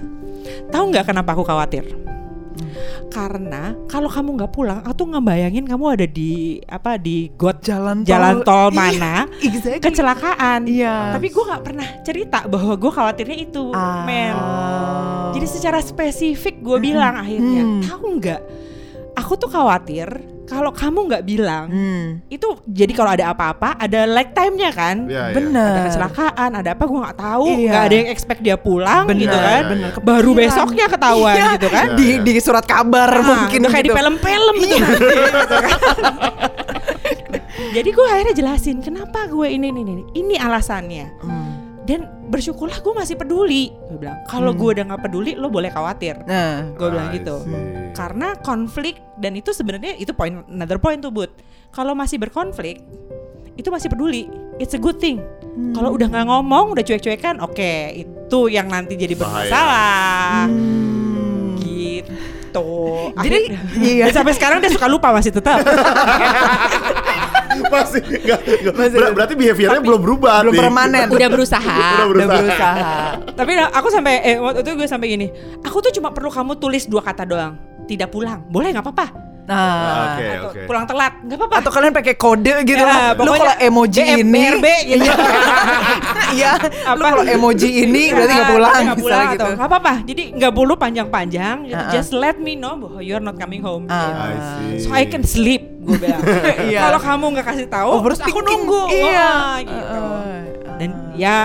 tahu 0.68 0.84
nggak 0.92 1.06
kenapa 1.08 1.32
aku 1.32 1.42
khawatir? 1.42 1.88
Karena 3.08 3.74
kalau 3.86 4.08
kamu 4.08 4.30
nggak 4.36 4.52
pulang, 4.52 4.80
aku 4.80 4.93
tuh 4.96 5.08
ngebayangin 5.10 5.65
kamu 5.65 5.86
ada 5.89 6.06
di 6.06 6.32
apa 6.63 6.96
di 6.96 7.32
got 7.34 7.62
Jalan 7.62 8.02
tol. 8.02 8.08
jalan 8.08 8.36
tol 8.41 8.70
Iya, 8.70 8.78
mana 8.78 9.13
Exactly. 9.39 9.82
kecelakaan. 9.82 10.60
Iya. 10.65 11.15
Tapi 11.15 11.28
gue 11.28 11.43
nggak 11.43 11.63
pernah 11.63 11.88
cerita 12.02 12.39
bahwa 12.46 12.74
gue 12.74 12.91
khawatirnya 12.91 13.38
itu, 13.39 13.65
Ah. 13.72 14.04
men. 14.04 14.36
Jadi 15.34 15.48
secara 15.48 15.80
spesifik 15.80 16.60
gue 16.60 16.78
bilang 16.80 17.15
akhirnya, 17.15 17.63
Hmm. 17.63 17.82
tahu 17.84 18.06
nggak? 18.17 18.41
Aku 19.15 19.34
tuh 19.34 19.50
khawatir 19.50 20.08
kalau 20.48 20.72
kamu 20.72 21.00
nggak 21.06 21.24
bilang, 21.24 21.66
Hmm. 21.68 22.06
itu 22.28 22.48
jadi 22.66 22.92
kalau 22.92 23.12
ada 23.12 23.30
apa-apa 23.30 23.76
ada 23.76 24.00
lag 24.06 24.32
time-nya 24.32 24.72
kan? 24.72 25.06
Iya, 25.06 25.24
iya. 25.28 25.36
Bener. 25.36 25.68
ada 25.70 25.82
kecelakaan, 25.86 26.50
ada 26.56 26.70
apa 26.72 26.84
gue 26.84 27.00
nggak 27.00 27.18
tahu, 27.18 27.46
Iya. 27.54 27.68
nggak 27.68 27.84
ada 27.84 27.96
yang 27.96 28.10
expect 28.10 28.42
dia 28.42 28.56
pulang 28.56 29.04
Bener, 29.06 29.22
gitu 29.22 29.38
kan, 29.38 29.62
bener. 29.68 29.90
baru 29.98 30.32
Kepikiran. 30.32 30.40
besoknya 30.48 30.86
ketahuan 30.88 31.36
Iya, 31.36 31.48
gitu 31.54 31.68
kan, 31.68 31.88
Di 31.94 32.08
di 32.22 32.32
surat 32.38 32.66
kabar 32.66 33.10
Nah, 33.10 33.24
mungkin 33.24 33.60
kayak 33.62 33.84
di 33.84 33.90
gitu. 33.90 33.98
film-film 33.98 34.56
gitu, 34.58 34.76
nanti, 34.78 35.06
gitu 35.06 35.56
kan. 35.66 35.78
Jadi 37.68 37.90
gue 37.90 38.06
akhirnya 38.08 38.34
jelasin 38.34 38.78
kenapa 38.80 39.28
gue 39.28 39.48
ini 39.50 39.68
ini 39.68 39.82
ini, 39.84 39.94
ini 40.16 40.36
alasannya. 40.36 41.06
Hmm. 41.20 41.47
Dan 41.88 42.04
bersyukurlah 42.28 42.78
gue 42.78 42.91
masih 42.91 43.15
peduli. 43.15 43.71
Gue 43.88 43.97
bilang 43.97 44.19
kalau 44.28 44.52
Hmm. 44.52 44.60
gue 44.60 44.69
udah 44.76 44.84
nggak 44.86 45.02
peduli, 45.02 45.32
lo 45.34 45.47
boleh 45.47 45.71
khawatir. 45.71 46.19
Nah, 46.21 46.67
Gue 46.76 46.91
bilang 46.91 47.15
gitu. 47.15 47.39
see. 47.39 47.95
Karena 47.95 48.36
konflik 48.38 49.00
dan 49.15 49.34
itu 49.34 49.50
sebenarnya 49.50 49.95
itu 49.95 50.12
poin 50.12 50.43
another 50.45 50.78
point 50.78 51.00
tuh 51.00 51.10
Bud. 51.10 51.32
Kalau 51.69 51.95
masih 51.95 52.19
berkonflik 52.19 52.84
itu 53.56 53.67
masih 53.67 53.88
peduli. 53.88 54.28
It's 54.58 54.73
a 54.73 54.80
good 54.80 55.00
thing. 55.00 55.23
Hmm. 55.47 55.71
Kalau 55.71 55.95
udah 55.95 56.06
nggak 56.06 56.28
ngomong, 56.28 56.76
udah 56.76 56.84
cuek-cuekan, 56.84 57.39
oke, 57.39 57.71
itu 57.95 58.39
yang 58.47 58.67
nanti 58.67 58.93
jadi 58.93 59.15
bermasalah. 59.15 60.45
Hmm. 60.45 61.56
Gitu. 61.58 62.69
Jadi, 63.13 63.38
Akhirnya- 63.47 63.62
iya. 63.80 64.04
dan 64.06 64.13
sampai 64.13 64.34
sekarang 64.34 64.58
dia 64.60 64.69
suka 64.69 64.86
lupa 64.86 65.10
masih 65.10 65.32
tetap. 65.32 65.62
Masih 67.74 68.02
nggak- 68.02 68.41
nggak- 68.43 68.76
Masih- 68.76 69.00
ber- 69.00 69.13
berarti 69.13 69.34
behaviornya 69.34 69.82
belum 69.82 70.02
berubah 70.02 70.36
belum 70.41 70.54
nih. 70.54 70.62
permanen. 70.62 71.06
udah 71.10 71.30
berusaha. 71.30 71.76
Udah 71.76 72.06
Udah 72.12 72.28
berusaha. 72.28 72.38
berusaha. 72.38 72.96
Tapi 73.34 73.52
aku 73.58 73.88
sampai 73.88 74.13
eh 74.24 74.36
waktu 74.38 74.60
itu 74.62 74.72
gue 74.76 74.88
sampai 74.88 75.08
gini, 75.10 75.28
aku 75.62 75.78
tuh 75.80 75.91
cuma 75.91 76.10
perlu 76.10 76.28
kamu 76.28 76.58
tulis 76.58 76.86
dua 76.86 77.02
kata 77.02 77.24
doang. 77.24 77.54
Tidak 77.84 78.08
pulang, 78.08 78.43
boleh 78.48 78.72
nggak 78.72 78.84
apa-apa. 78.84 79.06
Nah, 79.48 80.12
Oke, 80.12 80.26
Atau 80.28 80.50
oke. 80.52 80.60
pulang 80.68 80.84
telat, 80.84 81.14
nggak 81.24 81.38
apa-apa. 81.40 81.56
atau 81.58 81.72
kalian 81.72 81.94
pakai 81.96 82.16
kode 82.16 82.54
gitu 82.68 82.78
Ya, 82.78 82.84
lah. 82.84 83.00
Lu 83.16 83.32
kalau 83.32 83.56
emoji 83.58 84.02
ini, 84.20 84.28
BRB 84.28 84.66
gitu. 84.92 85.08
iya. 86.36 86.52
Lu 86.92 87.00
Apa? 87.00 87.08
kalau 87.10 87.24
emoji 87.26 87.70
ini 87.80 88.12
berarti 88.12 88.34
nggak 88.34 88.50
pulang, 88.50 88.74
nggak 88.76 88.98
pulang 88.98 89.00
misalnya 89.00 89.24
atau 89.26 89.32
gitu. 89.32 89.48
nggak 89.56 89.70
apa-apa. 89.72 89.94
Jadi 90.04 90.24
nggak 90.36 90.52
perlu 90.52 90.74
panjang-panjang. 90.76 91.56
gitu. 91.64 91.80
Ah. 91.80 91.88
Just 91.90 92.12
let 92.12 92.36
me 92.38 92.54
know 92.54 92.76
bahwa 92.76 93.00
you're 93.00 93.24
not 93.24 93.36
coming 93.36 93.64
home. 93.64 93.88
Ah. 93.88 93.96
gitu. 93.96 94.12
I 94.12 94.36
see. 94.36 94.84
So 94.84 94.90
I 94.92 95.04
can 95.06 95.24
sleep, 95.24 95.64
gue 95.80 95.96
bilang. 95.98 96.20
Iya. 96.68 96.80
Kalau 96.84 97.00
kamu 97.00 97.26
nggak 97.34 97.48
kasih 97.48 97.68
tahu, 97.68 97.92
terus 98.04 98.20
aku 98.20 98.40
nunggu. 98.42 98.84
Iya. 98.92 99.16
Wah, 99.32 99.58
gitu. 99.64 100.00
Ah, 100.04 100.44
Dan 100.76 100.90
ah. 100.92 101.16
ya 101.16 101.36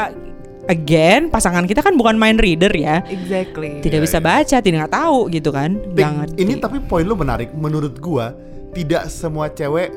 again 0.64 1.26
pasangan 1.26 1.64
kita 1.64 1.80
kan 1.80 1.94
bukan 1.94 2.14
mind 2.14 2.38
reader 2.38 2.70
ya. 2.70 3.02
exactly. 3.04 3.78
Tidak 3.78 3.98
Iya, 3.98 4.04
bisa 4.04 4.18
iya. 4.18 4.24
baca, 4.24 4.56
tidak 4.58 4.76
nggak 4.80 4.94
tahu 4.94 5.18
gitu 5.28 5.50
kan. 5.50 5.70
Ngerti. 5.88 6.38
ini 6.38 6.52
tapi 6.56 6.78
poin 6.80 7.02
lu 7.02 7.14
menarik 7.14 7.50
menurut 7.52 7.96
gua 7.96 8.36
tidak 8.70 9.06
semua 9.06 9.48
cewek 9.48 9.92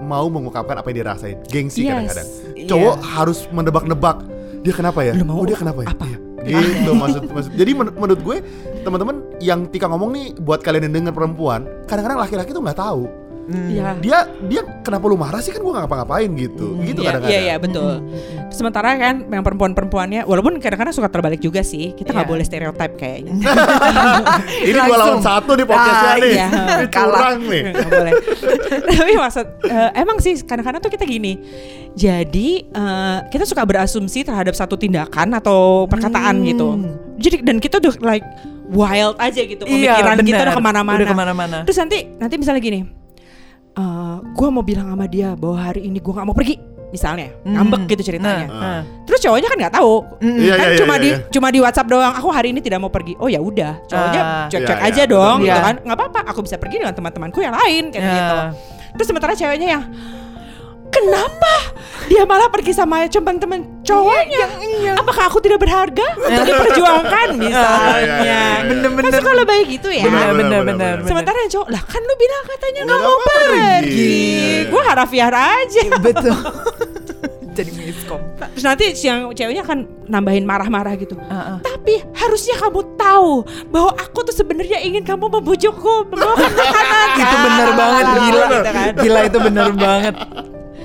mau 0.00 0.26
mengungkapkan 0.26 0.74
apa 0.74 0.86
yang 0.86 0.96
dia 0.96 1.06
rasain 1.06 1.36
gengsi 1.46 1.82
Yes. 1.82 1.88
kadang-kadang 1.90 2.28
Iya. 2.54 2.66
cowok 2.66 2.96
harus 3.02 3.38
menebak-nebak 3.50 4.16
dia 4.60 4.72
kenapa 4.72 5.00
ya 5.02 5.12
Lu 5.12 5.24
mau 5.24 5.36
oh 5.36 5.44
dia 5.44 5.54
kenapa 5.54 5.82
ya 5.82 5.88
apa? 5.90 6.04
Iya. 6.40 6.56
gitu 6.56 6.90
maksud 6.94 7.22
maksud 7.28 7.52
jadi 7.52 7.70
men- 7.74 7.92
menurut 7.94 8.20
gue 8.22 8.36
teman-teman 8.80 9.16
yang 9.38 9.68
Tika 9.68 9.84
ngomong 9.86 10.08
nih 10.10 10.26
buat 10.36 10.60
kalian 10.60 10.88
yang 10.88 10.94
dengar 10.96 11.12
perempuan 11.12 11.68
kadang-kadang 11.84 12.16
laki-laki 12.18 12.50
tuh 12.50 12.60
nggak 12.60 12.80
tahu 12.80 13.02
Iya. 13.48 13.98
dia 13.98 14.18
dia 14.46 14.62
kenapa 14.80 15.04
lu 15.04 15.14
marah 15.14 15.38
sih 15.38 15.50
kan 15.50 15.58
gue 15.58 15.72
ngapa-ngapain 15.72 16.30
gitu 16.32 16.78
gitu 16.80 17.00
Iya, 17.00 17.08
kadang-kadang 17.10 17.30
Iya, 17.30 17.40
iya, 17.42 17.54
betul. 17.56 17.92
Sementara 18.48 18.94
kan 18.94 19.26
yang 19.26 19.42
perempuan-perempuannya 19.42 20.22
walaupun 20.22 20.58
kadang-kadang 20.58 20.92
suka 20.92 21.08
terbalik 21.08 21.38
juga 21.38 21.60
sih. 21.60 21.90
Kita 21.90 22.10
nggak 22.10 22.24
Iya. 22.24 22.30
boleh 22.30 22.44
stereotip 22.44 22.92
kayaknya. 22.94 23.32
ini 24.62 24.76
dua 24.76 24.96
lawan 24.96 25.18
satu 25.18 25.50
nih 25.52 25.66
podcastnya 25.66 26.06
Ah, 26.06 26.16
nih 26.16 26.30
iya. 26.30 26.48
Kalah. 26.88 27.34
nih 27.36 27.62
Nggak 27.70 27.88
boleh. 27.88 28.12
Tapi 28.92 29.12
maksud 29.16 29.46
eh, 29.64 29.90
emang 29.96 30.16
sih 30.18 30.34
kadang-kadang 30.40 30.80
tuh 30.80 30.90
kita 30.90 31.04
gini. 31.04 31.32
Jadi 31.92 32.48
eh, 32.64 33.18
kita 33.26 33.44
suka 33.44 33.62
berasumsi 33.64 34.22
terhadap 34.22 34.54
satu 34.54 34.74
tindakan 34.74 35.34
atau 35.34 35.86
perkataan 35.86 36.38
Hmm. 36.38 36.46
gitu. 36.46 36.68
Jadi 37.18 37.36
dan 37.42 37.56
kita 37.58 37.78
udah 37.78 37.94
like 38.00 38.26
wild 38.70 39.18
aja 39.18 39.42
gitu 39.42 39.66
Iya, 39.66 39.98
pemikiran 39.98 40.16
kita 40.16 40.30
benar. 40.30 40.46
udah 40.46 40.54
ke 40.54 40.62
mana-mana. 40.62 40.96
Udah 40.96 41.08
ke 41.08 41.16
mana-mana. 41.16 41.56
Terus 41.66 41.78
nanti 41.78 41.98
nanti 42.14 42.34
misalnya 42.36 42.62
gini, 42.62 42.80
eh 43.70 44.16
gue 44.22 44.48
mau 44.50 44.62
bilang 44.62 44.90
sama 44.90 45.06
dia 45.06 45.34
bahwa 45.34 45.58
hari 45.58 45.86
ini 45.86 45.98
gue 45.98 46.10
nggak 46.10 46.26
mau 46.26 46.34
pergi, 46.34 46.58
misalnya 46.90 47.30
ngambek 47.46 47.86
gitu 47.88 48.12
ceritanya. 48.12 48.46
Nah, 48.46 48.58
nah. 48.58 48.82
Terus 49.06 49.20
cowoknya 49.22 49.48
kan 49.48 49.58
nggak 49.62 49.74
tahu, 49.74 49.94
Iya, 50.20 50.54
kan 50.58 50.68
iya, 50.68 50.78
cuma 50.78 50.94
iya, 50.94 51.02
di 51.02 51.08
iya. 51.10 51.18
cuma 51.30 51.48
di 51.50 51.58
WhatsApp 51.62 51.88
doang. 51.88 52.12
Aku 52.18 52.28
hari 52.30 52.50
ini 52.50 52.60
tidak 52.60 52.78
mau 52.78 52.90
pergi. 52.90 53.14
Oh 53.16 53.30
ya 53.30 53.38
udah, 53.38 53.78
cowoknya 53.86 54.22
Ah. 54.22 54.46
cuek-cuek 54.50 54.78
Iya, 54.78 54.88
aja 54.90 55.02
iya, 55.02 55.06
dong, 55.06 55.36
betul. 55.38 55.46
gitu 55.46 55.54
Iya. 55.54 55.66
kan. 55.66 55.74
Nggak 55.86 55.96
apa-apa, 55.98 56.20
aku 56.28 56.40
bisa 56.42 56.56
pergi 56.58 56.76
dengan 56.82 56.94
teman-temanku 56.94 57.38
yang 57.38 57.54
lain 57.54 57.82
kayak 57.90 58.02
Ya. 58.02 58.12
gitu. 58.12 58.38
Terus 58.90 59.06
sementara 59.06 59.32
ceweknya 59.32 59.68
yang 59.70 59.82
Kenapa 60.90 61.52
dia 62.06 62.26
malah 62.26 62.50
pergi 62.50 62.74
sama 62.74 63.06
teman-teman 63.06 63.62
cowoknya? 63.80 64.46
Apakah 64.98 65.30
aku 65.30 65.38
tidak 65.38 65.62
berharga 65.62 66.06
untuk 66.26 66.44
diperjuangkan 66.44 67.26
misalnya? 67.38 67.94
Iya, 67.94 67.96
iya, 67.96 68.16
iya. 68.20 68.44
Bener-bener. 68.66 69.10
Kan 69.10 69.20
suka 69.22 69.32
lebay 69.32 69.60
gitu 69.70 69.88
ya. 69.88 70.04
Bener, 70.04 70.34
bener, 70.34 70.34
bener, 70.34 70.60
bener, 70.66 70.94
bener. 70.98 71.08
Sementara 71.08 71.36
yang 71.38 71.50
cowok, 71.50 71.68
lah 71.70 71.82
kan 71.86 72.00
lu 72.02 72.14
bilang 72.14 72.42
katanya 72.44 72.80
nggak 72.84 73.00
mau 73.00 73.18
pergi. 73.22 74.18
Gue 74.66 74.82
harafiah 74.82 75.30
aja. 75.30 75.82
Betul. 75.98 76.36
Jadi 77.50 77.70
miskom. 77.76 78.20
Terus 78.38 78.64
nanti 78.64 78.84
yang 79.04 79.34
ceweknya 79.34 79.60
akan 79.60 79.78
nambahin 80.06 80.46
marah-marah 80.46 80.94
gitu. 80.96 81.12
Tapi 81.60 81.98
harusnya 82.14 82.56
kamu 82.56 82.94
tahu 82.96 83.42
bahwa 83.68 83.90
aku 83.94 84.22
tuh 84.22 84.32
sebenarnya 84.32 84.80
ingin 84.80 85.02
kamu 85.02 85.28
membujukku, 85.28 86.08
membawakan 86.08 86.46
makanan. 86.46 87.08
Itu 87.18 87.36
bener 87.36 87.68
Ah, 87.68 87.74
banget 87.76 88.04
gila. 88.06 88.22
gitu 88.24 88.56
kan. 88.64 88.92
Gila 88.96 89.20
itu 89.26 89.38
bener 89.38 89.68
banget. 89.76 90.14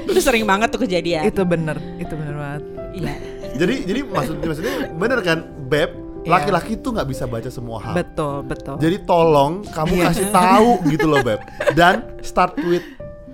Itu 0.06 0.20
sering 0.20 0.46
banget 0.46 0.70
tuh 0.70 0.82
kejadian. 0.82 1.26
Itu 1.26 1.42
bener, 1.44 1.78
itu 1.98 2.14
bener 2.14 2.36
banget. 2.36 2.64
Iya. 2.96 3.16
jadi 3.56 3.76
jadi 3.84 4.00
maksud 4.04 4.36
maksudnya 4.40 4.76
bener 4.94 5.20
kan 5.20 5.40
beb 5.68 5.92
Iya. 6.26 6.32
laki-laki 6.32 6.74
tuh 6.82 6.90
nggak 6.90 7.06
bisa 7.06 7.24
baca 7.24 7.50
semua 7.54 7.78
hal 7.78 7.94
Betul, 7.94 8.42
betul. 8.42 8.76
jadi 8.82 8.98
tolong 9.06 9.62
kamu 9.68 9.94
Iya. 9.94 10.06
kasih 10.10 10.26
tahu 10.34 10.70
gitu 10.90 11.06
loh 11.06 11.22
beb 11.22 11.38
dan 11.78 12.02
start 12.20 12.58
with 12.66 12.82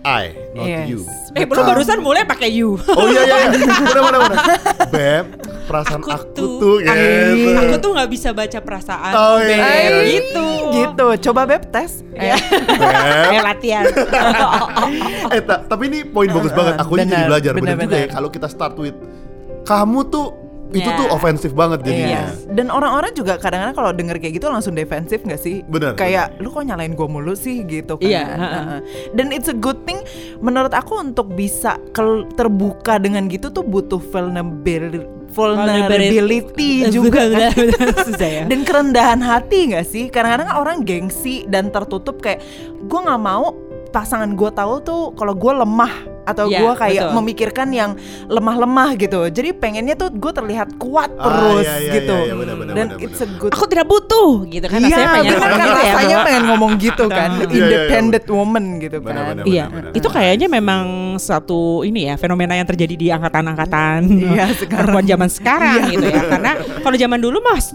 I 0.02 0.34
not 0.58 0.66
Yes. 0.66 0.88
you 0.90 1.00
Eh 1.32 1.48
belum 1.48 1.64
barusan 1.64 2.04
mulai 2.04 2.28
pakai 2.28 2.52
you. 2.52 2.76
Oh 2.92 3.08
iya 3.08 3.24
iya, 3.24 3.36
iya. 3.56 3.66
benar 3.88 4.02
benar 4.04 4.20
benar. 4.28 4.46
Beb, 4.92 5.26
perasaan 5.64 6.04
aku, 6.04 6.12
tuh, 6.36 6.84
aku, 6.84 6.84
gitu. 6.84 7.50
aku 7.56 7.76
tuh 7.80 7.90
nggak 7.96 8.10
bisa 8.12 8.30
baca 8.36 8.60
perasaan. 8.60 9.14
Oh, 9.16 9.40
iya, 9.40 9.48
Beb. 9.48 9.56
iya, 9.56 9.80
iya. 9.80 10.02
gitu. 10.12 10.48
Gitu. 10.76 11.08
Coba 11.30 11.48
beb 11.48 11.64
tes. 11.72 12.04
Ya. 12.12 12.36
Beb. 12.36 13.32
Eh 13.38 13.42
latihan. 13.42 13.84
eh 15.32 15.40
ta- 15.40 15.64
tapi 15.64 15.88
ini 15.88 16.04
poin 16.04 16.28
bagus 16.28 16.52
banget. 16.52 16.76
Aku 16.84 17.00
jadi 17.00 17.08
Benar, 17.08 17.28
belajar 17.32 17.52
benar, 17.56 17.76
benar 17.80 17.86
juga 17.88 17.96
ya 17.96 18.08
kalau 18.12 18.28
kita 18.28 18.48
start 18.52 18.76
with 18.76 18.98
kamu 19.64 20.00
tuh 20.10 20.41
itu 20.72 20.90
tuh 20.90 21.08
ofensif 21.12 21.52
banget 21.52 21.84
jadinya. 21.84 22.32
Iya. 22.32 22.52
Dan 22.52 22.68
orang-orang 22.68 23.12
juga 23.12 23.36
kadang-kadang 23.36 23.76
kalau 23.76 23.92
denger 23.92 24.18
kayak 24.18 24.40
gitu 24.40 24.48
langsung 24.48 24.72
defensif 24.72 25.20
gak 25.22 25.38
sih? 25.38 25.62
Bener. 25.64 25.94
Kayak 25.94 26.40
lu 26.40 26.48
kok 26.48 26.64
nyalain 26.64 26.92
gue 26.92 27.08
mulu 27.08 27.36
sih 27.36 27.64
gitu 27.64 27.96
kan. 27.96 28.08
Iya, 28.08 28.24
Heeh. 28.26 28.80
Dan 29.12 29.32
it's 29.32 29.48
a 29.48 29.56
good 29.56 29.84
thing 29.84 30.00
menurut 30.40 30.72
aku 30.72 30.98
untuk 30.98 31.32
bisa 31.32 31.76
kel- 31.92 32.28
terbuka 32.34 32.98
dengan 32.98 33.28
gitu 33.28 33.48
tuh 33.48 33.62
butuh 33.62 34.00
vulnerability, 34.00 35.04
vulnerability 35.32 36.88
juga 36.90 37.28
kan. 37.28 37.52
Susah 38.08 38.30
ya. 38.30 38.44
dan 38.48 38.64
kerendahan 38.64 39.20
hati 39.20 39.72
nggak 39.72 39.86
sih 39.86 40.08
kadang-kadang 40.08 40.50
orang 40.52 40.84
gengsi 40.84 41.46
dan 41.48 41.70
tertutup 41.70 42.20
kayak 42.20 42.44
gue 42.82 43.00
nggak 43.00 43.22
mau 43.22 43.54
pasangan 43.92 44.32
gue 44.32 44.50
tahu 44.50 44.74
tuh 44.82 45.02
kalau 45.14 45.36
gue 45.36 45.54
lemah 45.54 45.94
atau 46.22 46.46
Iya, 46.46 46.62
gue 46.62 46.72
kayak 46.78 47.04
betul. 47.04 47.16
memikirkan 47.18 47.68
yang 47.74 47.92
lemah-lemah 48.30 48.94
gitu 48.94 49.26
jadi 49.28 49.52
pengennya 49.52 49.98
tuh 49.98 50.14
gue 50.14 50.30
terlihat 50.30 50.78
kuat 50.78 51.10
Ah, 51.18 51.26
terus 51.28 51.66
iya, 51.66 51.76
iya, 51.82 51.94
gitu 51.98 52.14
iya, 52.14 52.24
iya, 52.24 52.36
benar, 52.38 52.56
benar, 52.56 52.74
dan 52.78 52.88
benar, 52.94 53.04
it's 53.04 53.20
a 53.20 53.28
good 53.36 53.52
Aku 53.52 53.66
tidak 53.66 53.90
butuh 53.90 54.46
gitu 54.46 54.64
kan 54.64 54.80
Iya, 54.80 54.96
rasanya 54.96 55.10
pengen 55.12 55.26
bener 55.26 55.42
ngomong 55.42 55.50
kan 55.52 55.66
gitu 55.66 55.82
ya, 55.82 55.92
rasanya 55.92 56.18
pengen 56.22 56.44
ngomong 56.46 56.72
gitu 56.78 57.06
kan 57.10 57.30
Iya, 57.34 57.42
iya, 57.42 57.50
iya. 57.50 57.58
independent 57.58 58.26
woman 58.30 58.66
gitu 58.78 58.98
kan. 59.02 59.16
Iya, 59.44 59.66
itu 59.92 60.08
kayaknya 60.08 60.48
memang 60.48 60.84
satu 61.18 61.60
ini 61.82 62.08
ya 62.08 62.16
fenomena 62.16 62.54
yang 62.54 62.70
terjadi 62.70 62.94
di 62.94 63.08
angkatan-angkatan 63.10 64.00
Iya, 64.08 64.46
sekarang. 64.56 64.78
perempuan 64.94 65.06
zaman 65.10 65.30
sekarang 65.30 65.74
Iya. 65.84 65.92
gitu 65.92 66.06
ya. 66.06 66.22
Karena 66.30 66.52
kalau 66.80 66.96
zaman 66.96 67.20
dulu 67.20 67.38
mas 67.42 67.74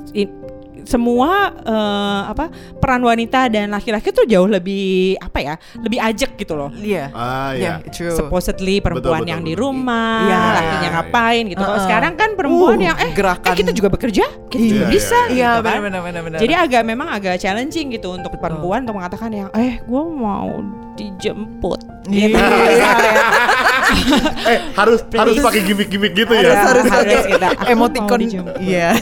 semua 0.86 1.30
eh, 1.58 2.20
apa 2.26 2.46
peran 2.76 3.02
wanita 3.02 3.46
dan 3.46 3.68
laki-laki 3.68 4.08
tuh 4.08 4.22
jauh 4.22 4.46
lebih 4.46 5.18
apa 5.18 5.38
ya 5.38 5.54
lebih 5.76 5.98
ajak 5.98 6.38
gitu 6.38 6.54
loh. 6.54 6.70
iya 6.72 7.10
Ah 7.10 7.50
Iya, 7.52 7.82
iya. 7.82 7.90
true 7.90 8.14
Supposedly 8.14 8.78
perempuan 8.78 9.20
betul, 9.20 9.28
yang 9.28 9.42
betul. 9.42 9.50
di 9.50 9.54
rumah, 9.56 10.14
Iya, 10.22 10.38
lakinya 10.52 10.80
iya, 10.80 10.90
ngapain 10.92 11.44
gitu. 11.46 11.58
Kalau 11.58 11.74
Uh-uh. 11.74 11.84
sekarang 11.84 12.12
kan 12.14 12.30
perempuan 12.32 12.76
Uh, 12.76 12.86
yang 12.86 12.96
eh, 12.96 13.10
gerakan. 13.12 13.50
eh 13.50 13.56
kita 13.56 13.70
juga 13.70 13.88
bekerja, 13.88 14.24
kita 14.46 14.62
Iya, 14.62 14.70
juga 14.70 14.80
iya, 14.80 14.90
bisa. 14.90 15.18
iya. 15.26 15.28
iya 15.28 15.50
gitu 15.52 15.66
kan. 15.66 15.78
benar 15.82 16.00
benar 16.00 16.38
Jadi 16.38 16.54
agak 16.54 16.82
memang 16.82 17.08
agak 17.10 17.34
challenging 17.36 17.86
gitu 17.90 18.08
untuk 18.12 18.30
perempuan 18.36 18.82
untuk 18.82 18.94
mengatakan 18.94 19.28
yang 19.28 19.48
eh 19.52 19.78
gue 19.80 20.02
mau 20.06 20.62
dijemput. 20.94 21.80
Iya. 22.06 22.30
Gitu, 22.30 22.38
misalnya. 22.38 23.14
Eh 24.50 24.58
harus 24.72 25.00
harus 25.08 25.36
pakai 25.38 25.60
gimmick-gimmick 25.62 26.12
gitu 26.14 26.32
ya. 26.32 26.64
harus 26.64 26.84
harus 26.84 26.84
Harus 26.86 27.26
pakai 27.28 27.72
emoticon 27.72 28.20
iya 28.58 28.94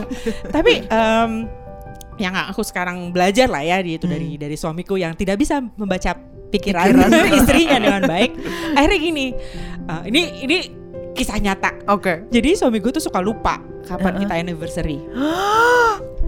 Tapi 0.54 0.84
em, 0.84 1.30
yang 2.16 2.34
aku 2.36 2.62
sekarang 2.62 3.10
belajar 3.10 3.46
lah 3.46 3.60
ya 3.60 3.80
itu 3.80 4.04
Hmm. 4.04 4.14
dari 4.14 4.30
dari 4.36 4.54
suamiku 4.54 4.94
yang 4.94 5.12
tidak 5.12 5.38
bisa 5.38 5.58
membaca 5.58 6.12
pikiran, 6.52 6.92
Pikiran. 6.92 7.10
istrinya 7.40 7.78
dengan 7.78 8.02
baik. 8.04 8.30
Akhirnya 8.76 8.98
gini, 9.00 9.26
eh, 9.82 10.02
ini 10.06 10.22
ini 10.44 10.56
kisah 11.12 11.36
nyata. 11.36 11.88
oke 11.88 12.28
Jadi 12.28 12.52
suami 12.52 12.78
gue 12.78 12.92
tuh 12.92 13.00
suka 13.00 13.18
lupa 13.18 13.56
kapan 13.82 14.20
kita 14.20 14.34
anniversary. 14.36 15.00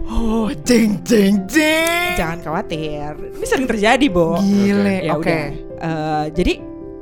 oh 0.04 0.48
jeng 0.62 1.00
jeng 1.02 1.44
jeng 1.44 2.12
Jangan 2.14 2.38
khawatir, 2.40 3.12
ini 3.16 3.44
sering 3.44 3.66
terjadi, 3.66 4.06
Bo. 4.08 4.36
Gile, 4.38 5.02
Ya 5.02 5.12
oke. 5.12 5.24
udah. 5.24 5.44
Eh, 5.74 6.24
jadi 6.32 6.52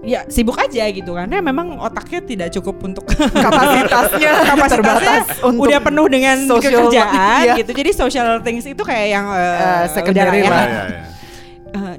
ya 0.03 0.27
sibuk 0.27 0.59
aja 0.59 0.83
gitu 0.91 1.15
karena 1.15 1.39
memang 1.39 1.79
otaknya 1.79 2.21
tidak 2.21 2.49
cukup 2.53 2.75
untuk 2.83 3.07
Kapasitasnya 3.47 4.31
terbatas 4.69 5.25
untuk 5.41 5.71
udah 5.71 5.79
penuh 5.79 6.07
dengan 6.07 6.37
social- 6.45 6.87
kerjaan 6.87 7.43
iya. 7.43 7.55
gitu. 7.57 7.71
Jadi 7.71 7.91
social 7.93 8.43
things 8.43 8.67
itu 8.67 8.83
kayak 8.83 9.07
yang 9.09 9.27
eh, 9.31 9.41
Eh, 9.63 9.85
secondary 9.89 10.43
udah 10.43 10.43
Iya, 10.43 10.51
ya. 10.51 10.51
iya, 10.51 10.67
iya. 10.67 10.83
Eh, 10.99 11.12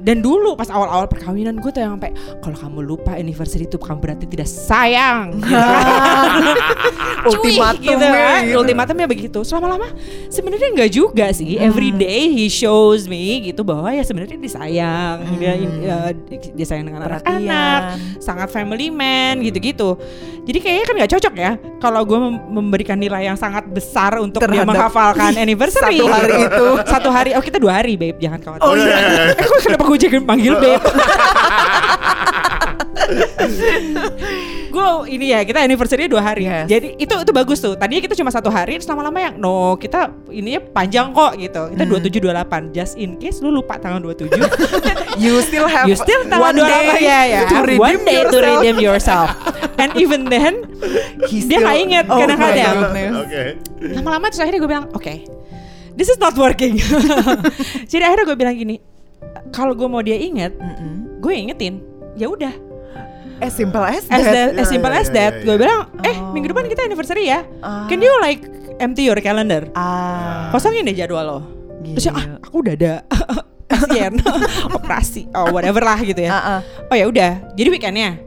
dan 0.04 0.20
dulu 0.20 0.52
pas 0.52 0.68
awal-awal 0.68 1.08
perkawinan 1.08 1.56
gue 1.56 1.70
tuh 1.72 1.80
yang 1.80 1.96
sampai 1.96 2.12
kalau 2.44 2.52
kamu 2.54 2.78
lupa 2.84 3.16
anniversary 3.16 3.64
itu 3.64 3.80
bukan 3.80 3.96
berarti 3.96 4.28
tidak 4.28 4.44
sayang. 4.44 5.32
Gitu 7.24 7.40
ultimatum 7.40 7.80
gitu 7.80 8.04
kan. 8.04 8.40
Ultimatumnya 8.52 9.06
begitu. 9.08 9.38
Selama-lama 9.48 9.88
sebenarnya 10.28 10.68
enggak 10.76 10.90
juga 10.92 11.32
sih. 11.32 11.56
Every 11.56 11.88
day 11.88 12.28
he 12.28 12.52
shows 12.52 13.08
me 13.08 13.40
gitu 13.40 13.64
bahwa 13.64 13.88
ya 13.88 14.04
sebenarnya 14.04 14.36
disayang. 14.36 15.24
Dia 15.40 15.56
eh, 15.56 16.12
dia 16.52 16.66
sayang 16.68 16.84
dengan 16.84 17.08
anak-anak, 17.08 17.80
sangat 18.20 18.52
family 18.52 18.92
man 18.92 19.40
gitu-gitu. 19.40 19.96
Jadi 20.44 20.58
kayaknya 20.60 20.84
kan 20.84 20.94
nggak 21.00 21.12
cocok 21.16 21.34
ya 21.40 21.52
kalau 21.80 22.04
gue 22.04 22.18
mem- 22.20 22.44
memberikan 22.52 23.00
nilai 23.00 23.24
yang 23.24 23.36
sangat 23.40 23.64
besar 23.64 24.20
untuk 24.20 24.44
dia 24.44 24.60
Terhadap 24.60 24.68
menghafalkan 24.68 25.32
anniversary. 25.44 25.96
satu 25.96 26.12
hari 26.12 26.36
itu. 26.44 26.66
Satu 26.84 27.08
hari. 27.08 27.30
Oh 27.32 27.40
kita 27.40 27.56
dua 27.56 27.80
hari, 27.80 27.96
babe. 27.96 28.20
Jangan 28.20 28.40
khawatir. 28.44 28.68
Oh, 28.68 28.76
iya. 28.76 29.32
Eh 29.40 29.44
kok 29.48 29.58
kenapa 29.64 29.84
gue 29.88 29.93
jadi 29.96 30.18
panggil 30.20 30.54
babe? 30.58 30.82
gue 34.74 34.88
ini 35.12 35.30
ya 35.30 35.40
kita 35.46 35.62
anniversary 35.62 36.10
dua 36.10 36.22
hari. 36.24 36.48
Yes. 36.48 36.66
jadi 36.66 36.88
itu 36.98 37.14
itu 37.14 37.32
bagus 37.32 37.58
tuh. 37.62 37.78
Tadinya 37.78 38.02
kita 38.02 38.14
cuma 38.18 38.30
satu 38.34 38.50
hari 38.50 38.80
terus 38.80 38.90
lama-lama 38.90 39.18
yang 39.20 39.34
no 39.38 39.78
kita 39.78 40.10
ininya 40.30 40.60
panjang 40.72 41.14
kok 41.14 41.38
gitu. 41.38 41.62
Kita 41.74 41.84
dua 41.86 41.98
tujuh 42.02 42.20
dua 42.20 42.32
delapan. 42.34 42.74
Just 42.74 42.98
in 42.98 43.14
case 43.20 43.38
lu 43.38 43.54
lupa 43.54 43.78
tanggal 43.78 44.02
27 44.02 44.34
you 45.22 45.38
still 45.46 45.70
have 45.70 45.86
you 45.86 45.94
still 45.94 46.22
tanggal 46.26 46.50
one 46.50 46.58
28 46.58 46.66
day 46.66 46.84
ya 47.00 47.20
ya 47.22 47.40
to 47.46 47.56
redeem 47.62 47.78
one 47.78 47.98
day 48.02 48.18
to 48.18 48.34
yourself. 48.34 48.42
redeem 48.42 48.76
yourself. 48.82 49.28
And 49.78 49.90
even 49.94 50.26
then 50.26 50.54
He 51.30 51.42
dia 51.42 51.60
still- 51.60 51.62
nggak 51.62 51.78
inget 51.78 52.04
Oh 52.10 52.18
kadang-kadang 52.18 52.74
lama-lama 54.00 54.26
terus 54.32 54.40
akhirnya 54.42 54.58
gue 54.58 54.70
bilang 54.70 54.86
oke 54.90 55.14
this 55.94 56.10
is 56.10 56.18
not 56.18 56.34
working. 56.34 56.74
Jadi 57.90 58.02
akhirnya 58.02 58.26
gue 58.26 58.38
bilang 58.38 58.56
gini 58.58 58.93
kalau 59.54 59.72
gue 59.72 59.86
mau 59.86 60.02
dia 60.02 60.18
inget 60.18 60.50
gue 61.22 61.32
ingetin 61.32 61.78
ya 62.14 62.26
udah 62.26 62.50
as 63.38 63.54
simple 63.54 63.82
as 63.82 64.02
as, 64.10 64.22
that 64.22 64.34
that, 64.52 64.58
as 64.58 64.66
simple 64.66 64.90
iya, 64.90 65.00
as 65.00 65.08
that 65.10 65.32
gue 65.40 65.54
bilang 65.54 65.86
eh 66.02 66.14
Oh. 66.14 66.34
minggu 66.34 66.50
depan 66.50 66.66
kita 66.66 66.82
anniversary 66.82 67.26
ya 67.26 67.46
Ah. 67.62 67.86
can 67.86 68.02
you 68.02 68.10
like 68.18 68.42
empty 68.76 69.06
your 69.06 69.18
calendar. 69.18 69.70
Ah. 69.78 70.50
Kosongin 70.50 70.82
deh 70.82 70.94
jadwal 70.94 71.22
lo. 71.22 71.38
Terus 71.94 72.10
ya, 72.10 72.12
ah, 72.12 72.26
aku 72.42 72.66
udah 72.66 72.74
ada 72.74 72.92
pasien 73.70 74.18
operasi 74.76 75.30
oh 75.30 75.54
whatever 75.54 75.78
lah 75.78 75.98
gitu 76.02 76.18
ya. 76.18 76.30
Ah. 76.34 76.60
Oh 76.90 76.96
ya 76.98 77.06
udah. 77.06 77.54
Jadi 77.54 77.68
weekendnya 77.70 78.18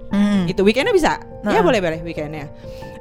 itu 0.47 0.63
weekendnya 0.63 0.95
bisa. 0.95 1.19
Ya 1.43 1.59
Nah. 1.59 1.63
boleh 1.63 1.79
boleh 1.83 1.99
weekendnya. 2.03 2.47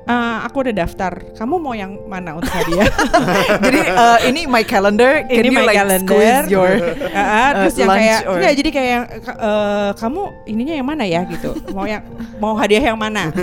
Eh, 0.06 0.38
aku 0.40 0.62
udah 0.62 0.74
daftar. 0.76 1.12
Kamu 1.34 1.58
mau 1.58 1.74
yang 1.74 1.98
mana 2.06 2.38
untuk 2.38 2.46
hadiah? 2.48 2.86
Jadi 3.66 3.80
eh, 3.82 4.18
ini 4.30 4.46
my 4.46 4.62
calendar. 4.62 5.26
Can 5.26 5.42
Ini 5.42 5.48
you 5.48 5.52
my 5.52 5.66
like 5.66 5.74
calendar. 5.76 6.06
squeeze 6.06 6.46
your 6.46 6.70
ah, 7.10 7.50
terus 7.58 7.74
Uh, 7.74 7.80
yang 7.80 7.88
lunch 7.90 7.98
kayak 7.98 8.20
or- 8.22 8.36
enggak 8.38 8.52
jadi 8.54 8.70
kayak 8.70 8.90
yang, 8.92 9.04
eh, 9.26 9.90
kamu 9.98 10.20
ininya 10.46 10.74
yang 10.74 10.86
mana 10.86 11.04
ya 11.04 11.20
gitu. 11.26 11.50
Mau 11.70 11.84
yang 11.84 12.06
mau 12.38 12.54
hadiah 12.54 12.86
yang 12.86 12.94
mana? 12.96 13.34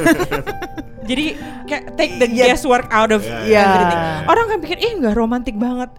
jadi 1.04 1.36
kayak 1.68 1.84
take 1.94 2.16
the 2.16 2.32
Iya. 2.32 2.46
guesswork 2.48 2.88
out 2.88 3.12
of 3.12 3.20
Iya. 3.44 3.60
everything. 3.62 4.02
Orang 4.24 4.46
kan 4.48 4.58
pikir 4.60 4.78
ih 4.80 4.92
nggak 4.98 5.14
romantik 5.14 5.60
banget. 5.60 5.92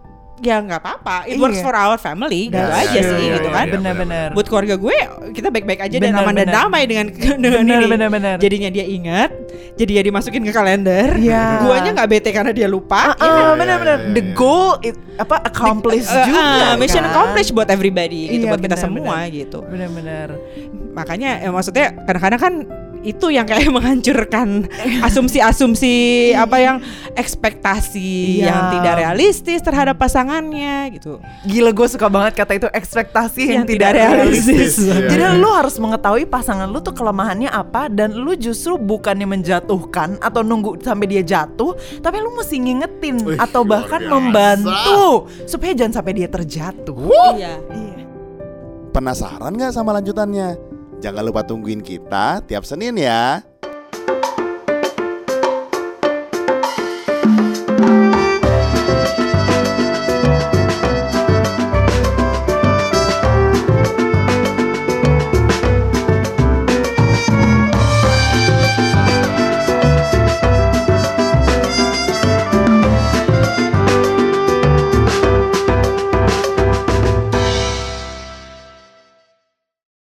Ya 0.44 0.60
nggak 0.60 0.76
apa-apa. 0.78 1.24
It 1.24 1.40
works 1.40 1.56
Iya. 1.56 1.64
for 1.64 1.72
our 1.72 1.96
family. 1.96 2.52
Gitu 2.52 2.60
aja 2.60 2.98
sih 3.00 3.16
Iya, 3.16 3.34
gitu 3.34 3.48
iya, 3.48 3.56
kan. 3.56 3.64
iya. 3.64 3.74
Benar-benar. 3.74 4.28
Buat 4.30 4.46
keluarga 4.46 4.74
gue 4.76 4.96
kita 5.32 5.48
baik-baik 5.48 5.80
aja 5.80 5.96
dan 5.96 6.12
Benar, 6.12 6.22
aman 6.22 6.34
dan 6.36 6.48
damai 6.48 6.82
dengan 6.84 7.06
dengan 7.42 7.64
Benar, 7.64 7.80
ini. 7.80 8.12
benar. 8.12 8.36
Jadinya 8.36 8.68
dia 8.68 8.84
ingat, 8.84 9.30
jadi 9.74 9.90
dia 9.90 10.02
dimasukin 10.04 10.44
ke 10.44 10.52
kalender. 10.52 11.16
Iya. 11.16 11.64
Guanya 11.64 11.90
nggak 11.96 12.08
bete 12.10 12.28
karena 12.28 12.52
dia 12.52 12.68
lupa. 12.68 13.16
Ah, 13.16 13.16
ya 13.16 13.24
ah, 13.24 13.32
kan? 13.32 13.56
benar-benar. 13.56 13.98
iya, 13.98 14.12
The 14.12 14.22
iya. 14.22 14.34
goal 14.36 14.70
it, 14.80 14.96
apa 15.16 15.36
accomplished 15.42 16.12
Eh, 16.12 16.24
juga. 16.28 16.44
ah, 16.44 16.74
mission 16.76 17.00
kan? 17.00 17.10
accomplished 17.10 17.50
buat 17.50 17.66
everybody 17.66 18.28
gitu 18.28 18.44
Iya, 18.44 18.52
buat 18.52 18.60
kita 18.60 18.76
semua 18.76 19.24
gitu 19.26 19.64
Benar-benar. 19.64 20.28
makanya 20.92 21.40
ya, 21.40 21.48
maksudnya 21.48 21.86
kadang-kadang 22.04 22.38
kan 22.38 22.54
itu 23.04 23.28
yang 23.28 23.44
kayak 23.44 23.68
menghancurkan 23.76 24.64
asumsi-asumsi 25.00 25.94
apa 26.32 26.56
yang 26.58 26.76
ekspektasi 27.14 28.16
Iya. 28.34 28.48
yang 28.48 28.60
tidak 28.72 28.94
realistis 28.96 29.60
terhadap 29.60 29.94
pasangannya 29.94 30.88
gitu 30.90 31.20
Gila 31.44 31.70
gue 31.70 31.86
suka 31.86 32.08
banget 32.08 32.32
kata 32.34 32.52
itu 32.56 32.68
ekspektasi 32.68 33.42
yang, 33.44 33.54
Yang 33.54 33.66
tidak 33.70 33.90
tidak 33.92 34.08
realistis. 34.10 34.46
realistis. 34.48 34.74
Iya. 34.80 35.08
Jadi 35.08 35.24
lu 35.36 35.48
harus 35.48 35.74
mengetahui 35.76 36.24
pasangan 36.24 36.66
lu 36.66 36.80
tuh 36.80 36.90
kelemahannya 36.90 37.48
apa 37.48 37.86
dan 37.86 38.12
lu 38.12 38.32
justru 38.34 38.74
bukannya 38.74 39.28
menjatuhkan 39.28 40.16
atau 40.18 40.40
nunggu 40.40 40.80
sampai 40.80 41.06
dia 41.06 41.22
jatuh, 41.22 41.72
tapi 42.00 42.18
lu 42.18 42.32
mesti 42.32 42.56
ngingetin 42.56 43.16
Wih, 43.22 43.36
atau 43.36 43.62
bahkan 43.62 44.00
biasa. 44.00 44.10
membantu 44.10 45.04
supaya 45.44 45.72
jangan 45.72 46.00
sampai 46.00 46.12
dia 46.14 46.28
terjatuh. 46.28 46.96
iya 47.34 47.60
Iya. 47.60 48.02
Penasaran 48.90 49.50
nggak 49.50 49.72
sama 49.72 49.90
lanjutannya? 49.92 50.73
Jangan 51.04 51.20
lupa 51.20 51.44
tungguin 51.44 51.84
kita 51.84 52.40
tiap 52.48 52.64
Senin 52.64 52.96
ya. 52.96 53.44